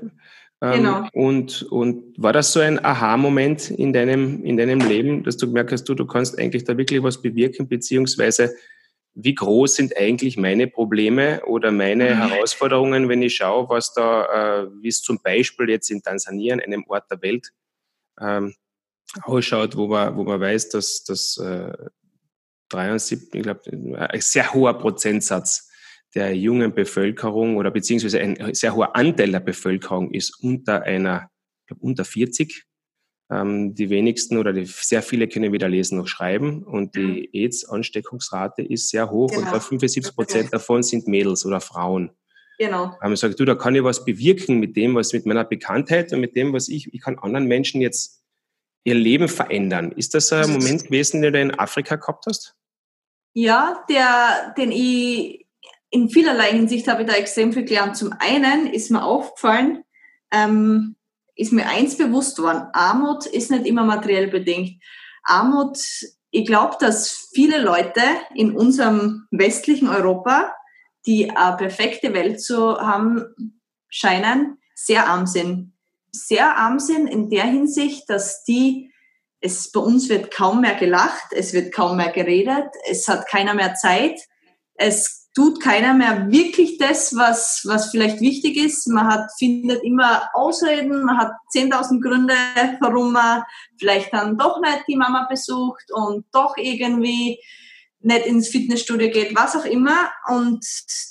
Ähm, 0.62 0.73
genau. 0.73 1.09
Und, 1.12 1.62
und 1.64 2.14
war 2.16 2.33
das 2.33 2.53
so 2.53 2.61
ein 2.61 2.83
Aha-Moment 2.83 3.71
in 3.71 3.92
deinem, 3.92 4.42
in 4.45 4.57
deinem 4.57 4.81
Leben, 4.81 5.23
dass 5.23 5.37
du 5.37 5.47
gemerkt 5.47 5.73
hast, 5.73 5.85
du, 5.85 5.95
du 5.95 6.07
kannst 6.07 6.38
eigentlich 6.38 6.64
da 6.64 6.77
wirklich 6.79 7.03
was 7.03 7.21
bewirken, 7.21 7.69
beziehungsweise 7.69 8.55
wie 9.14 9.35
groß 9.35 9.75
sind 9.75 9.97
eigentlich 9.97 10.37
meine 10.37 10.66
Probleme 10.66 11.42
oder 11.47 11.73
meine 11.73 12.14
mhm. 12.14 12.29
Herausforderungen, 12.29 13.09
wenn 13.09 13.23
ich 13.23 13.37
schaue, 13.37 13.69
was 13.69 13.92
da, 13.95 14.64
äh, 14.64 14.69
wie 14.83 14.88
es 14.88 15.01
zum 15.03 15.19
Beispiel 15.23 15.71
jetzt 15.71 15.90
in 15.90 16.03
Tansania, 16.03 16.55
in 16.55 16.61
einem 16.61 16.85
Ort 16.88 17.11
der 17.11 17.23
Welt, 17.23 17.51
ähm, 18.21 18.55
ausschaut, 19.23 19.77
wo 19.77 19.87
man, 19.87 20.16
wo 20.16 20.25
man 20.25 20.40
weiß, 20.40 20.69
dass, 20.71 21.05
dass 21.05 21.38
äh, 21.38 21.73
73, 22.69 23.35
ich 23.35 23.42
glaube, 23.42 23.61
ein 24.11 24.21
sehr 24.21 24.53
hoher 24.53 24.79
Prozentsatz 24.79 25.71
der 26.14 26.35
jungen 26.37 26.75
Bevölkerung 26.75 27.57
oder 27.57 27.71
beziehungsweise 27.71 28.21
ein 28.21 28.55
sehr 28.55 28.75
hoher 28.75 28.97
Anteil 28.97 29.33
der 29.33 29.40
Bevölkerung 29.40 30.11
ist 30.12 30.42
unter 30.42 30.83
einer, 30.83 31.31
ich 31.62 31.66
glaube, 31.69 31.83
unter 31.83 32.05
40. 32.05 32.64
Ähm, 33.29 33.75
die 33.75 33.90
wenigsten 33.90 34.38
oder 34.38 34.53
die, 34.53 34.66
sehr 34.66 35.03
viele 35.03 35.27
können 35.27 35.53
weder 35.53 35.69
lesen 35.69 35.99
noch 35.99 36.07
schreiben 36.07 36.62
und 36.62 36.95
die 36.95 37.23
mhm. 37.23 37.29
AIDS-Ansteckungsrate 37.33 38.62
ist 38.62 38.88
sehr 38.88 39.11
hoch 39.11 39.33
genau. 39.33 39.53
und 39.53 39.62
75 39.62 40.14
Prozent 40.14 40.53
davon 40.53 40.85
sind 40.85 41.09
Mädels 41.09 41.45
oder 41.45 41.61
Frauen. 41.61 42.12
Genau. 42.59 42.97
Haben 43.01 43.11
gesagt, 43.11 43.38
du, 43.38 43.45
da 43.45 43.57
kann 43.57 43.75
ich 43.75 43.83
was 43.83 44.05
bewirken 44.05 44.59
mit 44.59 44.77
dem, 44.77 44.95
was 44.95 45.12
mit 45.12 45.27
meiner 45.27 45.45
Bekanntheit 45.45 46.12
und 46.12 46.21
mit 46.21 46.37
dem, 46.37 46.53
was 46.53 46.69
ich, 46.69 46.92
ich 46.95 47.01
kann 47.01 47.19
anderen 47.19 47.47
Menschen 47.47 47.81
jetzt 47.81 48.23
ihr 48.85 48.95
Leben 48.95 49.29
verändern. 49.29 49.92
Ist 49.92 50.14
das 50.14 50.33
ein 50.33 50.53
Moment 50.53 50.85
gewesen, 50.85 51.21
den 51.21 51.33
du 51.33 51.40
in 51.40 51.59
Afrika 51.59 51.97
gehabt 51.97 52.27
hast? 52.27 52.55
Ja, 53.35 53.85
der, 53.90 54.55
den 54.57 54.71
ich 54.71 55.45
in 55.90 56.11
vielerlei 56.11 56.51
Hinsicht 56.51 56.88
habe 56.88 57.03
ich 57.03 57.09
da 57.09 57.14
extrem 57.14 57.53
viel 57.53 57.64
gelernt. 57.64 57.96
Zum 57.96 58.12
einen 58.18 58.66
ist 58.66 58.90
mir 58.90 59.05
aufgefallen, 59.05 59.85
ähm, 60.33 60.96
ist 61.35 61.53
mir 61.53 61.66
eins 61.68 61.96
bewusst 61.96 62.38
worden, 62.38 62.68
Armut 62.72 63.27
ist 63.27 63.51
nicht 63.51 63.66
immer 63.66 63.85
materiell 63.85 64.29
bedingt. 64.29 64.83
Armut, 65.22 65.79
ich 66.31 66.46
glaube, 66.46 66.77
dass 66.81 67.29
viele 67.33 67.62
Leute 67.62 68.03
in 68.35 68.57
unserem 68.57 69.27
westlichen 69.31 69.88
Europa, 69.88 70.55
die 71.07 71.31
eine 71.31 71.57
perfekte 71.57 72.14
Welt 72.14 72.40
zu 72.40 72.79
haben 72.79 73.25
scheinen, 73.88 74.59
sehr 74.75 75.07
arm 75.07 75.27
sind. 75.27 75.72
Sehr 76.12 76.57
arm 76.57 76.79
sind 76.79 77.07
in 77.07 77.31
der 77.31 77.44
Hinsicht, 77.44 78.09
dass 78.09 78.42
die 78.44 78.92
es 79.40 79.70
bei 79.70 79.81
uns 79.81 80.09
wird 80.09 80.31
kaum 80.31 80.62
mehr 80.62 80.75
gelacht, 80.75 81.33
es 81.33 81.53
wird 81.53 81.72
kaum 81.72 81.99
mehr 81.99 82.11
geredet, 82.11 82.68
es 82.90 83.07
hat 83.07 83.29
keiner 83.29 83.55
mehr 83.55 83.75
Zeit, 83.75 84.18
es 84.75 85.15
tut 85.37 85.61
keiner 85.61 85.92
mehr 85.92 86.31
wirklich 86.31 86.79
das, 86.79 87.14
was, 87.14 87.61
was 87.66 87.90
vielleicht 87.90 88.20
wichtig 88.22 88.57
ist. 88.57 88.88
Man 88.88 89.07
hat, 89.07 89.29
findet 89.38 89.85
immer 89.85 90.31
Ausreden, 90.33 91.05
man 91.05 91.18
hat 91.18 91.33
10.000 91.55 92.01
Gründe, 92.01 92.35
warum 92.81 93.12
man 93.12 93.42
vielleicht 93.79 94.14
dann 94.14 94.38
doch 94.38 94.61
nicht 94.62 94.85
die 94.88 94.96
Mama 94.96 95.27
besucht 95.29 95.92
und 95.92 96.25
doch 96.33 96.57
irgendwie 96.57 97.38
nicht 98.01 98.25
ins 98.25 98.49
Fitnessstudio 98.49 99.11
geht, 99.11 99.37
was 99.37 99.55
auch 99.55 99.66
immer. 99.66 100.11
Und 100.29 100.64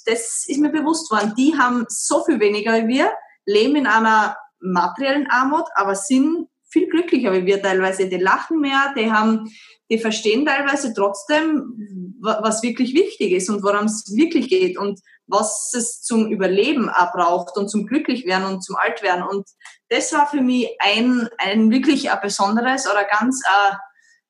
das 0.07 0.45
ist 0.47 0.59
mir 0.59 0.71
bewusst 0.71 1.11
worden. 1.11 1.35
Die 1.37 1.55
haben 1.55 1.85
so 1.87 2.23
viel 2.23 2.39
weniger 2.39 2.73
wie 2.73 2.87
wir, 2.87 3.11
leben 3.45 3.75
in 3.75 3.85
einer 3.85 4.37
materiellen 4.59 5.27
Armut, 5.29 5.65
aber 5.75 5.93
sind 5.93 6.47
viel 6.67 6.89
glücklicher 6.89 7.31
wie 7.31 7.45
wir 7.45 7.61
teilweise. 7.61 8.09
Die 8.09 8.17
lachen 8.17 8.59
mehr, 8.59 8.91
die 8.97 9.11
haben 9.11 9.51
die 9.91 9.99
verstehen 9.99 10.45
teilweise 10.45 10.93
trotzdem, 10.93 12.04
was 12.19 12.63
wirklich 12.63 12.93
wichtig 12.93 13.31
ist 13.31 13.49
und 13.49 13.63
worum 13.63 13.85
es 13.85 14.15
wirklich 14.15 14.49
geht 14.49 14.77
und 14.77 14.99
was 15.27 15.73
es 15.73 16.01
zum 16.01 16.31
Überleben 16.31 16.89
auch 16.89 17.11
braucht 17.11 17.57
und 17.57 17.69
zum 17.69 17.87
Glücklichwerden 17.87 18.47
und 18.47 18.63
zum 18.63 18.75
Altwerden. 18.75 19.23
Und 19.23 19.47
das 19.89 20.13
war 20.13 20.27
für 20.27 20.41
mich 20.41 20.69
ein, 20.79 21.27
ein 21.37 21.71
wirklich 21.71 22.11
ein 22.11 22.19
besonderes 22.21 22.89
oder 22.89 23.05
ganz 23.05 23.41
äh, 23.45 23.75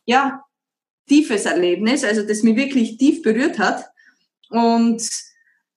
ja, 0.06 0.44
tiefes 1.08 1.46
Erlebnis, 1.46 2.04
also 2.04 2.26
das 2.26 2.44
mich 2.44 2.56
wirklich 2.56 2.98
tief 2.98 3.22
berührt 3.22 3.60
hat. 3.60 3.86
Und 4.50 5.08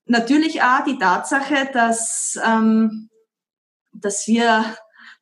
natürlich 0.07 0.63
auch 0.63 0.85
die 0.85 0.99
Tatsache, 0.99 1.69
dass, 1.73 2.39
ähm, 2.45 3.11
dass, 3.93 4.27
wir, 4.27 4.77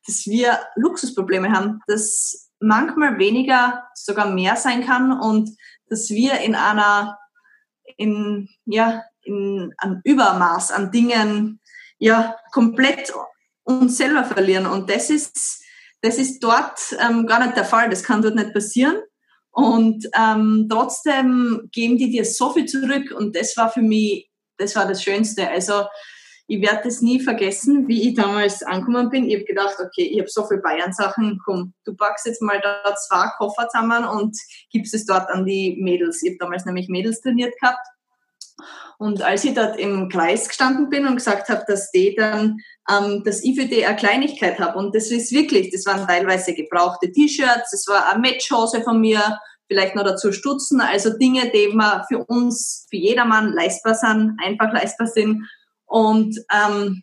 dass 0.05 0.25
wir 0.27 0.59
Luxusprobleme 0.75 1.51
haben, 1.51 1.81
dass 1.87 2.49
manchmal 2.59 3.17
weniger 3.17 3.87
sogar 3.93 4.29
mehr 4.29 4.55
sein 4.55 4.85
kann 4.85 5.11
und 5.11 5.49
dass 5.89 6.09
wir 6.09 6.39
in 6.39 6.55
einer, 6.55 7.17
in, 7.97 8.49
ja, 8.65 9.03
in 9.23 9.73
einem 9.77 10.01
Übermaß 10.03 10.71
an 10.71 10.91
Dingen, 10.91 11.59
ja, 11.99 12.35
komplett 12.51 13.13
uns 13.63 13.97
selber 13.97 14.23
verlieren. 14.23 14.65
Und 14.65 14.89
das 14.89 15.09
ist, 15.09 15.63
das 16.01 16.17
ist 16.17 16.39
dort 16.39 16.79
ähm, 16.99 17.25
gar 17.25 17.43
nicht 17.43 17.57
der 17.57 17.65
Fall. 17.65 17.89
Das 17.89 18.03
kann 18.03 18.21
dort 18.21 18.35
nicht 18.35 18.53
passieren. 18.53 18.97
Und 19.51 20.07
ähm, 20.17 20.67
trotzdem 20.69 21.67
geben 21.71 21.97
die 21.97 22.11
dir 22.11 22.25
so 22.25 22.51
viel 22.53 22.65
zurück. 22.65 23.11
Und 23.11 23.35
das 23.35 23.57
war 23.57 23.71
für 23.71 23.81
mich, 23.81 24.29
das 24.57 24.75
war 24.75 24.87
das 24.87 25.03
Schönste. 25.03 25.49
Also 25.49 25.85
ich 26.47 26.61
werde 26.61 26.87
es 26.87 27.01
nie 27.01 27.19
vergessen, 27.19 27.87
wie 27.87 28.09
ich 28.09 28.15
damals 28.15 28.63
angekommen 28.63 29.09
bin. 29.09 29.29
Ich 29.29 29.35
habe 29.35 29.45
gedacht, 29.45 29.75
okay, 29.79 30.03
ich 30.03 30.19
habe 30.19 30.29
so 30.29 30.45
viel 30.47 30.59
Bayern-Sachen, 30.59 31.41
komm, 31.43 31.73
du 31.83 31.93
packst 31.93 32.25
jetzt 32.25 32.41
mal 32.41 32.61
da 32.61 32.95
zwei 32.95 33.27
Koffer 33.37 33.67
zusammen 33.67 34.05
und 34.05 34.37
gibst 34.71 34.93
es 34.93 35.05
dort 35.05 35.29
an 35.29 35.45
die 35.45 35.77
Mädels. 35.81 36.23
Ich 36.23 36.31
habe 36.31 36.37
damals 36.39 36.65
nämlich 36.65 36.87
Mädels 36.87 37.21
trainiert 37.21 37.53
gehabt. 37.59 37.85
Und 38.97 39.21
als 39.21 39.43
ich 39.43 39.53
dort 39.53 39.77
im 39.77 40.09
Kreis 40.09 40.47
gestanden 40.47 40.89
bin 40.89 41.05
und 41.05 41.17
gesagt 41.17 41.49
habe, 41.49 41.63
dass 41.67 41.91
die 41.91 42.15
dann, 42.15 42.57
ähm, 42.89 43.23
dass 43.23 43.43
ich 43.43 43.59
für 43.59 43.67
die 43.67 43.85
eine 43.85 43.95
Kleinigkeit 43.95 44.57
habe. 44.57 44.79
Und 44.79 44.95
das 44.95 45.11
ist 45.11 45.31
wirklich, 45.31 45.69
das 45.71 45.85
waren 45.85 46.07
teilweise 46.07 46.55
gebrauchte 46.55 47.11
T-Shirts, 47.11 47.71
das 47.71 47.85
war 47.87 48.11
eine 48.11 48.21
Matchhose 48.21 48.81
von 48.81 48.99
mir, 48.99 49.39
vielleicht 49.67 49.95
noch 49.95 50.03
dazu 50.03 50.31
Stutzen, 50.31 50.81
also 50.81 51.15
Dinge, 51.17 51.51
die 51.51 51.67
man 51.75 52.03
für 52.07 52.23
uns, 52.25 52.87
für 52.89 52.95
jedermann 52.95 53.53
leistbar 53.53 53.93
sind, 53.93 54.37
einfach 54.43 54.71
leistbar 54.71 55.07
sind. 55.07 55.43
Und 55.87 56.37
ähm, 56.53 57.01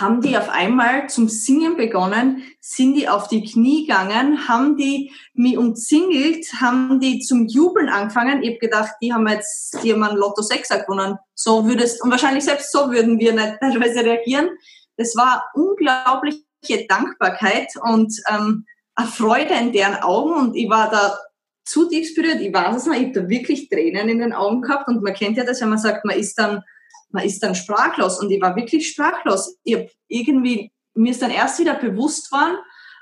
haben 0.00 0.20
die 0.20 0.36
auf 0.36 0.48
einmal 0.48 1.08
zum 1.08 1.28
Singen 1.28 1.76
begonnen, 1.76 2.42
sind 2.60 2.94
die 2.94 3.08
auf 3.08 3.28
die 3.28 3.44
Knie 3.44 3.86
gegangen, 3.86 4.48
haben 4.48 4.76
die 4.76 5.12
mich 5.34 5.56
umzingelt, 5.56 6.46
haben 6.60 7.00
die 7.00 7.20
zum 7.20 7.46
Jubeln 7.46 7.88
angefangen. 7.88 8.42
Ich 8.42 8.50
habe 8.50 8.58
gedacht, 8.58 8.92
die 9.00 9.12
haben 9.12 9.26
jetzt, 9.28 9.82
die 9.82 9.92
haben 9.92 10.02
einen 10.02 10.18
Lotto 10.18 10.42
6 10.42 10.68
gewonnen. 10.68 11.18
So 11.34 11.66
würdest, 11.66 12.02
und 12.02 12.10
wahrscheinlich 12.10 12.44
selbst 12.44 12.72
so 12.72 12.90
würden 12.90 13.18
wir 13.18 13.32
nicht 13.32 13.56
teilweise 13.60 14.04
reagieren. 14.04 14.50
Das 14.96 15.16
war 15.16 15.44
unglaubliche 15.54 16.86
Dankbarkeit 16.88 17.68
und 17.82 18.14
ähm, 18.28 18.64
eine 18.94 19.08
Freude 19.08 19.54
in 19.54 19.72
deren 19.72 19.96
Augen 19.96 20.32
und 20.34 20.56
ich 20.56 20.68
war 20.70 20.90
da 20.90 21.18
zutiefst 21.64 22.16
berührt. 22.16 22.40
Ich 22.40 22.52
weiß 22.52 22.76
es 22.76 22.86
noch, 22.86 22.94
ich 22.94 23.04
habe 23.04 23.12
da 23.12 23.28
wirklich 23.28 23.68
Tränen 23.68 24.08
in 24.08 24.20
den 24.20 24.32
Augen 24.32 24.62
gehabt 24.62 24.88
und 24.88 25.02
man 25.02 25.12
kennt 25.12 25.36
ja 25.36 25.44
das, 25.44 25.60
wenn 25.60 25.68
man 25.68 25.78
sagt, 25.78 26.04
man 26.04 26.16
ist 26.16 26.38
dann 26.38 26.62
man 27.10 27.24
ist 27.24 27.42
dann 27.42 27.54
sprachlos 27.54 28.20
und 28.20 28.30
ich 28.30 28.40
war 28.40 28.56
wirklich 28.56 28.88
sprachlos. 28.88 29.56
Ich 29.64 29.96
irgendwie, 30.08 30.72
mir 30.94 31.10
ist 31.10 31.22
dann 31.22 31.30
erst 31.30 31.58
wieder 31.58 31.74
bewusst 31.74 32.30
worden, 32.32 32.58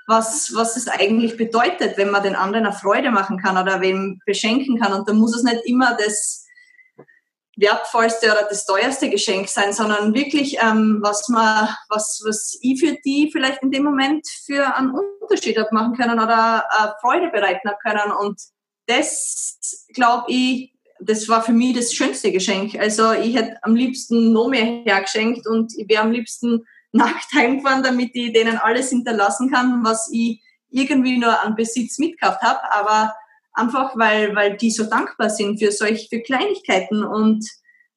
was, 0.07 0.53
was 0.55 0.77
es 0.77 0.89
eigentlich 0.89 1.37
bedeutet, 1.37 1.97
wenn 1.97 2.11
man 2.11 2.23
den 2.23 2.37
anderen 2.37 2.67
eine 2.67 2.75
Freude 2.75 3.11
machen 3.11 3.39
kann 3.39 3.57
oder 3.57 3.81
wem 3.81 4.21
beschenken 4.27 4.79
kann. 4.79 4.93
Und 4.93 5.09
da 5.09 5.15
muss 5.15 5.35
es 5.35 5.43
nicht 5.43 5.63
immer 5.65 5.97
das, 5.97 6.45
wertvollste 7.57 8.27
oder 8.27 8.47
das 8.49 8.67
teuerste 8.67 9.11
Geschenk 9.11 9.49
sein, 9.49 9.73
sondern 9.73 10.15
wirklich, 10.15 10.59
ähm, 10.61 10.99
was 11.03 11.29
man, 11.29 11.69
was, 11.89 12.23
was 12.25 12.59
ich 12.61 12.81
für 12.81 12.97
die 13.05 13.31
vielleicht 13.33 13.63
in 13.63 13.71
dem 13.71 13.85
Moment 13.85 14.27
für 14.45 14.75
einen 14.77 14.93
Unterschied 15.21 15.59
habe 15.59 15.69
machen 15.73 15.95
können 15.95 16.19
oder 16.19 16.65
äh, 16.71 16.89
Freude 17.01 17.29
bereiten 17.29 17.71
können. 17.83 18.13
Und 18.13 18.41
das, 18.87 19.87
glaube 19.95 20.25
ich, 20.29 20.74
das 21.05 21.29
war 21.29 21.43
für 21.43 21.53
mich 21.53 21.77
das 21.77 21.93
schönste 21.93 22.33
Geschenk. 22.33 22.79
Also 22.79 23.13
ich 23.13 23.37
hätte 23.37 23.57
am 23.63 23.75
liebsten 23.75 24.33
noch 24.33 24.49
mehr 24.49 24.83
hergeschenkt 24.85 25.47
und 25.47 25.73
ich 25.77 25.89
wäre 25.89 26.03
am 26.03 26.13
liebsten 26.13 26.65
nackt 26.93 27.33
heimgefahren, 27.35 27.83
damit 27.83 28.11
ich 28.15 28.33
denen 28.33 28.57
alles 28.57 28.91
hinterlassen 28.91 29.51
kann, 29.51 29.85
was 29.85 30.09
ich 30.13 30.41
irgendwie 30.71 31.19
nur 31.19 31.41
an 31.43 31.57
Besitz 31.57 31.99
mitgekauft 31.99 32.41
habe. 32.43 32.61
Aber 32.73 33.15
einfach 33.53 33.97
weil, 33.97 34.35
weil 34.35 34.57
die 34.57 34.71
so 34.71 34.85
dankbar 34.85 35.31
sind 35.31 35.59
für 35.59 35.73
solche 35.73 36.09
für 36.09 36.23
Kleinigkeiten 36.23 37.05
und 37.05 37.45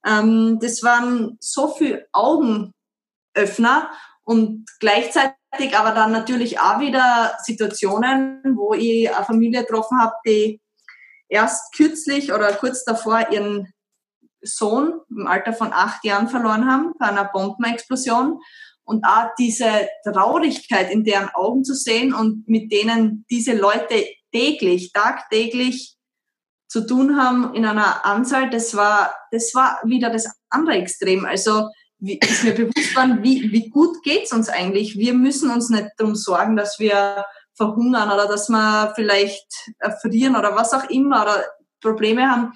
ähm, 0.05 0.59
das 0.61 0.83
waren 0.83 1.37
so 1.39 1.67
viele 1.69 2.07
Augenöffner 2.13 3.91
und 4.23 4.65
gleichzeitig 4.79 5.35
aber 5.75 5.91
dann 5.91 6.11
natürlich 6.11 6.59
auch 6.59 6.79
wieder 6.79 7.37
Situationen, 7.43 8.41
wo 8.55 8.73
ich 8.73 9.09
eine 9.09 9.25
Familie 9.25 9.61
getroffen 9.61 9.99
habe, 9.99 10.13
die 10.25 10.61
erst 11.29 11.73
kürzlich 11.75 12.33
oder 12.33 12.53
kurz 12.53 12.83
davor 12.83 13.27
ihren 13.31 13.71
Sohn 14.41 15.01
im 15.09 15.27
Alter 15.27 15.53
von 15.53 15.73
acht 15.73 16.03
Jahren 16.05 16.29
verloren 16.29 16.69
haben 16.69 16.93
bei 16.99 17.07
einer 17.07 17.25
Bombenexplosion 17.25 18.39
und 18.83 19.03
auch 19.03 19.29
diese 19.37 19.89
Traurigkeit 20.03 20.91
in 20.91 21.03
deren 21.03 21.29
Augen 21.29 21.63
zu 21.63 21.73
sehen 21.73 22.13
und 22.13 22.47
mit 22.47 22.71
denen 22.71 23.25
diese 23.29 23.53
Leute 23.53 24.05
täglich, 24.31 24.93
tagtäglich 24.93 25.97
zu 26.69 26.85
tun 26.85 27.17
haben 27.21 27.53
in 27.53 27.65
einer 27.65 28.05
Anzahl, 28.05 28.49
das 28.49 28.75
war, 28.75 29.13
das 29.31 29.53
war 29.53 29.79
wieder 29.83 30.09
das 30.09 30.29
andere 30.49 30.75
Extrem. 30.75 31.25
Also 31.25 31.69
wie, 31.99 32.19
ist 32.19 32.43
mir 32.43 32.53
bewusst 32.53 32.95
worden, 32.95 33.23
wie, 33.23 33.51
wie 33.51 33.69
gut 33.69 34.03
geht's 34.03 34.31
uns 34.31 34.49
eigentlich. 34.49 34.97
Wir 34.97 35.13
müssen 35.13 35.49
uns 35.49 35.69
nicht 35.69 35.89
darum 35.97 36.15
sorgen, 36.15 36.55
dass 36.55 36.79
wir 36.79 37.25
verhungern 37.57 38.11
oder 38.11 38.27
dass 38.27 38.49
wir 38.49 38.93
vielleicht 38.95 39.47
erfrieren 39.79 40.35
oder 40.35 40.55
was 40.55 40.73
auch 40.73 40.89
immer 40.89 41.23
oder 41.23 41.43
Probleme 41.81 42.29
haben, 42.29 42.53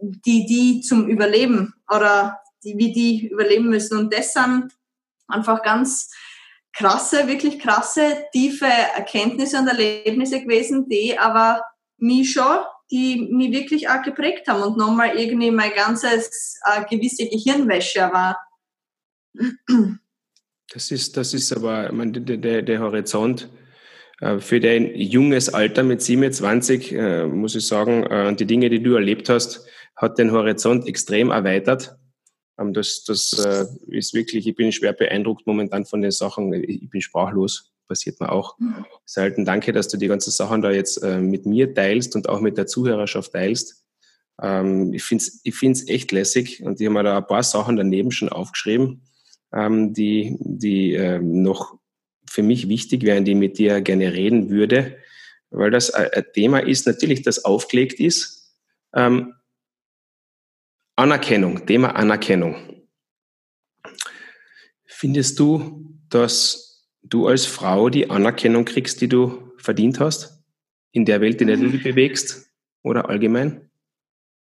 die, 0.00 0.46
die 0.46 0.80
zum 0.80 1.06
Überleben 1.08 1.74
oder 1.88 2.40
die, 2.64 2.76
wie 2.76 2.92
die 2.92 3.28
überleben 3.28 3.68
müssen. 3.68 3.98
Und 3.98 4.14
das 4.14 4.32
sind 4.32 4.72
einfach 5.28 5.62
ganz 5.62 6.10
krasse, 6.72 7.26
wirklich 7.28 7.58
krasse, 7.58 8.24
tiefe 8.32 8.66
Erkenntnisse 8.66 9.58
und 9.58 9.68
Erlebnisse 9.68 10.40
gewesen, 10.40 10.88
die 10.88 11.18
aber 11.18 11.62
mich 11.98 12.32
schon, 12.32 12.64
die 12.90 13.28
mich 13.30 13.52
wirklich 13.52 13.88
auch 13.88 14.02
geprägt 14.02 14.48
haben 14.48 14.62
und 14.62 14.76
nochmal 14.76 15.16
irgendwie 15.16 15.50
mein 15.50 15.72
ganzes 15.74 16.58
äh, 16.64 16.84
gewisse 16.84 17.28
Gehirnwäsche 17.28 18.10
war. 18.12 18.38
Das 20.72 20.90
ist, 20.90 21.16
das 21.16 21.34
ist 21.34 21.52
aber, 21.52 21.86
ich 21.86 21.92
meine, 21.92 22.20
der, 22.20 22.36
der, 22.36 22.62
der 22.62 22.80
Horizont 22.80 23.48
für 24.38 24.60
dein 24.60 24.94
junges 24.94 25.48
Alter 25.48 25.82
mit 25.82 26.02
27, 26.02 26.92
äh, 26.92 27.26
muss 27.26 27.54
ich 27.54 27.66
sagen, 27.66 28.04
äh, 28.04 28.34
die 28.36 28.44
Dinge, 28.44 28.68
die 28.68 28.82
du 28.82 28.94
erlebt 28.94 29.30
hast, 29.30 29.66
hat 29.96 30.18
den 30.18 30.32
Horizont 30.32 30.86
extrem 30.86 31.30
erweitert. 31.30 31.96
Ähm, 32.58 32.74
das, 32.74 33.04
das 33.04 33.32
äh, 33.32 33.66
ist 33.88 34.12
wirklich, 34.14 34.46
ich 34.46 34.54
bin 34.54 34.72
schwer 34.72 34.92
beeindruckt 34.92 35.46
momentan 35.46 35.86
von 35.86 36.02
den 36.02 36.10
Sachen. 36.10 36.52
Ich 36.52 36.90
bin 36.90 37.00
sprachlos, 37.00 37.72
passiert 37.88 38.20
mir 38.20 38.30
auch 38.30 38.58
mhm. 38.58 38.84
selten. 39.06 39.44
Danke, 39.44 39.72
dass 39.72 39.88
du 39.88 39.96
die 39.96 40.08
ganzen 40.08 40.30
Sachen 40.30 40.60
da 40.60 40.70
jetzt 40.70 40.98
äh, 40.98 41.18
mit 41.18 41.46
mir 41.46 41.74
teilst 41.74 42.14
und 42.14 42.28
auch 42.28 42.40
mit 42.40 42.58
der 42.58 42.66
Zuhörerschaft 42.66 43.32
teilst. 43.32 43.84
Ähm, 44.42 44.92
ich 44.92 45.02
finde 45.02 45.24
es 45.24 45.40
ich 45.44 45.54
find's 45.54 45.88
echt 45.88 46.12
lässig 46.12 46.62
und 46.62 46.78
ich 46.78 46.86
habe 46.86 46.94
mir 46.94 47.02
da 47.04 47.18
ein 47.18 47.26
paar 47.26 47.42
Sachen 47.42 47.76
daneben 47.76 48.10
schon 48.10 48.28
aufgeschrieben, 48.28 49.02
ähm, 49.52 49.94
die, 49.94 50.36
die 50.40 51.18
noch 51.22 51.79
für 52.30 52.44
mich 52.44 52.68
wichtig 52.68 53.02
wären, 53.02 53.24
die 53.24 53.34
mit 53.34 53.58
dir 53.58 53.80
gerne 53.80 54.12
reden 54.12 54.50
würde, 54.50 54.96
weil 55.50 55.72
das 55.72 55.90
ein 55.90 56.24
Thema 56.32 56.60
ist, 56.60 56.86
natürlich, 56.86 57.22
das 57.22 57.44
aufgelegt 57.44 57.98
ist. 57.98 58.54
Ähm, 58.94 59.34
Anerkennung, 60.94 61.66
Thema 61.66 61.96
Anerkennung. 61.96 62.86
Findest 64.84 65.40
du, 65.40 65.92
dass 66.08 66.86
du 67.02 67.26
als 67.26 67.46
Frau 67.46 67.90
die 67.90 68.10
Anerkennung 68.10 68.64
kriegst, 68.64 69.00
die 69.00 69.08
du 69.08 69.52
verdient 69.56 69.98
hast? 69.98 70.44
In 70.92 71.04
der 71.04 71.20
Welt, 71.20 71.40
in 71.40 71.48
der 71.48 71.56
du 71.56 71.68
dich 71.68 71.82
bewegst? 71.82 72.48
Oder 72.82 73.08
allgemein? 73.08 73.68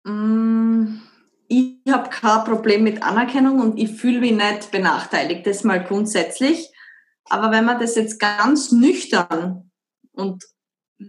Mm, 0.04 1.00
ich 1.48 1.78
habe 1.90 2.10
kein 2.10 2.44
Problem 2.44 2.84
mit 2.84 3.02
Anerkennung 3.02 3.62
und 3.62 3.80
ich 3.80 3.92
fühle 3.92 4.20
mich 4.20 4.34
nicht 4.34 4.72
benachteiligt, 4.72 5.48
das 5.48 5.64
mal 5.64 5.82
grundsätzlich. 5.82 6.70
Aber 7.32 7.50
wenn 7.52 7.64
man 7.64 7.80
das 7.80 7.96
jetzt 7.96 8.20
ganz 8.20 8.74
nüchtern 8.74 9.72
und 10.12 10.44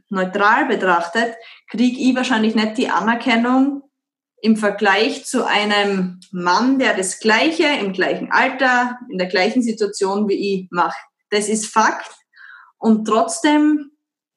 neutral 0.09 0.67
betrachtet, 0.67 1.35
kriege 1.69 2.01
ich 2.01 2.15
wahrscheinlich 2.15 2.55
nicht 2.55 2.79
die 2.79 2.89
Anerkennung, 2.89 3.83
im 4.41 4.57
Vergleich 4.57 5.25
zu 5.25 5.47
einem 5.47 6.21
Mann, 6.33 6.79
der 6.79 6.97
das 6.97 7.21
Gleiche 7.21 7.67
im 7.81 7.93
gleichen 7.93 8.33
Alter, 8.33 8.99
in 9.09 9.19
der 9.19 9.29
gleichen 9.29 9.63
Situation 9.63 10.29
wie 10.29 10.35
ich 10.55 10.69
macht. 10.71 10.99
Das 11.31 11.49
ist 11.49 11.67
Fakt. 11.67 12.11
Und 12.79 13.05
trotzdem 13.05 13.91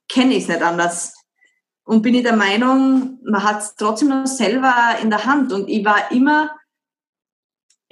kenne 0.07 0.35
ich 0.35 0.43
es 0.43 0.49
nicht 0.49 0.61
anders. 0.61 1.13
Und 1.83 2.01
bin 2.01 2.15
ich 2.15 2.23
der 2.23 2.35
Meinung, 2.35 3.19
man 3.23 3.43
hat 3.43 3.61
es 3.61 3.75
trotzdem 3.75 4.09
noch 4.09 4.27
selber 4.27 4.95
in 5.01 5.09
der 5.11 5.25
Hand. 5.25 5.51
Und 5.51 5.69
ich 5.69 5.83
war 5.85 6.11
immer, 6.11 6.51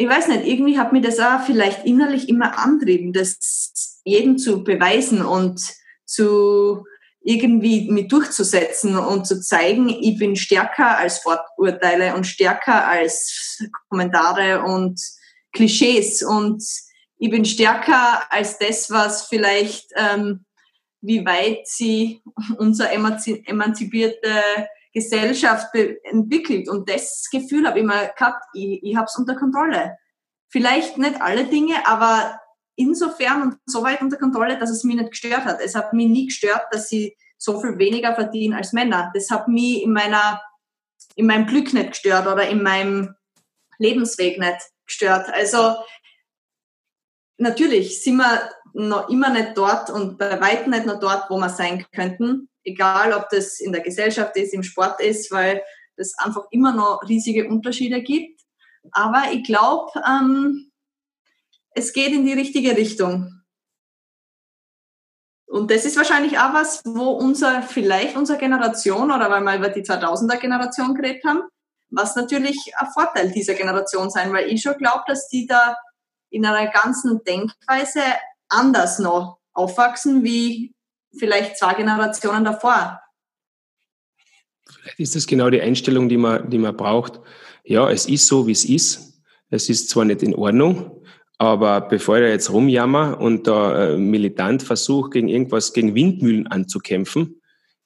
ich 0.04 0.10
weiß 0.10 0.28
nicht, 0.28 0.46
irgendwie 0.46 0.78
hat 0.78 0.92
mir 0.92 1.00
das 1.00 1.18
auch 1.18 1.46
vielleicht 1.46 1.86
innerlich 1.86 2.28
immer 2.28 2.60
antrieben, 2.60 3.14
das 3.14 4.02
jedem 4.04 4.38
zu 4.38 4.62
beweisen 4.62 5.22
und 5.22 5.62
zu 6.06 6.84
irgendwie 7.22 7.90
mit 7.90 8.12
durchzusetzen 8.12 8.98
und 8.98 9.26
zu 9.26 9.40
zeigen, 9.40 9.88
ich 9.88 10.20
bin 10.20 10.36
stärker 10.36 10.98
als 10.98 11.20
Vorurteile 11.20 12.16
und 12.16 12.28
stärker 12.28 12.86
als 12.86 13.64
Kommentare 13.88 14.64
und 14.64 15.00
Klischees 15.54 16.22
und 16.22 16.62
ich 17.18 17.30
bin 17.30 17.46
stärker 17.46 18.30
als 18.30 18.58
das, 18.58 18.90
was 18.90 19.28
vielleicht, 19.28 19.86
ähm, 19.96 20.44
wie 21.00 21.26
weit 21.26 21.66
sie 21.66 22.22
unsere 22.58 22.92
emanzipierte 22.92 24.44
Gesellschaft 24.94 25.74
entwickelt. 26.04 26.70
Und 26.70 26.90
das 26.90 27.28
Gefühl 27.32 27.68
habe 27.68 27.80
ich 27.80 27.84
immer 27.84 28.08
gehabt, 28.08 28.44
ich, 28.54 28.82
ich 28.84 28.96
habe 28.96 29.06
es 29.06 29.18
unter 29.18 29.36
Kontrolle. 29.36 29.98
Vielleicht 30.50 30.98
nicht 30.98 31.20
alle 31.22 31.46
Dinge, 31.46 31.86
aber 31.88 32.40
insofern 32.76 33.42
und 33.42 33.58
so 33.66 33.84
weit 33.84 34.02
unter 34.02 34.18
Kontrolle, 34.18 34.58
dass 34.58 34.70
es 34.70 34.84
mich 34.84 34.96
nicht 34.96 35.12
gestört 35.12 35.46
hat. 35.46 35.60
Es 35.62 35.76
hat 35.76 35.94
mich 35.94 36.08
nie 36.08 36.28
gestört, 36.28 36.66
dass 36.72 36.90
sie 36.90 37.16
so 37.38 37.60
viel 37.60 37.78
weniger 37.78 38.16
verdienen 38.16 38.54
als 38.54 38.72
Männer. 38.72 39.12
Das 39.14 39.30
hat 39.30 39.48
mich 39.48 39.84
in 39.84 39.94
meiner, 39.94 40.42
in 41.16 41.26
meinem 41.26 41.48
Glück 41.48 41.74
nicht 41.74 41.92
gestört 41.92 42.28
oder 42.28 42.48
in 42.48 42.64
meinem 42.64 43.16
Lebensweg 43.80 44.40
nicht 44.40 44.60
gestört. 44.86 45.28
Also, 45.34 45.76
natürlich 47.38 48.04
sind 48.04 48.18
wir 48.18 48.50
noch 48.74 49.10
immer 49.10 49.30
nicht 49.30 49.56
dort 49.56 49.90
und 49.90 50.18
bei 50.18 50.40
weitem 50.42 50.72
nicht 50.72 50.86
noch 50.86 51.00
dort, 51.00 51.30
wo 51.30 51.38
wir 51.38 51.50
sein 51.50 51.86
könnten. 51.94 52.50
Egal, 52.64 53.14
ob 53.14 53.30
das 53.30 53.60
in 53.60 53.72
der 53.72 53.82
Gesellschaft 53.82 54.36
ist, 54.36 54.54
im 54.54 54.64
Sport 54.64 55.00
ist, 55.02 55.32
weil 55.32 55.64
es 55.96 56.18
einfach 56.18 56.46
immer 56.52 56.74
noch 56.74 57.02
riesige 57.08 57.48
Unterschiede 57.48 58.02
gibt. 58.02 58.42
Aber 58.92 59.32
ich 59.32 59.44
glaube, 59.44 59.92
ähm, 60.08 60.72
es 61.76 61.94
geht 61.94 62.14
in 62.14 62.26
die 62.26 62.34
richtige 62.34 62.76
Richtung. 62.76 63.44
Und 65.46 65.70
das 65.70 65.86
ist 65.86 65.98
wahrscheinlich 65.98 66.40
auch 66.40 66.54
was, 66.54 66.82
wo 66.84 67.12
unser, 67.12 67.62
vielleicht 67.62 68.18
unsere 68.18 68.40
Generation 68.40 69.12
oder 69.12 69.30
weil 69.30 69.44
wir 69.44 69.56
über 69.56 69.70
die 69.70 69.84
2000er 69.84 70.38
Generation 70.38 70.96
geredet 70.96 71.24
haben, 71.26 71.44
was 71.92 72.16
natürlich 72.16 72.58
ein 72.76 72.88
Vorteil 72.92 73.32
dieser 73.32 73.54
Generation 73.54 74.10
sein, 74.10 74.34
weil 74.34 74.48
ich 74.50 74.64
schon 74.64 74.78
glaube, 74.78 75.04
dass 75.06 75.28
die 75.28 75.46
da 75.46 75.78
in 76.32 76.44
einer 76.46 76.72
ganzen 76.72 77.24
Denkweise 77.24 78.02
anders 78.50 79.00
noch 79.00 79.40
aufwachsen 79.54 80.24
wie 80.24 80.74
vielleicht 81.18 81.58
zwei 81.58 81.74
Generationen 81.74 82.44
davor. 82.44 83.00
Vielleicht 84.66 85.00
ist 85.00 85.16
das 85.16 85.28
genau 85.28 85.50
die 85.50 85.62
Einstellung, 85.62 86.10
die 86.10 86.18
man, 86.18 86.50
die 86.50 86.58
man 86.58 86.76
braucht. 86.76 87.20
Ja, 87.64 87.90
es 87.90 88.08
ist 88.08 88.28
so, 88.28 88.48
wie 88.48 88.52
es 88.52 88.66
ist. 88.66 89.22
Es 89.50 89.70
ist 89.70 89.90
zwar 89.90 90.06
nicht 90.06 90.24
in 90.24 90.34
Ordnung, 90.34 91.04
aber 91.38 91.82
bevor 91.82 92.18
ich 92.18 92.30
jetzt 92.30 92.52
rumjammer 92.52 93.20
und 93.20 93.48
da 93.48 93.92
äh, 93.92 93.98
militant 93.98 94.64
versuche, 94.64 95.12
gegen 95.12 95.28
irgendwas, 95.28 95.74
gegen 95.74 95.94
Windmühlen 95.94 96.48
anzukämpfen, 96.48 97.40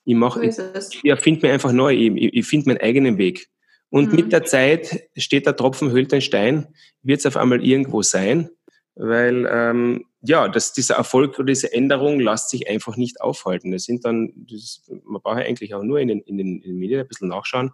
ich 0.05 0.15
mache, 0.15 0.45
ich, 0.45 0.57
ich 0.57 1.05
erfinde 1.05 1.45
mir 1.45 1.53
einfach 1.53 1.73
neu, 1.73 1.93
ich, 1.93 2.33
ich 2.33 2.47
finde 2.47 2.69
meinen 2.69 2.81
eigenen 2.81 3.17
Weg. 3.17 3.49
Und 3.89 4.09
mhm. 4.09 4.15
mit 4.15 4.31
der 4.31 4.45
Zeit 4.45 5.09
steht 5.17 5.45
der 5.45 5.55
Tropfen 5.55 5.91
höhlt 5.91 6.11
den 6.11 6.21
Stein, 6.21 6.67
wird 7.03 7.19
es 7.19 7.25
auf 7.25 7.35
einmal 7.35 7.63
irgendwo 7.63 8.01
sein, 8.01 8.49
weil 8.95 9.47
ähm, 9.51 10.05
ja, 10.27 10.49
das, 10.49 10.73
dieser 10.73 10.95
Erfolg 10.95 11.39
oder 11.39 11.45
diese 11.45 11.71
Änderung 11.71 12.19
lässt 12.19 12.49
sich 12.49 12.69
einfach 12.69 12.97
nicht 12.97 13.21
aufhalten. 13.21 13.71
Das 13.71 13.83
sind 13.83 14.03
dann, 14.03 14.33
das, 14.35 14.83
man 15.05 15.21
braucht 15.21 15.39
ja 15.39 15.45
eigentlich 15.45 15.73
auch 15.73 15.83
nur 15.83 15.99
in 15.99 16.09
den, 16.09 16.19
in, 16.21 16.37
den, 16.37 16.61
in 16.61 16.71
den 16.71 16.77
Medien 16.77 16.99
ein 16.99 17.07
bisschen 17.07 17.29
nachschauen. 17.29 17.71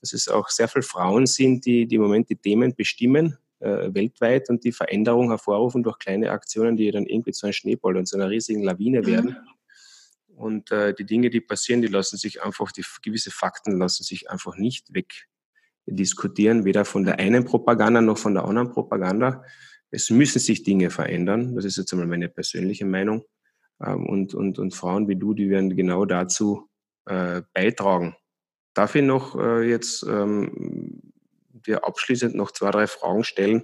dass 0.00 0.14
es 0.14 0.28
auch 0.28 0.48
sehr 0.48 0.66
viele 0.66 0.82
Frauen 0.82 1.26
sind, 1.26 1.66
die, 1.66 1.86
die 1.86 1.96
im 1.96 2.02
Moment 2.02 2.30
die 2.30 2.36
Themen 2.36 2.74
bestimmen, 2.74 3.36
äh, 3.58 3.92
weltweit 3.92 4.48
und 4.48 4.64
die 4.64 4.72
Veränderung 4.72 5.28
hervorrufen 5.28 5.82
durch 5.82 5.98
kleine 5.98 6.30
Aktionen, 6.30 6.78
die 6.78 6.90
dann 6.90 7.04
irgendwie 7.04 7.32
zu 7.32 7.44
einem 7.44 7.52
Schneeball 7.52 7.98
und 7.98 8.06
zu 8.06 8.16
einer 8.16 8.30
riesigen 8.30 8.62
Lawine 8.62 9.02
mhm. 9.02 9.06
werden. 9.06 9.30
Mhm. 9.30 10.36
Und 10.36 10.70
äh, 10.70 10.94
die 10.94 11.04
Dinge, 11.04 11.28
die 11.28 11.42
passieren, 11.42 11.82
die 11.82 11.88
lassen 11.88 12.16
sich 12.16 12.42
einfach, 12.42 12.72
die 12.72 12.84
gewisse 13.02 13.30
Fakten 13.30 13.78
lassen 13.78 14.04
sich 14.04 14.30
einfach 14.30 14.56
nicht 14.56 14.86
wegdiskutieren, 15.86 16.64
weder 16.64 16.86
von 16.86 17.04
der 17.04 17.18
einen 17.18 17.44
Propaganda 17.44 18.00
noch 18.00 18.16
von 18.16 18.32
der 18.32 18.46
anderen 18.46 18.70
Propaganda. 18.72 19.44
Es 19.90 20.10
müssen 20.10 20.38
sich 20.38 20.62
Dinge 20.62 20.90
verändern. 20.90 21.54
Das 21.56 21.64
ist 21.64 21.76
jetzt 21.76 21.92
einmal 21.92 22.06
meine 22.06 22.28
persönliche 22.28 22.84
Meinung. 22.84 23.24
Ähm, 23.84 24.06
und, 24.06 24.34
und, 24.34 24.58
und 24.58 24.74
Frauen 24.74 25.08
wie 25.08 25.16
du, 25.16 25.34
die 25.34 25.50
werden 25.50 25.74
genau 25.74 26.04
dazu 26.04 26.68
äh, 27.06 27.42
beitragen. 27.52 28.16
Darf 28.74 28.94
ich 28.94 29.02
noch 29.02 29.36
äh, 29.38 29.68
jetzt 29.68 30.04
ähm, 30.04 31.00
dir 31.66 31.84
abschließend 31.84 32.34
noch 32.34 32.52
zwei, 32.52 32.70
drei 32.70 32.86
Fragen 32.86 33.24
stellen? 33.24 33.62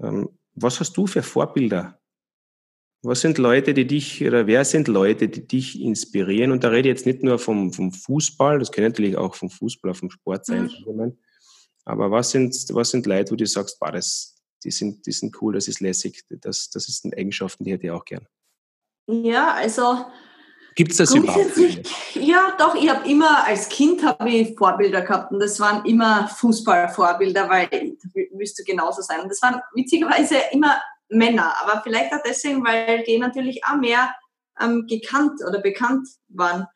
Ähm, 0.00 0.30
was 0.54 0.80
hast 0.80 0.96
du 0.96 1.06
für 1.06 1.22
Vorbilder? 1.22 2.00
Was 3.02 3.20
sind 3.20 3.36
Leute, 3.36 3.74
die 3.74 3.86
dich, 3.86 4.24
oder 4.24 4.46
wer 4.46 4.64
sind 4.64 4.88
Leute, 4.88 5.28
die 5.28 5.46
dich 5.46 5.80
inspirieren? 5.80 6.52
Und 6.52 6.64
da 6.64 6.68
rede 6.68 6.88
ich 6.88 6.94
jetzt 6.94 7.06
nicht 7.06 7.22
nur 7.22 7.38
vom, 7.38 7.70
vom 7.70 7.92
Fußball, 7.92 8.58
das 8.58 8.72
kann 8.72 8.84
natürlich 8.84 9.16
auch 9.18 9.34
vom 9.34 9.50
Fußball, 9.50 9.92
vom 9.92 10.10
Sport 10.10 10.46
sein. 10.46 10.70
Mhm. 10.86 11.18
Aber 11.84 12.10
was 12.10 12.30
sind, 12.30 12.54
was 12.70 12.90
sind 12.90 13.04
Leute, 13.04 13.32
wo 13.32 13.36
du 13.36 13.46
sagst, 13.46 13.78
boah, 13.78 13.92
das, 13.92 14.33
die, 14.64 14.70
sind, 14.70 15.06
die 15.06 15.12
sind 15.12 15.40
cool, 15.40 15.54
das 15.54 15.68
ist 15.68 15.80
lässig, 15.80 16.24
das, 16.28 16.70
das 16.70 16.84
sind 16.84 17.16
Eigenschaften, 17.16 17.64
die 17.64 17.72
hätte 17.72 17.86
ich 17.86 17.90
auch 17.90 18.04
gern? 18.04 18.26
Ja, 19.06 19.52
also 19.52 20.06
Gibt 20.74 20.90
es 20.90 20.96
das 20.96 21.14
überhaupt? 21.14 21.56
Ja, 22.14 22.56
doch. 22.58 22.74
Ich 22.74 22.88
habe 22.88 23.08
immer 23.08 23.46
als 23.46 23.68
Kind 23.68 24.04
habe 24.04 24.28
ich 24.28 24.56
Vorbilder 24.58 25.02
gehabt 25.02 25.30
und 25.30 25.38
das 25.38 25.60
waren 25.60 25.84
immer 25.84 26.26
Fußballvorbilder, 26.26 27.48
weil 27.48 27.96
müsste 28.32 28.64
genauso 28.64 29.02
sein. 29.02 29.20
Und 29.20 29.28
das 29.28 29.40
waren 29.40 29.60
witzigerweise 29.74 30.36
immer 30.50 30.80
Männer, 31.08 31.54
aber 31.62 31.80
vielleicht 31.82 32.12
auch 32.12 32.22
deswegen, 32.26 32.64
weil 32.64 33.04
die 33.04 33.18
natürlich 33.18 33.64
auch 33.64 33.76
mehr 33.76 34.12
ähm, 34.60 34.86
gekannt 34.88 35.40
oder 35.46 35.60
bekannt 35.60 36.08
waren. 36.28 36.66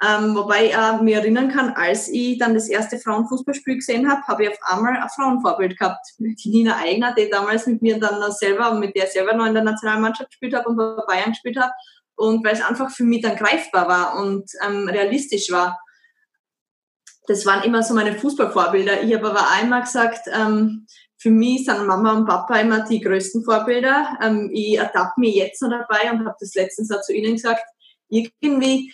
Ähm, 0.00 0.36
wobei 0.36 0.66
ich 0.66 0.74
äh, 0.74 1.02
mich 1.02 1.14
erinnern 1.14 1.48
kann, 1.48 1.70
als 1.70 2.08
ich 2.08 2.38
dann 2.38 2.54
das 2.54 2.68
erste 2.68 2.98
Frauenfußballspiel 2.98 3.76
gesehen 3.76 4.08
habe, 4.08 4.22
habe 4.28 4.44
ich 4.44 4.50
auf 4.50 4.58
einmal 4.62 4.96
ein 4.96 5.08
Frauenvorbild 5.08 5.76
gehabt. 5.76 6.06
Die 6.18 6.50
Nina 6.50 6.76
Eigner, 6.76 7.14
die 7.16 7.28
damals 7.28 7.66
mit 7.66 7.82
mir 7.82 7.98
dann 7.98 8.20
noch 8.20 8.30
selber, 8.30 8.74
mit 8.74 8.94
der 8.94 9.04
ich 9.04 9.10
selber 9.10 9.34
noch 9.34 9.46
in 9.46 9.54
der 9.54 9.64
Nationalmannschaft 9.64 10.30
gespielt 10.30 10.54
habe 10.54 10.68
und 10.68 10.76
bei 10.76 11.02
Bayern 11.08 11.30
gespielt 11.30 11.58
habe. 11.58 11.72
Und 12.14 12.44
weil 12.44 12.54
es 12.54 12.62
einfach 12.62 12.90
für 12.90 13.02
mich 13.02 13.22
dann 13.22 13.36
greifbar 13.36 13.88
war 13.88 14.20
und 14.20 14.48
ähm, 14.64 14.88
realistisch 14.88 15.50
war. 15.50 15.80
Das 17.26 17.44
waren 17.44 17.64
immer 17.64 17.82
so 17.82 17.92
meine 17.92 18.14
Fußballvorbilder. 18.14 19.02
Ich 19.02 19.14
habe 19.14 19.30
aber 19.30 19.50
einmal 19.50 19.82
gesagt, 19.82 20.28
ähm, 20.32 20.86
für 21.16 21.30
mich 21.30 21.64
sind 21.64 21.86
Mama 21.86 22.12
und 22.12 22.26
Papa 22.26 22.56
immer 22.60 22.84
die 22.84 23.00
größten 23.00 23.44
Vorbilder. 23.44 24.16
Ähm, 24.22 24.50
ich 24.52 24.78
ertappe 24.78 25.20
mich 25.20 25.34
jetzt 25.34 25.60
noch 25.60 25.70
dabei 25.70 26.12
und 26.12 26.24
habe 26.24 26.36
das 26.38 26.54
letztens 26.54 26.92
auch 26.92 27.02
zu 27.02 27.12
Ihnen 27.12 27.34
gesagt. 27.34 27.64
Irgendwie 28.08 28.92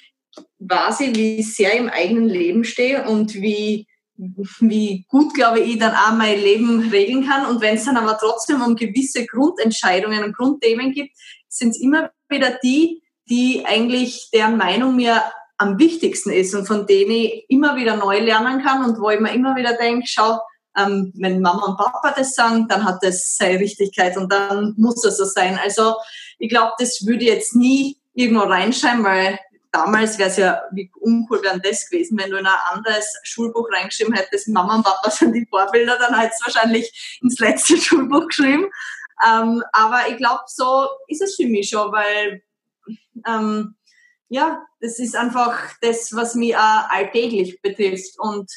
weiß 0.59 1.01
ich, 1.01 1.17
wie 1.17 1.43
sehr 1.43 1.75
ich 1.75 1.81
im 1.81 1.89
eigenen 1.89 2.29
Leben 2.29 2.65
stehe 2.65 3.09
und 3.09 3.35
wie, 3.35 3.87
wie 4.17 5.05
gut, 5.09 5.35
glaube 5.35 5.61
ich, 5.61 5.79
dann 5.79 5.95
auch 5.95 6.15
mein 6.17 6.41
Leben 6.41 6.89
regeln 6.91 7.27
kann. 7.27 7.47
Und 7.47 7.61
wenn 7.61 7.77
es 7.77 7.85
dann 7.85 7.97
aber 7.97 8.19
trotzdem 8.19 8.63
um 8.63 8.77
gewisse 8.77 9.27
Grundentscheidungen 9.27 10.25
und 10.25 10.37
Grundthemen 10.37 10.93
gibt, 10.93 11.17
sind 11.49 11.71
es 11.71 11.81
immer 11.81 12.11
wieder 12.29 12.59
die, 12.63 13.03
die 13.29 13.65
eigentlich 13.65 14.29
deren 14.33 14.57
Meinung 14.57 14.97
mir 14.97 15.23
am 15.57 15.79
wichtigsten 15.79 16.31
ist 16.31 16.55
und 16.55 16.67
von 16.67 16.87
denen 16.87 17.13
ich 17.13 17.47
immer 17.49 17.77
wieder 17.77 17.97
neu 17.97 18.19
lernen 18.19 18.63
kann 18.63 18.85
und 18.85 19.01
wo 19.01 19.11
ich 19.11 19.21
mir 19.21 19.33
immer 19.33 19.57
wieder 19.57 19.75
denke, 19.75 20.07
schau, 20.07 20.41
ähm, 20.77 21.13
wenn 21.15 21.41
Mama 21.41 21.67
und 21.67 21.77
Papa 21.77 22.13
das 22.17 22.35
sagen, 22.35 22.67
dann 22.69 22.85
hat 22.85 22.99
das 23.03 23.37
seine 23.37 23.61
Richtigkeit 23.61 24.17
und 24.17 24.33
dann 24.33 24.75
muss 24.77 25.03
das 25.03 25.17
so 25.17 25.25
sein. 25.25 25.59
Also 25.63 25.95
ich 26.39 26.49
glaube, 26.49 26.73
das 26.79 27.07
würde 27.07 27.25
ich 27.25 27.31
jetzt 27.31 27.55
nie 27.55 27.99
irgendwo 28.15 28.43
reinschreiben, 28.43 29.05
weil 29.05 29.39
damals 29.75 30.19
wäre 30.19 30.31
es 30.31 30.37
ja, 30.37 30.63
wie 30.71 30.91
uncool 31.01 31.43
wäre 31.43 31.61
das 31.61 31.91
gewesen, 31.91 32.17
wenn 32.17 32.31
du 32.31 32.37
in 32.37 32.47
ein 32.47 32.59
anderes 32.71 33.13
Schulbuch 33.25 33.69
reingeschrieben 33.73 34.15
hättest, 34.15 34.49
Mama 34.49 34.77
und 34.77 34.85
Papa 34.85 35.11
sind 35.11 35.33
die 35.33 35.47
Vorbilder, 35.47 35.99
dann 35.99 36.19
hättest 36.19 36.41
du 36.41 36.47
wahrscheinlich 36.47 37.19
ins 37.21 37.41
letzte 37.41 37.77
Schulbuch 37.81 38.29
geschrieben. 38.29 38.71
Ähm, 39.27 39.63
aber 39.73 40.09
ich 40.09 40.17
glaube, 40.17 40.43
so 40.47 40.89
ist 41.09 41.23
es 41.23 41.35
für 41.35 41.47
mich 41.47 41.71
schon, 41.71 41.91
weil 41.91 42.43
ähm, 43.27 43.75
ja, 44.29 44.65
das 44.81 44.99
ist 44.99 45.17
einfach 45.17 45.59
das, 45.81 46.15
was 46.15 46.35
mich 46.35 46.57
auch 46.57 46.89
alltäglich 46.91 47.61
betrifft. 47.61 48.19
Und 48.19 48.51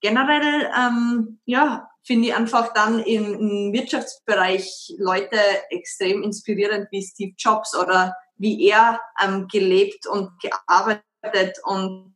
generell, 0.00 0.70
ähm, 0.76 1.40
ja, 1.44 1.88
finde 2.04 2.28
ich 2.28 2.34
einfach 2.34 2.72
dann 2.72 3.00
im, 3.00 3.34
im 3.34 3.72
Wirtschaftsbereich 3.72 4.94
Leute 4.98 5.38
extrem 5.70 6.22
inspirierend 6.22 6.88
wie 6.90 7.02
Steve 7.02 7.34
Jobs 7.38 7.76
oder 7.76 8.16
wie 8.38 8.68
er 8.68 9.00
ähm, 9.22 9.46
gelebt 9.48 10.06
und 10.06 10.30
gearbeitet 10.40 11.58
und 11.64 12.14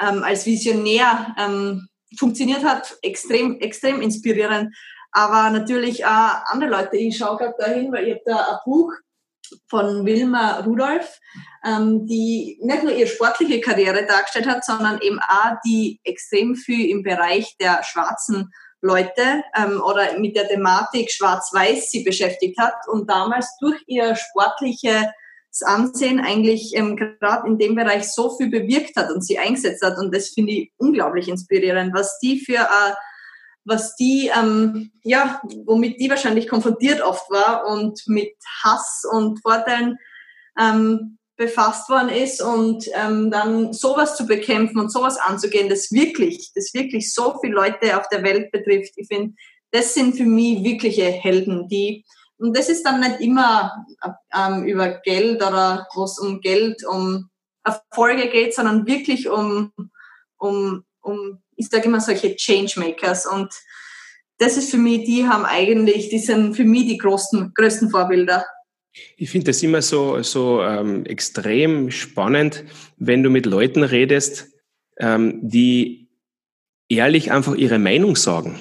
ähm, 0.00 0.22
als 0.22 0.46
Visionär 0.46 1.34
ähm, 1.38 1.88
funktioniert 2.18 2.64
hat, 2.64 2.96
extrem, 3.02 3.58
extrem 3.60 4.00
inspirierend. 4.02 4.74
Aber 5.12 5.50
natürlich 5.50 6.04
auch 6.06 6.44
andere 6.46 6.70
Leute. 6.70 6.96
Ich 6.96 7.18
schaue 7.18 7.36
gerade 7.36 7.54
dahin, 7.58 7.92
weil 7.92 8.08
ich 8.08 8.14
habe 8.14 8.22
da 8.24 8.36
ein 8.36 8.58
Buch 8.64 8.92
von 9.68 10.06
Wilma 10.06 10.60
Rudolph, 10.60 11.18
ähm, 11.64 12.06
die 12.06 12.58
nicht 12.62 12.82
nur 12.82 12.92
ihre 12.92 13.08
sportliche 13.08 13.60
Karriere 13.60 14.06
dargestellt 14.06 14.46
hat, 14.46 14.64
sondern 14.64 15.00
eben 15.00 15.18
auch 15.18 15.56
die 15.64 16.00
extrem 16.04 16.54
viel 16.54 16.88
im 16.90 17.02
Bereich 17.02 17.56
der 17.58 17.82
schwarzen 17.82 18.50
Leute 18.80 19.44
ähm, 19.56 19.80
oder 19.80 20.18
mit 20.18 20.34
der 20.36 20.48
Thematik 20.48 21.10
Schwarz-Weiß 21.12 21.90
sie 21.90 22.02
beschäftigt 22.02 22.58
hat 22.58 22.74
und 22.88 23.08
damals 23.08 23.56
durch 23.60 23.80
ihr 23.86 24.16
sportliches 24.16 25.06
Ansehen 25.60 26.20
eigentlich 26.20 26.74
ähm, 26.74 26.96
gerade 26.96 27.46
in 27.46 27.58
dem 27.58 27.74
Bereich 27.74 28.10
so 28.10 28.34
viel 28.36 28.48
bewirkt 28.48 28.96
hat 28.96 29.10
und 29.12 29.22
sie 29.22 29.38
eingesetzt 29.38 29.84
hat. 29.84 29.98
Und 29.98 30.14
das 30.14 30.28
finde 30.28 30.52
ich 30.52 30.72
unglaublich 30.78 31.28
inspirierend, 31.28 31.92
was 31.92 32.18
die 32.20 32.40
für 32.40 32.54
äh, 32.54 32.94
was 33.64 33.94
die, 33.96 34.30
ähm, 34.36 34.90
ja, 35.04 35.40
womit 35.66 36.00
die 36.00 36.10
wahrscheinlich 36.10 36.48
konfrontiert 36.48 37.00
oft 37.00 37.30
war 37.30 37.66
und 37.66 38.00
mit 38.06 38.34
Hass 38.64 39.02
und 39.10 39.40
Vorteilen 39.40 39.98
ähm, 40.58 41.18
befasst 41.36 41.88
worden 41.88 42.08
ist 42.08 42.42
und 42.42 42.86
ähm, 42.94 43.30
dann 43.30 43.72
sowas 43.72 44.16
zu 44.16 44.26
bekämpfen 44.26 44.78
und 44.78 44.92
sowas 44.92 45.16
anzugehen, 45.16 45.68
das 45.68 45.90
wirklich, 45.90 46.50
das 46.54 46.74
wirklich 46.74 47.12
so 47.12 47.38
viele 47.40 47.54
Leute 47.54 47.98
auf 47.98 48.08
der 48.08 48.22
Welt 48.22 48.50
betrifft. 48.52 48.92
Ich 48.96 49.08
finde, 49.08 49.34
das 49.70 49.94
sind 49.94 50.16
für 50.16 50.24
mich 50.24 50.62
wirkliche 50.62 51.04
Helden, 51.04 51.68
die 51.68 52.04
und 52.42 52.56
das 52.56 52.68
ist 52.68 52.82
dann 52.84 53.00
nicht 53.00 53.20
immer 53.20 53.86
ähm, 54.36 54.64
über 54.64 54.88
Geld 55.04 55.36
oder 55.36 55.86
wo 55.94 56.04
es 56.04 56.18
um 56.18 56.40
Geld, 56.40 56.84
um 56.84 57.30
Erfolge 57.64 58.28
geht, 58.28 58.52
sondern 58.52 58.84
wirklich 58.86 59.28
um, 59.28 59.72
um, 60.38 60.84
um 61.02 61.38
ich 61.54 61.68
sage 61.68 61.84
immer 61.84 62.00
solche 62.00 62.34
Changemakers 62.34 63.26
und 63.26 63.54
das 64.38 64.56
ist 64.56 64.72
für 64.72 64.78
mich, 64.78 65.04
die 65.04 65.24
haben 65.24 65.44
eigentlich, 65.44 66.08
die 66.08 66.18
sind 66.18 66.56
für 66.56 66.64
mich 66.64 66.86
die 66.88 66.98
größten, 66.98 67.52
größten 67.54 67.90
Vorbilder. 67.90 68.44
Ich 69.16 69.30
finde 69.30 69.46
das 69.46 69.62
immer 69.62 69.80
so, 69.80 70.20
so 70.22 70.62
ähm, 70.62 71.06
extrem 71.06 71.92
spannend, 71.92 72.64
wenn 72.96 73.22
du 73.22 73.30
mit 73.30 73.46
Leuten 73.46 73.84
redest, 73.84 74.48
ähm, 74.98 75.38
die 75.42 76.08
ehrlich 76.88 77.30
einfach 77.30 77.54
ihre 77.54 77.78
Meinung 77.78 78.16
sagen 78.16 78.60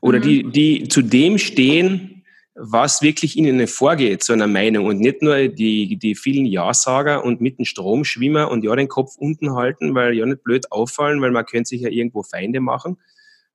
oder 0.00 0.18
mhm. 0.18 0.22
die, 0.22 0.42
die 0.44 0.88
zu 0.88 1.02
dem 1.02 1.36
stehen, 1.36 2.17
was 2.60 3.02
wirklich 3.02 3.36
ihnen 3.36 3.66
vorgeht, 3.68 4.24
so 4.24 4.32
einer 4.32 4.48
Meinung 4.48 4.86
und 4.86 4.98
nicht 4.98 5.22
nur 5.22 5.48
die, 5.48 5.96
die 5.96 6.14
vielen 6.14 6.44
Ja-Sager 6.44 7.24
und 7.24 7.40
mit 7.40 7.58
dem 7.58 7.64
Strom 7.64 8.04
schwimmen 8.04 8.46
und 8.46 8.64
ja 8.64 8.74
den 8.74 8.88
Kopf 8.88 9.16
unten 9.16 9.54
halten, 9.54 9.94
weil 9.94 10.14
ja 10.14 10.26
nicht 10.26 10.42
blöd 10.42 10.70
auffallen, 10.72 11.20
weil 11.22 11.30
man 11.30 11.46
könnte 11.46 11.68
sich 11.68 11.82
ja 11.82 11.88
irgendwo 11.88 12.22
Feinde 12.22 12.60
machen 12.60 12.98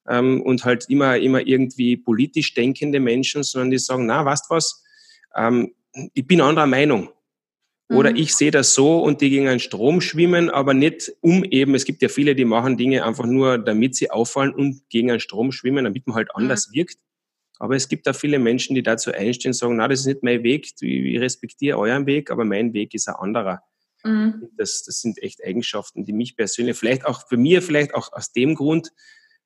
ähm, 0.08 0.42
und 0.42 0.64
halt 0.64 0.90
immer, 0.90 1.18
immer 1.18 1.46
irgendwie 1.46 1.98
politisch 1.98 2.54
denkende 2.54 3.00
Menschen, 3.00 3.44
sondern 3.44 3.72
die 3.72 3.78
sagen, 3.78 4.06
na, 4.06 4.24
weißt 4.24 4.50
was, 4.50 4.84
ähm, 5.36 5.74
ich 6.14 6.26
bin 6.26 6.42
anderer 6.42 6.68
Meinung. 6.68 7.10
Oder 7.90 8.12
mhm. 8.12 8.16
ich 8.16 8.34
sehe 8.34 8.52
das 8.52 8.74
so 8.74 9.04
und 9.04 9.20
die 9.20 9.30
gegen 9.30 9.50
einen 9.50 9.60
Strom 9.60 10.00
schwimmen, 10.00 10.50
aber 10.50 10.74
nicht 10.74 11.12
um 11.20 11.44
eben, 11.44 11.76
es 11.76 11.84
gibt 11.84 12.02
ja 12.02 12.08
viele, 12.08 12.34
die 12.36 12.46
machen 12.46 12.78
Dinge 12.78 13.04
einfach 13.04 13.26
nur, 13.26 13.58
damit 13.58 13.96
sie 13.96 14.10
auffallen 14.10 14.54
und 14.54 14.90
gegen 14.90 15.12
einen 15.12 15.20
Strom 15.20 15.52
schwimmen, 15.52 15.84
damit 15.84 16.08
man 16.08 16.16
halt 16.16 16.30
mhm. 16.30 16.44
anders 16.44 16.70
mhm. 16.70 16.76
wirkt. 16.76 16.98
Aber 17.64 17.78
es 17.78 17.88
gibt 17.88 18.10
auch 18.10 18.16
viele 18.16 18.40
Menschen, 18.40 18.76
die 18.76 18.84
dazu 18.84 19.14
einstehen 19.14 19.52
und 19.52 19.54
sagen, 19.54 19.78
na, 19.78 19.88
das 19.88 20.02
ist 20.02 20.08
nicht 20.08 20.22
mein 20.22 20.44
Weg, 20.44 20.74
ich 20.82 21.22
respektiere 21.22 21.80
euren 21.80 22.06
Weg, 22.06 22.30
aber 22.30 22.44
mein 22.44 22.74
Weg 22.74 22.94
ist 22.94 23.08
ein 23.08 23.16
anderer. 23.16 23.64
Mhm. 24.04 24.50
Das, 24.58 24.84
das 24.84 25.00
sind 25.00 25.24
echt 25.24 25.42
Eigenschaften, 25.42 26.04
die 26.04 26.12
mich 26.12 26.36
persönlich, 26.36 26.76
vielleicht 26.76 27.06
auch 27.06 27.26
für 27.26 27.38
mich, 27.38 27.64
vielleicht 27.64 27.94
auch 27.94 28.12
aus 28.12 28.34
dem 28.34 28.56
Grund, 28.56 28.92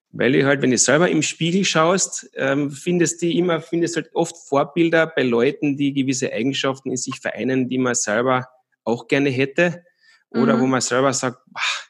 weil 0.10 0.34
ich 0.34 0.46
halt, 0.46 0.64
wenn 0.64 0.72
du 0.72 0.80
selber 0.80 1.08
im 1.12 1.22
Spiegel 1.22 1.64
schaust, 1.64 2.28
ähm, 2.34 2.72
findest 2.72 3.22
du 3.22 3.28
immer, 3.28 3.62
findest 3.62 3.98
halt 3.98 4.10
oft 4.16 4.36
Vorbilder 4.36 5.06
bei 5.06 5.22
Leuten, 5.22 5.78
die 5.78 5.94
gewisse 5.94 6.34
Eigenschaften 6.34 6.90
in 6.90 6.98
sich 6.98 7.20
vereinen, 7.20 7.70
die 7.70 7.78
man 7.78 7.94
selber 7.94 8.48
auch 8.84 9.08
gerne 9.08 9.30
hätte. 9.30 9.84
Oder 10.32 10.58
mhm. 10.58 10.62
wo 10.62 10.66
man 10.66 10.82
selber 10.82 11.14
sagt, 11.14 11.38
ach, 11.54 11.88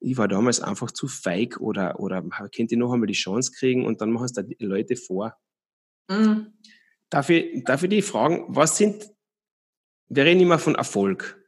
ich 0.00 0.16
war 0.16 0.26
damals 0.26 0.60
einfach 0.60 0.90
zu 0.90 1.06
feig 1.06 1.60
oder, 1.60 2.00
oder 2.00 2.20
könnte 2.52 2.74
ich 2.74 2.78
noch 2.78 2.92
einmal 2.92 3.06
die 3.06 3.12
Chance 3.12 3.52
kriegen 3.56 3.86
und 3.86 4.00
dann 4.00 4.10
machen 4.10 4.24
es 4.24 4.32
da 4.32 4.42
die 4.42 4.56
Leute 4.58 4.96
vor. 4.96 5.36
Mhm. 6.08 6.52
Darf, 7.10 7.30
ich, 7.30 7.64
darf 7.64 7.82
ich 7.82 7.88
die 7.88 8.02
fragen, 8.02 8.44
was 8.48 8.76
sind, 8.76 9.10
wir 10.08 10.24
reden 10.24 10.40
immer 10.40 10.58
von 10.58 10.74
Erfolg. 10.74 11.38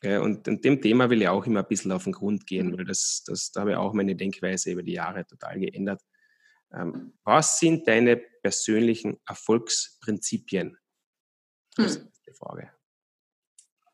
Gell? 0.00 0.20
Und, 0.20 0.46
und 0.48 0.64
dem 0.64 0.80
Thema 0.80 1.10
will 1.10 1.22
ich 1.22 1.28
auch 1.28 1.46
immer 1.46 1.60
ein 1.60 1.68
bisschen 1.68 1.92
auf 1.92 2.04
den 2.04 2.12
Grund 2.12 2.46
gehen, 2.46 2.76
weil 2.76 2.84
das, 2.84 3.24
das, 3.26 3.50
da 3.52 3.60
habe 3.60 3.72
ich 3.72 3.76
auch 3.76 3.92
meine 3.92 4.16
Denkweise 4.16 4.70
über 4.70 4.82
die 4.82 4.92
Jahre 4.92 5.26
total 5.26 5.58
geändert. 5.58 6.02
Ähm, 6.72 7.14
was 7.24 7.58
sind 7.58 7.86
deine 7.86 8.16
persönlichen 8.16 9.18
Erfolgsprinzipien? 9.26 10.76
Das 11.76 11.96
hm. 11.96 12.06
ist 12.08 12.26
die 12.26 12.34
Frage. 12.34 12.70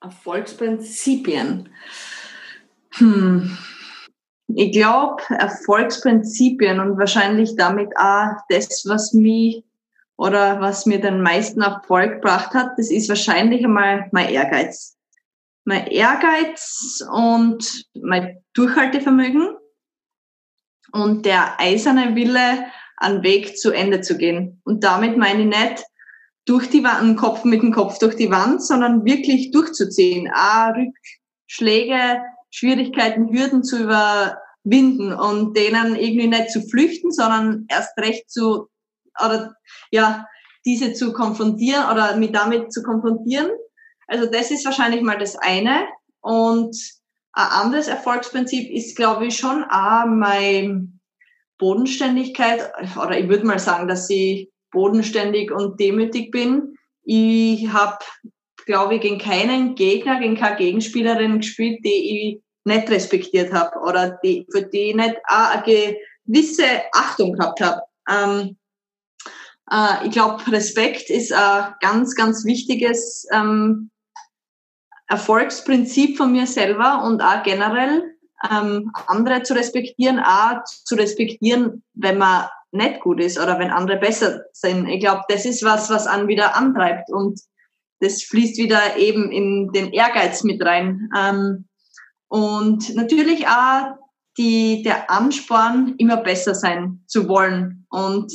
Erfolgsprinzipien. 0.01 1.69
Hm. 2.95 3.59
Ich 4.55 4.73
glaube, 4.73 5.23
Erfolgsprinzipien 5.31 6.81
und 6.81 6.99
wahrscheinlich 6.99 7.57
damit 7.57 7.97
auch 7.97 8.37
das, 8.49 8.85
was 8.87 9.13
mich 9.13 9.65
oder 10.17 10.61
was 10.61 10.87
mir 10.87 11.01
den 11.01 11.23
meisten 11.23 11.63
Erfolg 11.63 12.15
gebracht 12.15 12.55
hat, 12.55 12.73
das 12.77 12.91
ist 12.91 13.09
wahrscheinlich 13.09 13.65
einmal 13.65 14.09
mein 14.13 14.29
Ehrgeiz. 14.29 14.97
Mein 15.65 15.87
Ehrgeiz 15.87 17.03
und 17.11 17.87
mein 17.95 18.43
Durchhaltevermögen 18.55 19.57
und 20.93 21.25
der 21.25 21.59
eiserne 21.61 22.15
Wille, 22.15 22.67
einen 22.97 23.23
Weg 23.23 23.57
zu 23.59 23.73
Ende 23.73 24.01
zu 24.01 24.17
gehen. 24.17 24.61
Und 24.65 24.85
damit 24.85 25.17
meine 25.17 25.43
ich 25.43 25.47
nicht 25.47 25.85
durch 26.45 26.69
die 26.71 26.85
Wand, 26.85 27.19
Kopf 27.19 27.45
mit 27.45 27.63
dem 27.63 27.73
Kopf 27.73 27.99
durch 27.99 28.17
die 28.17 28.31
Wand, 28.31 28.63
sondern 28.63 29.05
wirklich 29.05 29.51
durchzuziehen. 29.51 30.31
A, 30.33 30.73
Rückschläge, 30.73 32.21
Schwierigkeiten, 32.51 33.33
Hürden 33.33 33.65
zu 33.65 33.79
überwinden 33.83 35.13
und 35.13 35.57
denen 35.57 35.97
irgendwie 35.97 36.29
nicht 36.29 36.51
zu 36.51 36.61
flüchten, 36.63 37.11
sondern 37.13 37.67
erst 37.69 37.97
recht 37.99 38.31
zu, 38.31 38.69
oder, 39.25 39.55
ja, 39.91 40.27
diese 40.65 40.93
zu 40.93 41.13
konfrontieren 41.13 41.91
oder 41.91 42.17
mit 42.17 42.35
damit 42.35 42.73
zu 42.73 42.83
konfrontieren. 42.83 43.51
Also 44.07 44.27
das 44.27 44.51
ist 44.51 44.65
wahrscheinlich 44.65 45.03
mal 45.03 45.19
das 45.19 45.37
eine. 45.37 45.87
Und 46.21 46.77
ein 47.33 47.49
anderes 47.49 47.89
Erfolgsprinzip 47.89 48.71
ist, 48.71 48.97
glaube 48.97 49.27
ich, 49.27 49.37
schon 49.37 49.65
auch 49.65 50.07
mein 50.07 51.01
Bodenständigkeit, 51.59 52.73
oder 52.97 53.19
ich 53.19 53.29
würde 53.29 53.47
mal 53.47 53.59
sagen, 53.59 53.89
dass 53.89 54.09
ich 54.11 54.51
bodenständig 54.71 55.51
und 55.51 55.79
demütig 55.81 56.31
bin. 56.31 56.75
Ich 57.05 57.69
habe, 57.73 57.99
glaube 58.67 58.97
ich, 58.97 59.01
gegen 59.01 59.19
keinen 59.19 59.75
Gegner, 59.75 60.21
gegen 60.21 60.37
keine 60.37 60.57
Gegenspielerin 60.57 61.39
gespielt, 61.39 61.81
die 61.85 61.89
ich 61.89 62.43
nicht 62.65 62.91
respektiert 62.91 63.53
habe 63.53 63.79
oder 63.81 64.19
die, 64.23 64.47
für 64.51 64.63
die 64.63 64.91
ich 64.91 64.95
nicht 64.95 65.17
auch 65.27 65.51
eine 65.51 65.97
gewisse 66.27 66.65
Achtung 66.93 67.33
gehabt 67.33 67.61
habe. 67.61 67.83
Ähm, 68.09 68.57
äh, 69.73 70.07
ich 70.07 70.13
glaube, 70.13 70.47
Respekt 70.53 71.11
ist 71.11 71.33
ein 71.33 71.75
ganz, 71.81 72.15
ganz 72.15 72.45
wichtiges 72.45 73.27
ähm, 73.33 73.91
Erfolgsprinzip 75.09 76.17
von 76.17 76.33
mir 76.33 76.47
selber 76.47 77.03
und 77.05 77.23
auch 77.23 77.43
generell 77.43 78.17
ähm, 78.51 78.93
andere 79.07 79.43
zu 79.43 79.55
respektieren, 79.55 80.19
auch 80.19 80.65
zu 80.65 80.95
respektieren, 80.95 81.83
wenn 81.95 82.19
man 82.19 82.47
nicht 82.73 83.01
gut 83.01 83.21
ist 83.21 83.39
oder 83.39 83.59
wenn 83.59 83.71
andere 83.71 83.99
besser 83.99 84.45
sind. 84.53 84.89
Ich 84.89 85.01
glaube, 85.01 85.23
das 85.29 85.45
ist 85.45 85.63
was, 85.63 85.91
was 85.91 86.07
einen 86.07 86.29
wieder 86.29 86.57
antreibt 86.57 87.11
und 87.11 87.41
das 88.01 88.23
fließt 88.23 88.57
wieder 88.59 88.97
eben 88.97 89.31
in 89.31 89.71
den 89.73 89.93
Ehrgeiz 89.93 90.43
mit 90.43 90.65
rein. 90.65 91.09
Ähm, 91.17 91.67
und 92.29 92.95
natürlich 92.95 93.47
auch 93.47 93.95
die, 94.39 94.83
der 94.83 95.11
Ansporn, 95.11 95.95
immer 95.99 96.17
besser 96.17 96.55
sein 96.55 97.05
zu 97.07 97.29
wollen. 97.29 97.87
Und 97.91 98.33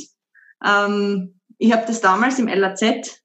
ähm, 0.64 1.40
ich 1.58 1.72
habe 1.72 1.86
das 1.86 2.00
damals 2.00 2.38
im 2.38 2.48
LAZ 2.48 3.22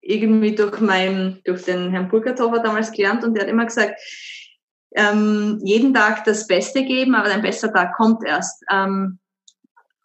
irgendwie 0.00 0.54
durch 0.54 0.80
meinen, 0.80 1.40
durch 1.44 1.64
den 1.64 1.90
Herrn 1.90 2.08
Burgerthofer 2.08 2.60
damals 2.60 2.92
gelernt 2.92 3.24
und 3.24 3.34
der 3.34 3.44
hat 3.44 3.50
immer 3.50 3.66
gesagt, 3.66 4.00
ähm, 4.94 5.60
jeden 5.62 5.92
Tag 5.92 6.24
das 6.24 6.46
Beste 6.46 6.84
geben, 6.84 7.14
aber 7.14 7.28
ein 7.28 7.42
besser 7.42 7.72
Tag 7.72 7.94
kommt 7.94 8.24
erst. 8.24 8.62
Ähm, 8.72 9.18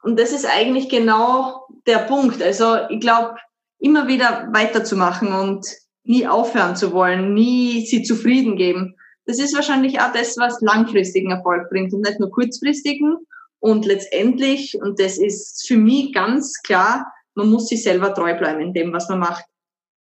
und 0.01 0.19
das 0.19 0.33
ist 0.33 0.45
eigentlich 0.45 0.89
genau 0.89 1.67
der 1.87 1.99
Punkt. 1.99 2.41
Also 2.41 2.77
ich 2.89 2.99
glaube, 2.99 3.37
immer 3.79 4.07
wieder 4.07 4.49
weiterzumachen 4.51 5.33
und 5.33 5.65
nie 6.03 6.27
aufhören 6.27 6.75
zu 6.75 6.91
wollen, 6.91 7.33
nie 7.33 7.85
sie 7.85 8.03
zufrieden 8.03 8.57
geben. 8.57 8.95
Das 9.25 9.39
ist 9.39 9.55
wahrscheinlich 9.55 10.01
auch 10.01 10.11
das, 10.11 10.37
was 10.37 10.59
langfristigen 10.59 11.31
Erfolg 11.31 11.69
bringt 11.69 11.93
und 11.93 12.01
nicht 12.01 12.19
nur 12.19 12.29
kurzfristigen. 12.29 13.17
Und 13.63 13.85
letztendlich, 13.85 14.77
und 14.81 14.99
das 14.99 15.17
ist 15.17 15.65
für 15.65 15.77
mich 15.77 16.13
ganz 16.13 16.61
klar, 16.63 17.11
man 17.35 17.49
muss 17.49 17.69
sich 17.69 17.81
selber 17.81 18.13
treu 18.13 18.37
bleiben 18.37 18.61
in 18.61 18.73
dem, 18.73 18.91
was 18.91 19.07
man 19.09 19.19
macht 19.19 19.45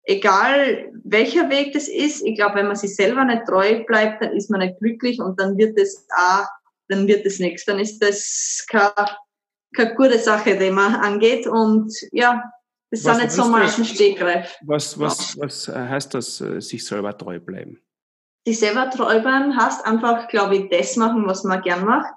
egal 0.07 0.89
welcher 1.03 1.49
Weg 1.49 1.73
das 1.73 1.87
ist, 1.87 2.25
ich 2.25 2.35
glaube, 2.35 2.55
wenn 2.55 2.67
man 2.67 2.75
sich 2.75 2.95
selber 2.95 3.23
nicht 3.25 3.45
treu 3.45 3.83
bleibt, 3.85 4.23
dann 4.23 4.31
ist 4.31 4.49
man 4.49 4.61
nicht 4.61 4.79
glücklich 4.79 5.19
und 5.19 5.39
dann 5.39 5.57
wird 5.57 5.77
es 5.77 6.07
auch, 6.15 6.47
dann 6.87 7.07
wird 7.07 7.25
es 7.25 7.39
nichts. 7.39 7.65
Dann 7.65 7.79
ist 7.79 7.99
das 7.99 8.65
keine, 8.69 8.93
keine 9.75 9.95
gute 9.95 10.17
Sache, 10.17 10.57
die 10.57 10.71
man 10.71 10.95
angeht. 10.95 11.45
Und 11.45 11.93
ja, 12.11 12.41
das 12.89 13.03
was 13.03 13.17
sind 13.17 13.25
nicht 13.25 13.35
so 13.35 13.45
mal 13.45 13.63
ein 13.63 13.85
Stegreif. 13.85 14.57
Was, 14.65 14.97
was, 14.97 15.37
was 15.37 15.67
heißt 15.67 16.13
das, 16.13 16.41
äh, 16.41 16.61
sich 16.61 16.85
selber 16.85 17.15
treu 17.17 17.39
bleiben? 17.39 17.81
Sich 18.45 18.59
selber 18.59 18.89
treu 18.89 19.19
bleiben 19.19 19.57
heißt 19.57 19.85
einfach, 19.85 20.29
glaube 20.29 20.55
ich, 20.55 20.69
das 20.69 20.95
machen, 20.95 21.27
was 21.27 21.43
man 21.43 21.61
gern 21.61 21.83
macht. 21.83 22.13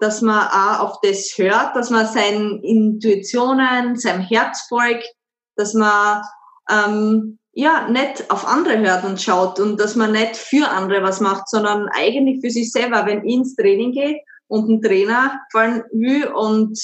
Dass 0.00 0.22
man 0.22 0.46
auch 0.48 0.80
auf 0.80 1.00
das 1.02 1.34
hört, 1.36 1.74
dass 1.74 1.90
man 1.90 2.06
seinen 2.06 2.62
Intuitionen, 2.62 3.96
seinem 3.96 4.20
Herz 4.20 4.66
folgt, 4.68 5.08
dass 5.56 5.74
man 5.74 6.22
ähm, 6.70 7.38
ja, 7.52 7.88
nicht 7.88 8.30
auf 8.30 8.46
andere 8.46 8.78
hört 8.78 9.04
und 9.04 9.20
schaut 9.20 9.58
und 9.58 9.80
dass 9.80 9.96
man 9.96 10.12
nicht 10.12 10.36
für 10.36 10.68
andere 10.68 11.02
was 11.02 11.20
macht, 11.20 11.48
sondern 11.48 11.88
eigentlich 11.88 12.40
für 12.40 12.50
sich 12.50 12.70
selber, 12.70 13.04
wenn 13.06 13.24
ich 13.24 13.34
ins 13.34 13.56
Training 13.56 13.90
gehe 13.92 14.20
und 14.46 14.68
ein 14.68 14.80
Trainer 14.80 15.40
fallen 15.50 15.82
will 15.90 16.28
und 16.28 16.78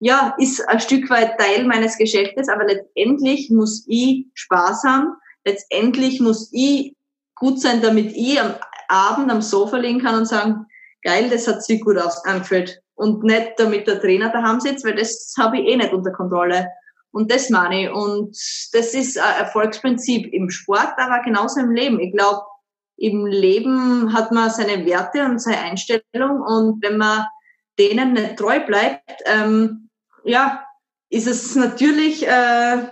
ja, 0.00 0.34
ist 0.38 0.68
ein 0.68 0.80
Stück 0.80 1.08
weit 1.10 1.38
Teil 1.38 1.64
meines 1.66 1.96
Geschäftes, 1.98 2.48
aber 2.48 2.64
letztendlich 2.64 3.50
muss 3.50 3.84
ich 3.86 4.26
Spaß 4.34 4.82
haben, 4.84 5.12
letztendlich 5.44 6.20
muss 6.20 6.50
ich 6.52 6.94
gut 7.36 7.60
sein, 7.60 7.80
damit 7.80 8.12
ich 8.16 8.40
am 8.40 8.54
Abend 8.88 9.30
am 9.30 9.42
Sofa 9.42 9.76
liegen 9.76 10.00
kann 10.00 10.16
und 10.16 10.26
sagen, 10.26 10.66
geil, 11.02 11.28
das 11.30 11.46
hat 11.46 11.62
sich 11.62 11.80
gut 11.80 11.96
angefühlt. 12.24 12.80
Und 12.94 13.22
nicht 13.22 13.52
damit 13.58 13.86
der 13.86 14.00
Trainer 14.00 14.30
daheim 14.30 14.60
sitzt, 14.60 14.84
weil 14.84 14.96
das 14.96 15.34
habe 15.38 15.58
ich 15.58 15.66
eh 15.66 15.76
nicht 15.76 15.92
unter 15.92 16.10
Kontrolle. 16.10 16.68
Und 17.10 17.30
das 17.30 17.48
meine 17.50 17.84
ich. 17.84 17.90
Und 17.90 18.36
das 18.72 18.94
ist 18.94 19.18
ein 19.18 19.36
Erfolgsprinzip 19.38 20.32
im 20.32 20.50
Sport, 20.50 20.94
aber 20.96 21.22
genauso 21.22 21.60
im 21.60 21.70
Leben. 21.70 22.00
Ich 22.00 22.12
glaube, 22.12 22.42
im 22.98 23.26
Leben 23.26 24.12
hat 24.12 24.32
man 24.32 24.50
seine 24.50 24.84
Werte 24.84 25.24
und 25.24 25.40
seine 25.40 25.60
Einstellung 25.60 26.42
und 26.44 26.82
wenn 26.82 26.98
man 26.98 27.26
denen 27.78 28.12
nicht 28.12 28.36
treu 28.36 28.58
bleibt, 28.60 29.22
ähm, 29.24 29.88
ja, 30.24 30.64
ist 31.08 31.28
es 31.28 31.54
natürlich, 31.54 32.26
äh, 32.26 32.88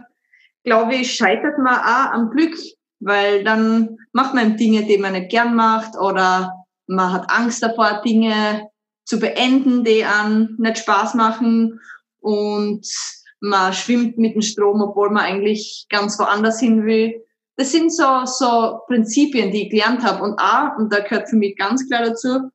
glaube 0.65 0.95
ich, 0.95 1.15
scheitert 1.15 1.59
man 1.59 1.79
auch 1.81 2.13
am 2.13 2.31
Glück, 2.31 2.57
weil 3.01 3.43
dann 3.43 3.99
macht 4.13 4.35
man 4.35 4.57
Dinge, 4.57 4.85
die 4.85 4.97
man 4.97 5.13
nicht 5.13 5.31
gern 5.31 5.57
macht 5.57 5.97
oder 5.97 6.66
man 6.87 7.12
hat 7.12 7.30
Angst 7.30 7.62
davor, 7.62 8.03
Dinge 8.05 8.68
zu 9.05 9.18
beenden, 9.18 9.84
die 9.84 10.05
an 10.05 10.57
nicht 10.59 10.78
Spaß 10.78 11.14
machen 11.14 11.80
und 12.20 12.87
man 13.41 13.72
schwimmt 13.72 14.18
mit 14.18 14.34
dem 14.34 14.43
Strom, 14.43 14.80
obwohl 14.80 15.11
man 15.11 15.24
eigentlich 15.24 15.87
ganz 15.89 16.18
woanders 16.18 16.61
hin 16.61 16.84
will. 16.84 17.22
Das 17.57 17.72
sind 17.72 17.93
so, 17.93 18.24
so 18.24 18.80
Prinzipien, 18.87 19.53
die 19.53 19.64
ich 19.64 19.70
gelernt 19.70 20.03
habe. 20.03 20.22
Und 20.22 20.39
auch, 20.39 20.76
und 20.78 20.93
da 20.93 21.01
gehört 21.01 21.28
für 21.28 21.37
mich 21.37 21.57
ganz 21.57 21.87
klar 21.87 22.05
dazu, 22.05 22.51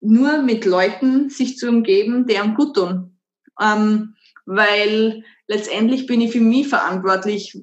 nur 0.00 0.42
mit 0.42 0.64
Leuten 0.64 1.30
sich 1.30 1.56
zu 1.56 1.68
umgeben, 1.68 2.26
die 2.26 2.38
einem 2.38 2.54
gut 2.54 2.74
tun. 2.74 3.18
Ähm, 3.60 4.14
weil 4.46 5.24
letztendlich 5.46 6.06
bin 6.06 6.20
ich 6.20 6.32
für 6.32 6.40
mich 6.40 6.68
verantwortlich, 6.68 7.58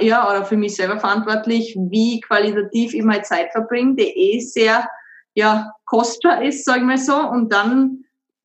ja, 0.00 0.30
oder 0.30 0.44
für 0.44 0.56
mich 0.56 0.76
selber 0.76 1.00
verantwortlich, 1.00 1.76
wie 1.90 2.20
qualitativ 2.20 2.94
ich 2.94 3.02
meine 3.02 3.22
Zeit 3.22 3.50
verbringe, 3.50 3.96
die 3.96 4.04
eh 4.04 4.40
sehr, 4.40 4.88
ja, 5.34 5.72
kostbar 5.84 6.42
ist, 6.42 6.64
sagen 6.64 6.88
wir 6.88 6.98
so. 6.98 7.16
Und 7.16 7.52
dann 7.52 8.04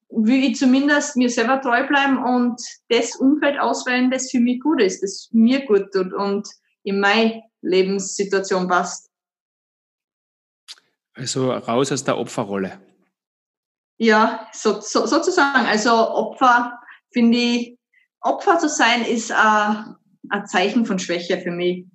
will 0.09 0.43
ich 0.43 0.57
zumindest 0.57 1.15
mir 1.15 1.29
selber 1.29 1.61
treu 1.61 1.87
bleiben 1.87 2.17
und 2.23 2.61
das 2.89 3.15
Umfeld 3.15 3.59
auswählen, 3.59 4.11
das 4.11 4.31
für 4.31 4.39
mich 4.39 4.59
gut 4.59 4.81
ist, 4.81 5.03
das 5.03 5.29
mir 5.31 5.65
gut 5.65 5.91
tut 5.93 6.13
und 6.13 6.47
in 6.83 6.99
meine 6.99 7.43
Lebenssituation 7.61 8.67
passt. 8.67 9.09
Also 11.13 11.51
raus 11.51 11.91
aus 11.91 12.03
der 12.03 12.17
Opferrolle. 12.17 12.79
Ja, 13.97 14.47
so, 14.53 14.79
so, 14.79 15.05
sozusagen. 15.05 15.65
Also 15.65 15.91
Opfer, 15.91 16.79
finde 17.11 17.37
ich, 17.37 17.77
Opfer 18.21 18.57
zu 18.57 18.69
sein 18.69 19.03
ist 19.03 19.31
ein, 19.31 19.95
ein 20.29 20.47
Zeichen 20.47 20.85
von 20.85 20.99
Schwäche 20.99 21.39
für 21.41 21.51
mich. 21.51 21.85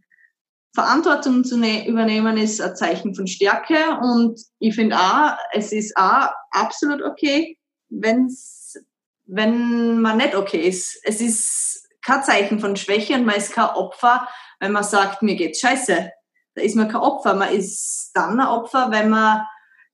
Verantwortung 0.74 1.44
zu 1.44 1.56
ne 1.56 1.86
übernehmen 1.86 2.36
ist 2.36 2.60
ein 2.60 2.74
Zeichen 2.74 3.14
von 3.14 3.28
Stärke 3.28 3.76
und 4.02 4.40
ich 4.58 4.74
finde 4.74 4.96
auch, 4.98 5.36
es 5.52 5.72
ist 5.72 5.96
auch 5.96 6.30
absolut 6.50 7.00
okay, 7.00 7.56
wenn's, 7.90 8.76
wenn 9.24 10.00
man 10.00 10.16
nicht 10.16 10.34
okay 10.34 10.66
ist. 10.66 10.98
Es 11.04 11.20
ist 11.20 11.88
kein 12.04 12.24
Zeichen 12.24 12.58
von 12.58 12.74
Schwäche 12.74 13.14
und 13.14 13.24
man 13.24 13.36
ist 13.36 13.52
kein 13.52 13.70
Opfer, 13.70 14.28
wenn 14.58 14.72
man 14.72 14.82
sagt, 14.82 15.22
mir 15.22 15.36
geht's 15.36 15.60
scheiße. 15.60 16.10
Da 16.56 16.62
ist 16.62 16.74
man 16.74 16.88
kein 16.88 17.00
Opfer. 17.00 17.34
Man 17.34 17.54
ist 17.54 18.10
dann 18.12 18.40
ein 18.40 18.46
Opfer, 18.46 18.88
wenn 18.90 19.10
man, 19.10 19.42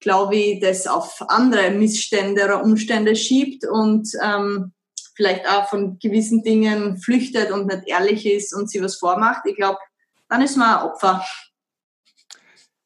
glaube 0.01 0.37
ich, 0.37 0.61
das 0.61 0.87
auf 0.87 1.23
andere 1.29 1.71
Missstände 1.73 2.45
oder 2.45 2.63
Umstände 2.63 3.17
schiebt 3.17 3.67
und 3.69 4.09
ähm, 4.23 4.73
vielleicht 5.15 5.47
auch 5.47 5.69
von 5.69 5.99
gewissen 5.99 6.43
Dingen 6.43 6.97
flüchtet 6.97 7.51
und 7.51 7.67
nicht 7.67 7.87
ehrlich 7.87 8.25
ist 8.25 8.55
und 8.55 8.71
sie 8.71 8.83
was 8.83 8.97
vormacht. 8.97 9.43
Ich 9.45 9.57
glaube, 9.57 9.79
dann 10.31 10.43
ist 10.43 10.57
man 10.57 10.79
ein 10.79 10.85
Opfer. 10.85 11.25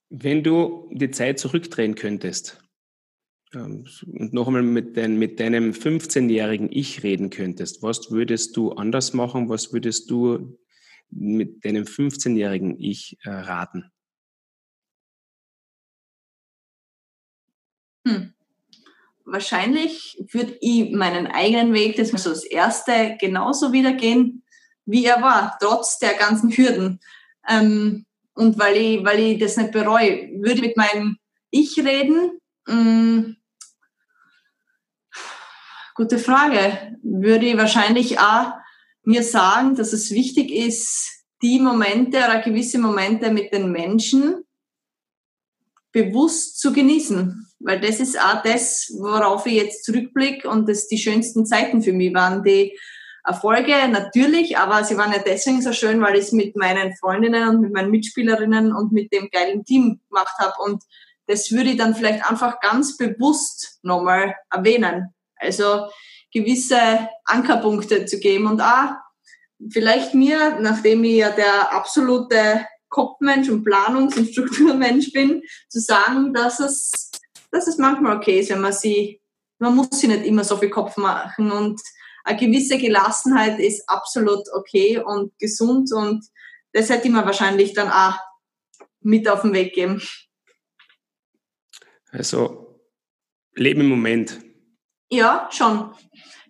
Wenn 0.09 0.43
du 0.43 0.89
die 0.93 1.11
Zeit 1.11 1.39
zurückdrehen 1.39 1.95
könntest 1.95 2.63
ähm, 3.55 3.87
und 4.07 4.33
noch 4.33 4.47
einmal 4.47 4.63
mit, 4.63 4.97
dein, 4.97 5.19
mit 5.19 5.39
deinem 5.39 5.73
15-jährigen 5.73 6.73
Ich 6.73 7.03
reden 7.03 7.31
könntest, 7.31 7.83
was 7.83 8.11
würdest 8.11 8.57
du 8.57 8.73
anders 8.73 9.13
machen? 9.13 9.49
Was 9.49 9.73
würdest 9.73 10.11
du 10.11 10.59
mit 11.11 11.65
deinem 11.65 11.85
15-jährigen 11.85 12.81
Ich 12.81 13.19
äh, 13.25 13.31
raten? 13.31 13.91
Hm. 18.07 18.35
Wahrscheinlich 19.27 20.23
würde 20.33 20.57
ich 20.61 20.93
meinen 20.93 21.27
eigenen 21.27 21.73
Weg, 21.75 21.97
das 21.97 22.13
war 22.13 22.21
so 22.21 22.31
das 22.31 22.45
erste, 22.45 23.17
genauso 23.21 23.73
wieder 23.73 23.93
gehen, 23.93 24.45
wie 24.87 25.05
er 25.05 25.21
war, 25.23 25.57
trotz 25.61 25.99
der 25.99 26.15
ganzen 26.15 26.51
Hürden. 26.51 27.01
Ähm, 27.49 28.07
und 28.35 28.59
weil 28.59 28.77
ich, 28.77 29.05
weil 29.05 29.21
ich 29.21 29.39
das 29.39 29.57
nicht 29.57 29.73
bereue, 29.73 30.31
würde 30.41 30.61
mit 30.61 30.77
meinem 30.77 31.19
Ich 31.51 31.79
reden. 31.79 32.39
Ähm, 32.69 33.37
gute 35.95 36.19
Frage. 36.19 36.97
Würde 37.03 37.47
ich 37.47 37.57
wahrscheinlich 37.57 38.19
auch 38.19 38.53
mir 39.05 39.23
sagen, 39.23 39.77
dass 39.77 39.93
es 39.93 40.11
wichtig 40.11 40.51
ist, 40.51 41.25
die 41.43 41.61
Momente 41.61 42.19
oder 42.19 42.41
gewisse 42.41 42.79
Momente 42.79 43.31
mit 43.31 43.53
den 43.53 43.71
Menschen 43.71 44.45
bewusst 45.93 46.59
zu 46.59 46.73
genießen. 46.73 47.47
Weil 47.61 47.81
das 47.81 48.01
ist 48.01 48.21
auch 48.21 48.43
das, 48.43 48.93
worauf 48.99 49.47
ich 49.47 49.55
jetzt 49.55 49.85
zurückblicke 49.85 50.49
und 50.49 50.69
das 50.69 50.89
die 50.89 50.99
schönsten 50.99 51.47
Zeiten 51.47 51.83
für 51.83 51.93
mich 51.93 52.13
waren, 52.13 52.43
die 52.43 52.77
Erfolge 53.25 53.89
natürlich, 53.89 54.59
aber 54.59 54.85
sie 54.85 54.99
waren 54.99 55.13
ja 55.13 55.19
deswegen 55.19 55.63
so 55.63 55.73
schön, 55.73 56.01
weil 56.03 56.17
ich 56.17 56.27
es 56.27 56.33
mit 56.33 56.57
meinen 56.57 56.95
Freundinnen 56.97 57.49
und 57.49 57.61
mit 57.63 57.73
meinen 57.73 57.91
Mitspielerinnen 57.91 58.75
und 58.75 58.93
mit 58.93 59.13
dem 59.13 59.31
geilen 59.31 59.65
Team 59.65 60.01
gemacht 60.09 60.37
habe. 60.39 60.55
Und 60.63 60.83
das 61.27 61.51
würde 61.51 61.71
ich 61.71 61.79
dann 61.79 61.95
vielleicht 61.95 62.29
einfach 62.29 62.61
ganz 62.61 62.99
bewusst 62.99 63.79
nochmal 63.83 64.37
erwähnen. 64.51 65.15
Also 65.37 65.87
gewisse 66.33 67.09
Ankerpunkte 67.25 68.05
zu 68.05 68.19
geben 68.19 68.47
und 68.47 68.61
auch 68.61 68.91
vielleicht 69.71 70.15
mir, 70.15 70.59
nachdem 70.61 71.05
ich 71.05 71.17
ja 71.17 71.31
der 71.31 71.73
absolute 71.73 72.67
Kopfmensch 72.91 73.49
und 73.49 73.67
Planungs- 73.67 74.19
und 74.19 74.29
Strukturmensch 74.29 75.13
bin, 75.13 75.43
zu 75.69 75.81
sagen, 75.81 76.35
dass 76.35 76.61
es, 76.61 77.11
dass 77.51 77.67
es 77.69 77.79
manchmal 77.79 78.17
okay 78.17 78.41
ist, 78.41 78.51
wenn 78.51 78.61
man 78.61 78.73
sie, 78.73 79.21
man 79.59 79.75
muss 79.75 79.89
sie 79.93 80.09
nicht 80.09 80.27
immer 80.27 80.45
so 80.45 80.57
viel 80.57 80.71
Kopf 80.71 80.97
machen 80.97 81.51
und 81.51 81.81
eine 82.25 82.39
gewisse 82.39 82.79
Gelassenheit 82.79 83.61
ist 83.61 83.89
absolut 83.89 84.49
okay 84.55 84.99
und 84.99 85.39
gesund 85.39 85.93
und 85.93 86.25
das 86.73 86.89
hätte 86.89 87.07
ich 87.07 87.13
mir 87.13 87.25
wahrscheinlich 87.25 87.75
dann 87.75 87.91
auch 87.91 88.19
mit 89.01 89.29
auf 89.29 89.43
den 89.43 89.53
Weg 89.53 89.75
geben. 89.75 90.03
Also 92.11 92.81
leben 93.55 93.83
im 93.83 93.89
Moment. 93.89 94.41
Ja, 95.11 95.49
schon. 95.53 95.95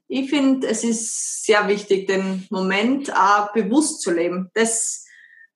Ich 0.06 0.30
finde, 0.30 0.68
es 0.68 0.84
ist 0.84 1.44
sehr 1.44 1.66
wichtig, 1.68 2.06
den 2.06 2.46
Moment 2.50 3.12
auch 3.14 3.52
bewusst 3.52 4.00
zu 4.00 4.12
leben. 4.12 4.50
Das, 4.54 5.04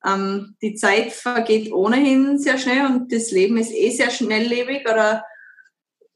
ähm, 0.04 0.56
die 0.60 0.74
Zeit 0.74 1.12
vergeht 1.12 1.72
ohnehin 1.72 2.38
sehr 2.38 2.58
schnell 2.58 2.86
und 2.86 3.12
das 3.12 3.30
Leben 3.30 3.56
ist 3.56 3.72
eh 3.72 3.90
sehr 3.90 4.10
schnelllebig 4.10 4.88
oder 4.90 5.24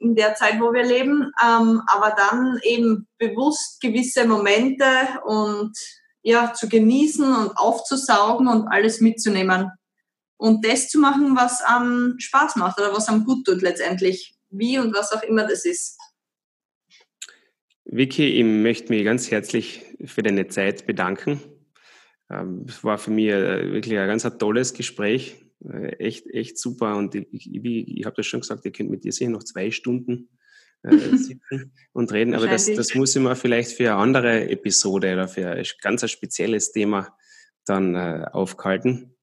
in 0.03 0.15
der 0.15 0.35
Zeit, 0.35 0.61
wo 0.61 0.73
wir 0.73 0.85
leben, 0.85 1.33
ähm, 1.43 1.83
aber 1.87 2.15
dann 2.17 2.59
eben 2.65 3.07
bewusst 3.19 3.81
gewisse 3.81 4.27
Momente 4.27 4.85
und 5.25 5.73
ja, 6.23 6.53
zu 6.53 6.69
genießen 6.69 7.25
und 7.25 7.57
aufzusaugen 7.57 8.49
und 8.49 8.69
alles 8.69 9.01
mitzunehmen. 9.01 9.71
Und 10.37 10.67
das 10.67 10.89
zu 10.89 10.99
machen, 10.99 11.37
was 11.37 11.63
am 11.63 12.17
Spaß 12.19 12.57
macht 12.57 12.79
oder 12.79 12.93
was 12.93 13.09
am 13.09 13.25
gut 13.25 13.47
tut 13.47 13.63
letztendlich. 13.63 14.35
Wie 14.51 14.79
und 14.79 14.95
was 14.95 15.13
auch 15.13 15.23
immer 15.23 15.47
das 15.47 15.65
ist. 15.65 15.99
Vicky, 17.85 18.27
ich 18.27 18.45
möchte 18.45 18.93
mich 18.93 19.05
ganz 19.05 19.31
herzlich 19.31 19.83
für 20.05 20.23
deine 20.23 20.49
Zeit 20.49 20.87
bedanken. 20.87 21.41
Ähm, 22.31 22.67
es 22.69 22.83
war 22.85 22.99
für 22.99 23.11
mich 23.11 23.27
äh, 23.27 23.73
wirklich 23.73 23.99
ein 23.99 24.09
ganz 24.09 24.23
tolles 24.39 24.75
Gespräch. 24.75 25.45
Äh, 25.71 25.97
echt, 25.97 26.27
echt 26.29 26.59
super. 26.59 26.97
Und 26.97 27.15
ich, 27.15 27.27
ich, 27.33 27.65
ich 27.65 28.05
habe 28.05 28.17
das 28.17 28.27
schon 28.27 28.41
gesagt, 28.41 28.65
ihr 28.65 28.73
könnt 28.73 28.91
mit 28.91 29.05
dir 29.05 29.13
sicher 29.13 29.31
noch 29.31 29.45
zwei 29.45 29.71
Stunden 29.71 30.29
äh, 30.83 30.97
sitzen 31.17 31.73
und 31.93 32.13
reden. 32.13 32.35
Aber 32.35 32.47
das, 32.47 32.67
das 32.73 32.95
muss 32.95 33.15
ich 33.15 33.23
mir 33.23 33.37
vielleicht 33.37 33.73
für 33.73 33.93
eine 33.93 34.01
andere 34.01 34.49
Episode 34.51 35.13
oder 35.13 35.29
für 35.29 35.51
ein 35.51 35.67
ganz 35.81 36.03
ein 36.03 36.09
spezielles 36.09 36.73
Thema 36.73 37.17
dann 37.65 37.95
äh, 37.95 38.25
aufhalten. 38.33 39.15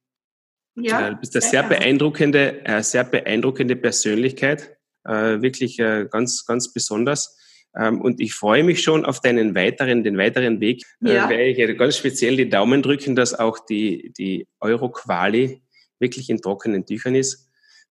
Ja, 0.75 1.07
äh, 1.07 1.11
du 1.11 1.17
bist 1.17 1.35
eine 1.35 1.41
sehr 1.41 1.63
beeindruckende, 1.63 2.61
eine 2.63 2.83
sehr 2.83 3.03
beeindruckende 3.03 3.75
Persönlichkeit. 3.75 4.77
Äh, 5.03 5.41
wirklich 5.41 5.79
äh, 5.79 6.07
ganz, 6.09 6.45
ganz 6.45 6.71
besonders. 6.71 7.37
Ähm, 7.77 8.01
und 8.01 8.19
ich 8.19 8.33
freue 8.33 8.63
mich 8.63 8.81
schon 8.81 9.05
auf 9.05 9.21
deinen 9.21 9.55
weiteren, 9.55 10.03
den 10.03 10.17
weiteren 10.17 10.59
Weg. 10.59 10.83
Äh, 11.03 11.15
ja. 11.15 11.29
Äh, 11.29 11.55
werde 11.55 11.71
ich 11.73 11.77
ganz 11.77 11.97
speziell 11.97 12.37
die 12.37 12.49
Daumen 12.49 12.81
drücken, 12.81 13.15
dass 13.15 13.37
auch 13.37 13.59
die, 13.59 14.13
die 14.17 14.47
Euro-Quali 14.59 15.61
wirklich 15.99 16.29
in 16.29 16.41
trockenen 16.41 16.85
Tüchern 16.85 17.15
ist. 17.15 17.47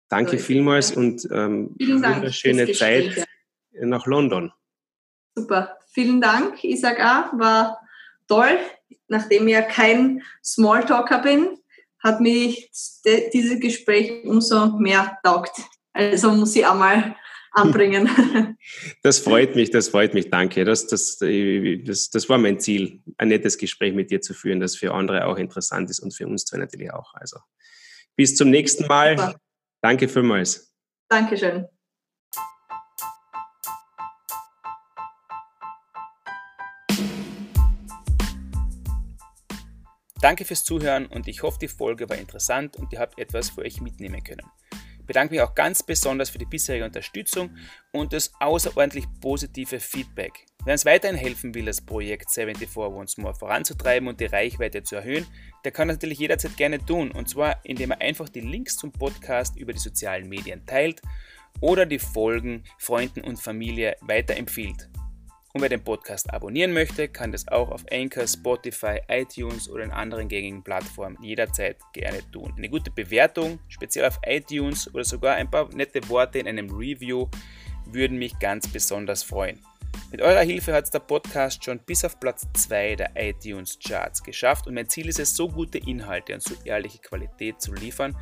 Danke 0.09 0.39
so 0.39 0.45
vielmals 0.45 0.93
und 0.93 1.29
ähm, 1.31 1.75
wunderschöne 1.79 2.73
Zeit 2.73 3.27
nach 3.73 4.07
London. 4.07 4.53
Super, 5.35 5.79
vielen 5.93 6.21
Dank. 6.21 6.65
Ich 6.65 6.81
sage 6.81 7.05
auch, 7.05 7.39
war 7.39 7.81
toll. 8.27 8.59
Nachdem 9.09 9.47
ich 9.49 9.55
ja 9.55 9.63
kein 9.63 10.23
Smalltalker 10.43 11.23
bin, 11.23 11.59
hat 12.03 12.21
mich 12.21 12.71
dieses 13.33 13.61
Gespräch 13.61 14.25
umso 14.25 14.79
mehr 14.79 15.19
taugt. 15.23 15.53
Also 15.93 16.31
muss 16.33 16.57
ich 16.57 16.65
auch 16.65 16.75
mal 16.75 17.17
anbringen. 17.53 18.09
Das 19.03 19.19
freut 19.19 19.55
mich, 19.57 19.71
das 19.71 19.89
freut 19.89 20.13
mich, 20.13 20.29
danke. 20.29 20.65
Das, 20.65 20.87
das, 20.87 21.19
das, 21.19 22.11
das 22.11 22.29
war 22.29 22.37
mein 22.37 22.61
Ziel, 22.61 23.01
ein 23.17 23.29
nettes 23.29 23.57
Gespräch 23.57 23.95
mit 23.95 24.11
dir 24.11 24.21
zu 24.21 24.35
führen, 24.35 24.61
das 24.61 24.77
für 24.77 24.93
andere 24.93 25.27
auch 25.27 25.39
interessant 25.39 25.89
ist 25.89 26.01
und 26.01 26.15
für 26.15 26.27
uns 26.27 26.45
zwei 26.45 26.59
natürlich 26.59 26.93
auch. 26.93 27.15
Also 27.15 27.39
bis 28.19 28.35
zum 28.35 28.51
nächsten 28.51 28.87
Mal. 28.89 29.17
Super. 29.17 29.41
Danke 29.81 30.09
vielmals. 30.09 30.75
Dankeschön. 31.09 31.67
Danke 40.21 40.45
fürs 40.45 40.65
Zuhören 40.65 41.07
und 41.07 41.29
ich 41.29 41.45
hoffe, 41.45 41.61
die 41.61 41.69
Folge 41.69 42.09
war 42.09 42.17
interessant 42.17 42.77
und 42.77 42.93
ihr 42.93 42.99
habt 42.99 43.21
etwas 43.21 43.51
für 43.51 43.61
euch 43.61 43.81
mitnehmen 43.81 44.25
können. 44.25 44.51
Ich 45.09 45.15
bedanke 45.15 45.33
mich 45.33 45.41
auch 45.41 45.55
ganz 45.55 45.83
besonders 45.83 46.29
für 46.29 46.37
die 46.37 46.45
bisherige 46.45 46.85
Unterstützung 46.85 47.57
und 47.93 48.13
das 48.13 48.31
außerordentlich 48.41 49.07
positive 49.23 49.81
Feedback. 49.81 50.45
Wer 50.67 50.75
uns 50.75 50.85
weiterhin 50.85 51.17
helfen 51.17 51.55
will, 51.55 51.65
das 51.65 51.81
Projekt 51.81 52.31
74 52.31 52.77
Once 52.77 53.17
More 53.17 53.35
voranzutreiben 53.35 54.07
und 54.07 54.21
die 54.21 54.27
Reichweite 54.27 54.83
zu 54.83 54.97
erhöhen, 54.97 55.27
der 55.65 55.73
kann 55.73 55.89
das 55.89 55.95
natürlich 55.97 56.19
jederzeit 56.19 56.59
gerne 56.59 56.79
tun. 56.85 57.11
Und 57.11 57.27
zwar, 57.31 57.65
indem 57.65 57.93
er 57.93 58.03
einfach 58.03 58.29
die 58.29 58.43
Links 58.43 58.77
zum 58.77 58.93
Podcast 58.93 59.57
über 59.57 59.73
die 59.73 59.79
sozialen 59.79 60.29
Medien 60.29 60.67
teilt 60.67 61.01
oder 61.63 61.87
die 61.87 61.99
Folgen 61.99 62.65
Freunden 62.77 63.23
und 63.23 63.41
Familie 63.41 63.97
weiterempfiehlt. 64.03 64.91
Und 65.55 65.63
wer 65.63 65.71
den 65.71 65.83
Podcast 65.83 66.33
abonnieren 66.33 66.73
möchte, 66.73 67.09
kann 67.09 67.33
das 67.33 67.49
auch 67.49 67.71
auf 67.71 67.85
Anchor, 67.91 68.27
Spotify, 68.27 69.01
iTunes 69.09 69.69
oder 69.71 69.85
in 69.85 69.91
anderen 69.91 70.29
gängigen 70.29 70.63
Plattformen 70.63 71.17
jederzeit 71.23 71.79
gerne 71.95 72.21
tun. 72.31 72.53
Eine 72.57 72.69
gute 72.69 72.91
Bewertung, 72.91 73.59
speziell 73.69 74.05
auf 74.05 74.21
iTunes 74.27 74.93
oder 74.93 75.05
sogar 75.05 75.37
ein 75.37 75.51
paar 75.51 75.69
nette 75.75 76.07
Worte 76.09 76.39
in 76.39 76.47
einem 76.49 76.71
Review 76.71 77.29
würden 77.87 78.19
mich 78.19 78.39
ganz 78.39 78.69
besonders 78.69 79.23
freuen. 79.23 79.59
Mit 80.11 80.21
eurer 80.21 80.43
Hilfe 80.43 80.75
hat 80.75 80.85
es 80.85 80.91
der 80.91 81.01
Podcast 81.01 81.65
schon 81.65 81.79
bis 81.81 82.05
auf 82.05 82.21
Platz 82.21 82.47
2 82.53 82.97
der 82.97 83.11
iTunes 83.17 83.79
Charts 83.79 84.23
geschafft 84.23 84.67
und 84.67 84.75
mein 84.75 84.89
Ziel 84.89 85.09
ist 85.09 85.19
es, 85.19 85.35
so 85.35 85.49
gute 85.49 85.79
Inhalte 85.79 86.35
und 86.35 86.43
so 86.43 86.55
ehrliche 86.65 86.99
Qualität 86.99 87.61
zu 87.61 87.73
liefern, 87.73 88.17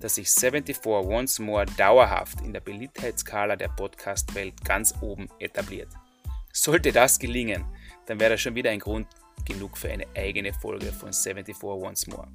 dass 0.00 0.14
sich 0.14 0.30
74 0.30 0.84
Once 0.86 1.40
More 1.40 1.66
dauerhaft 1.76 2.40
in 2.42 2.52
der 2.52 2.60
Beliebtheitsskala 2.60 3.56
der 3.56 3.68
Podcast-Welt 3.68 4.64
ganz 4.64 4.94
oben 5.00 5.28
etabliert. 5.40 5.88
Sollte 6.58 6.90
das 6.90 7.20
gelingen, 7.20 7.64
dann 8.06 8.18
wäre 8.18 8.32
das 8.32 8.40
schon 8.40 8.56
wieder 8.56 8.70
ein 8.70 8.80
Grund 8.80 9.06
genug 9.46 9.78
für 9.78 9.90
eine 9.90 10.06
eigene 10.16 10.52
Folge 10.52 10.92
von 10.92 11.12
74 11.12 11.62
Once 11.62 12.08
More. 12.08 12.26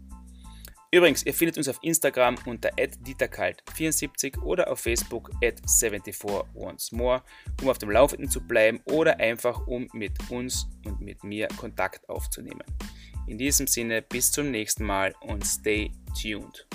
Übrigens, 0.91 1.25
ihr 1.25 1.33
findet 1.33 1.57
uns 1.57 1.67
auf 1.67 1.77
Instagram 1.81 2.35
unter 2.45 2.69
dieterkalt74 2.69 4.41
oder 4.43 4.71
auf 4.71 4.79
Facebook 4.79 5.29
at 5.43 5.59
74oncemore, 5.63 7.21
um 7.61 7.69
auf 7.69 7.79
dem 7.79 7.91
Laufenden 7.91 8.29
zu 8.29 8.39
bleiben 8.39 8.79
oder 8.85 9.19
einfach 9.19 9.67
um 9.67 9.89
mit 9.91 10.13
uns 10.29 10.69
und 10.85 11.01
mit 11.01 11.21
mir 11.25 11.49
Kontakt 11.57 12.07
aufzunehmen. 12.07 12.63
In 13.27 13.37
diesem 13.37 13.67
Sinne, 13.67 14.01
bis 14.01 14.31
zum 14.31 14.51
nächsten 14.51 14.85
Mal 14.85 15.13
und 15.19 15.45
stay 15.45 15.91
tuned. 16.21 16.65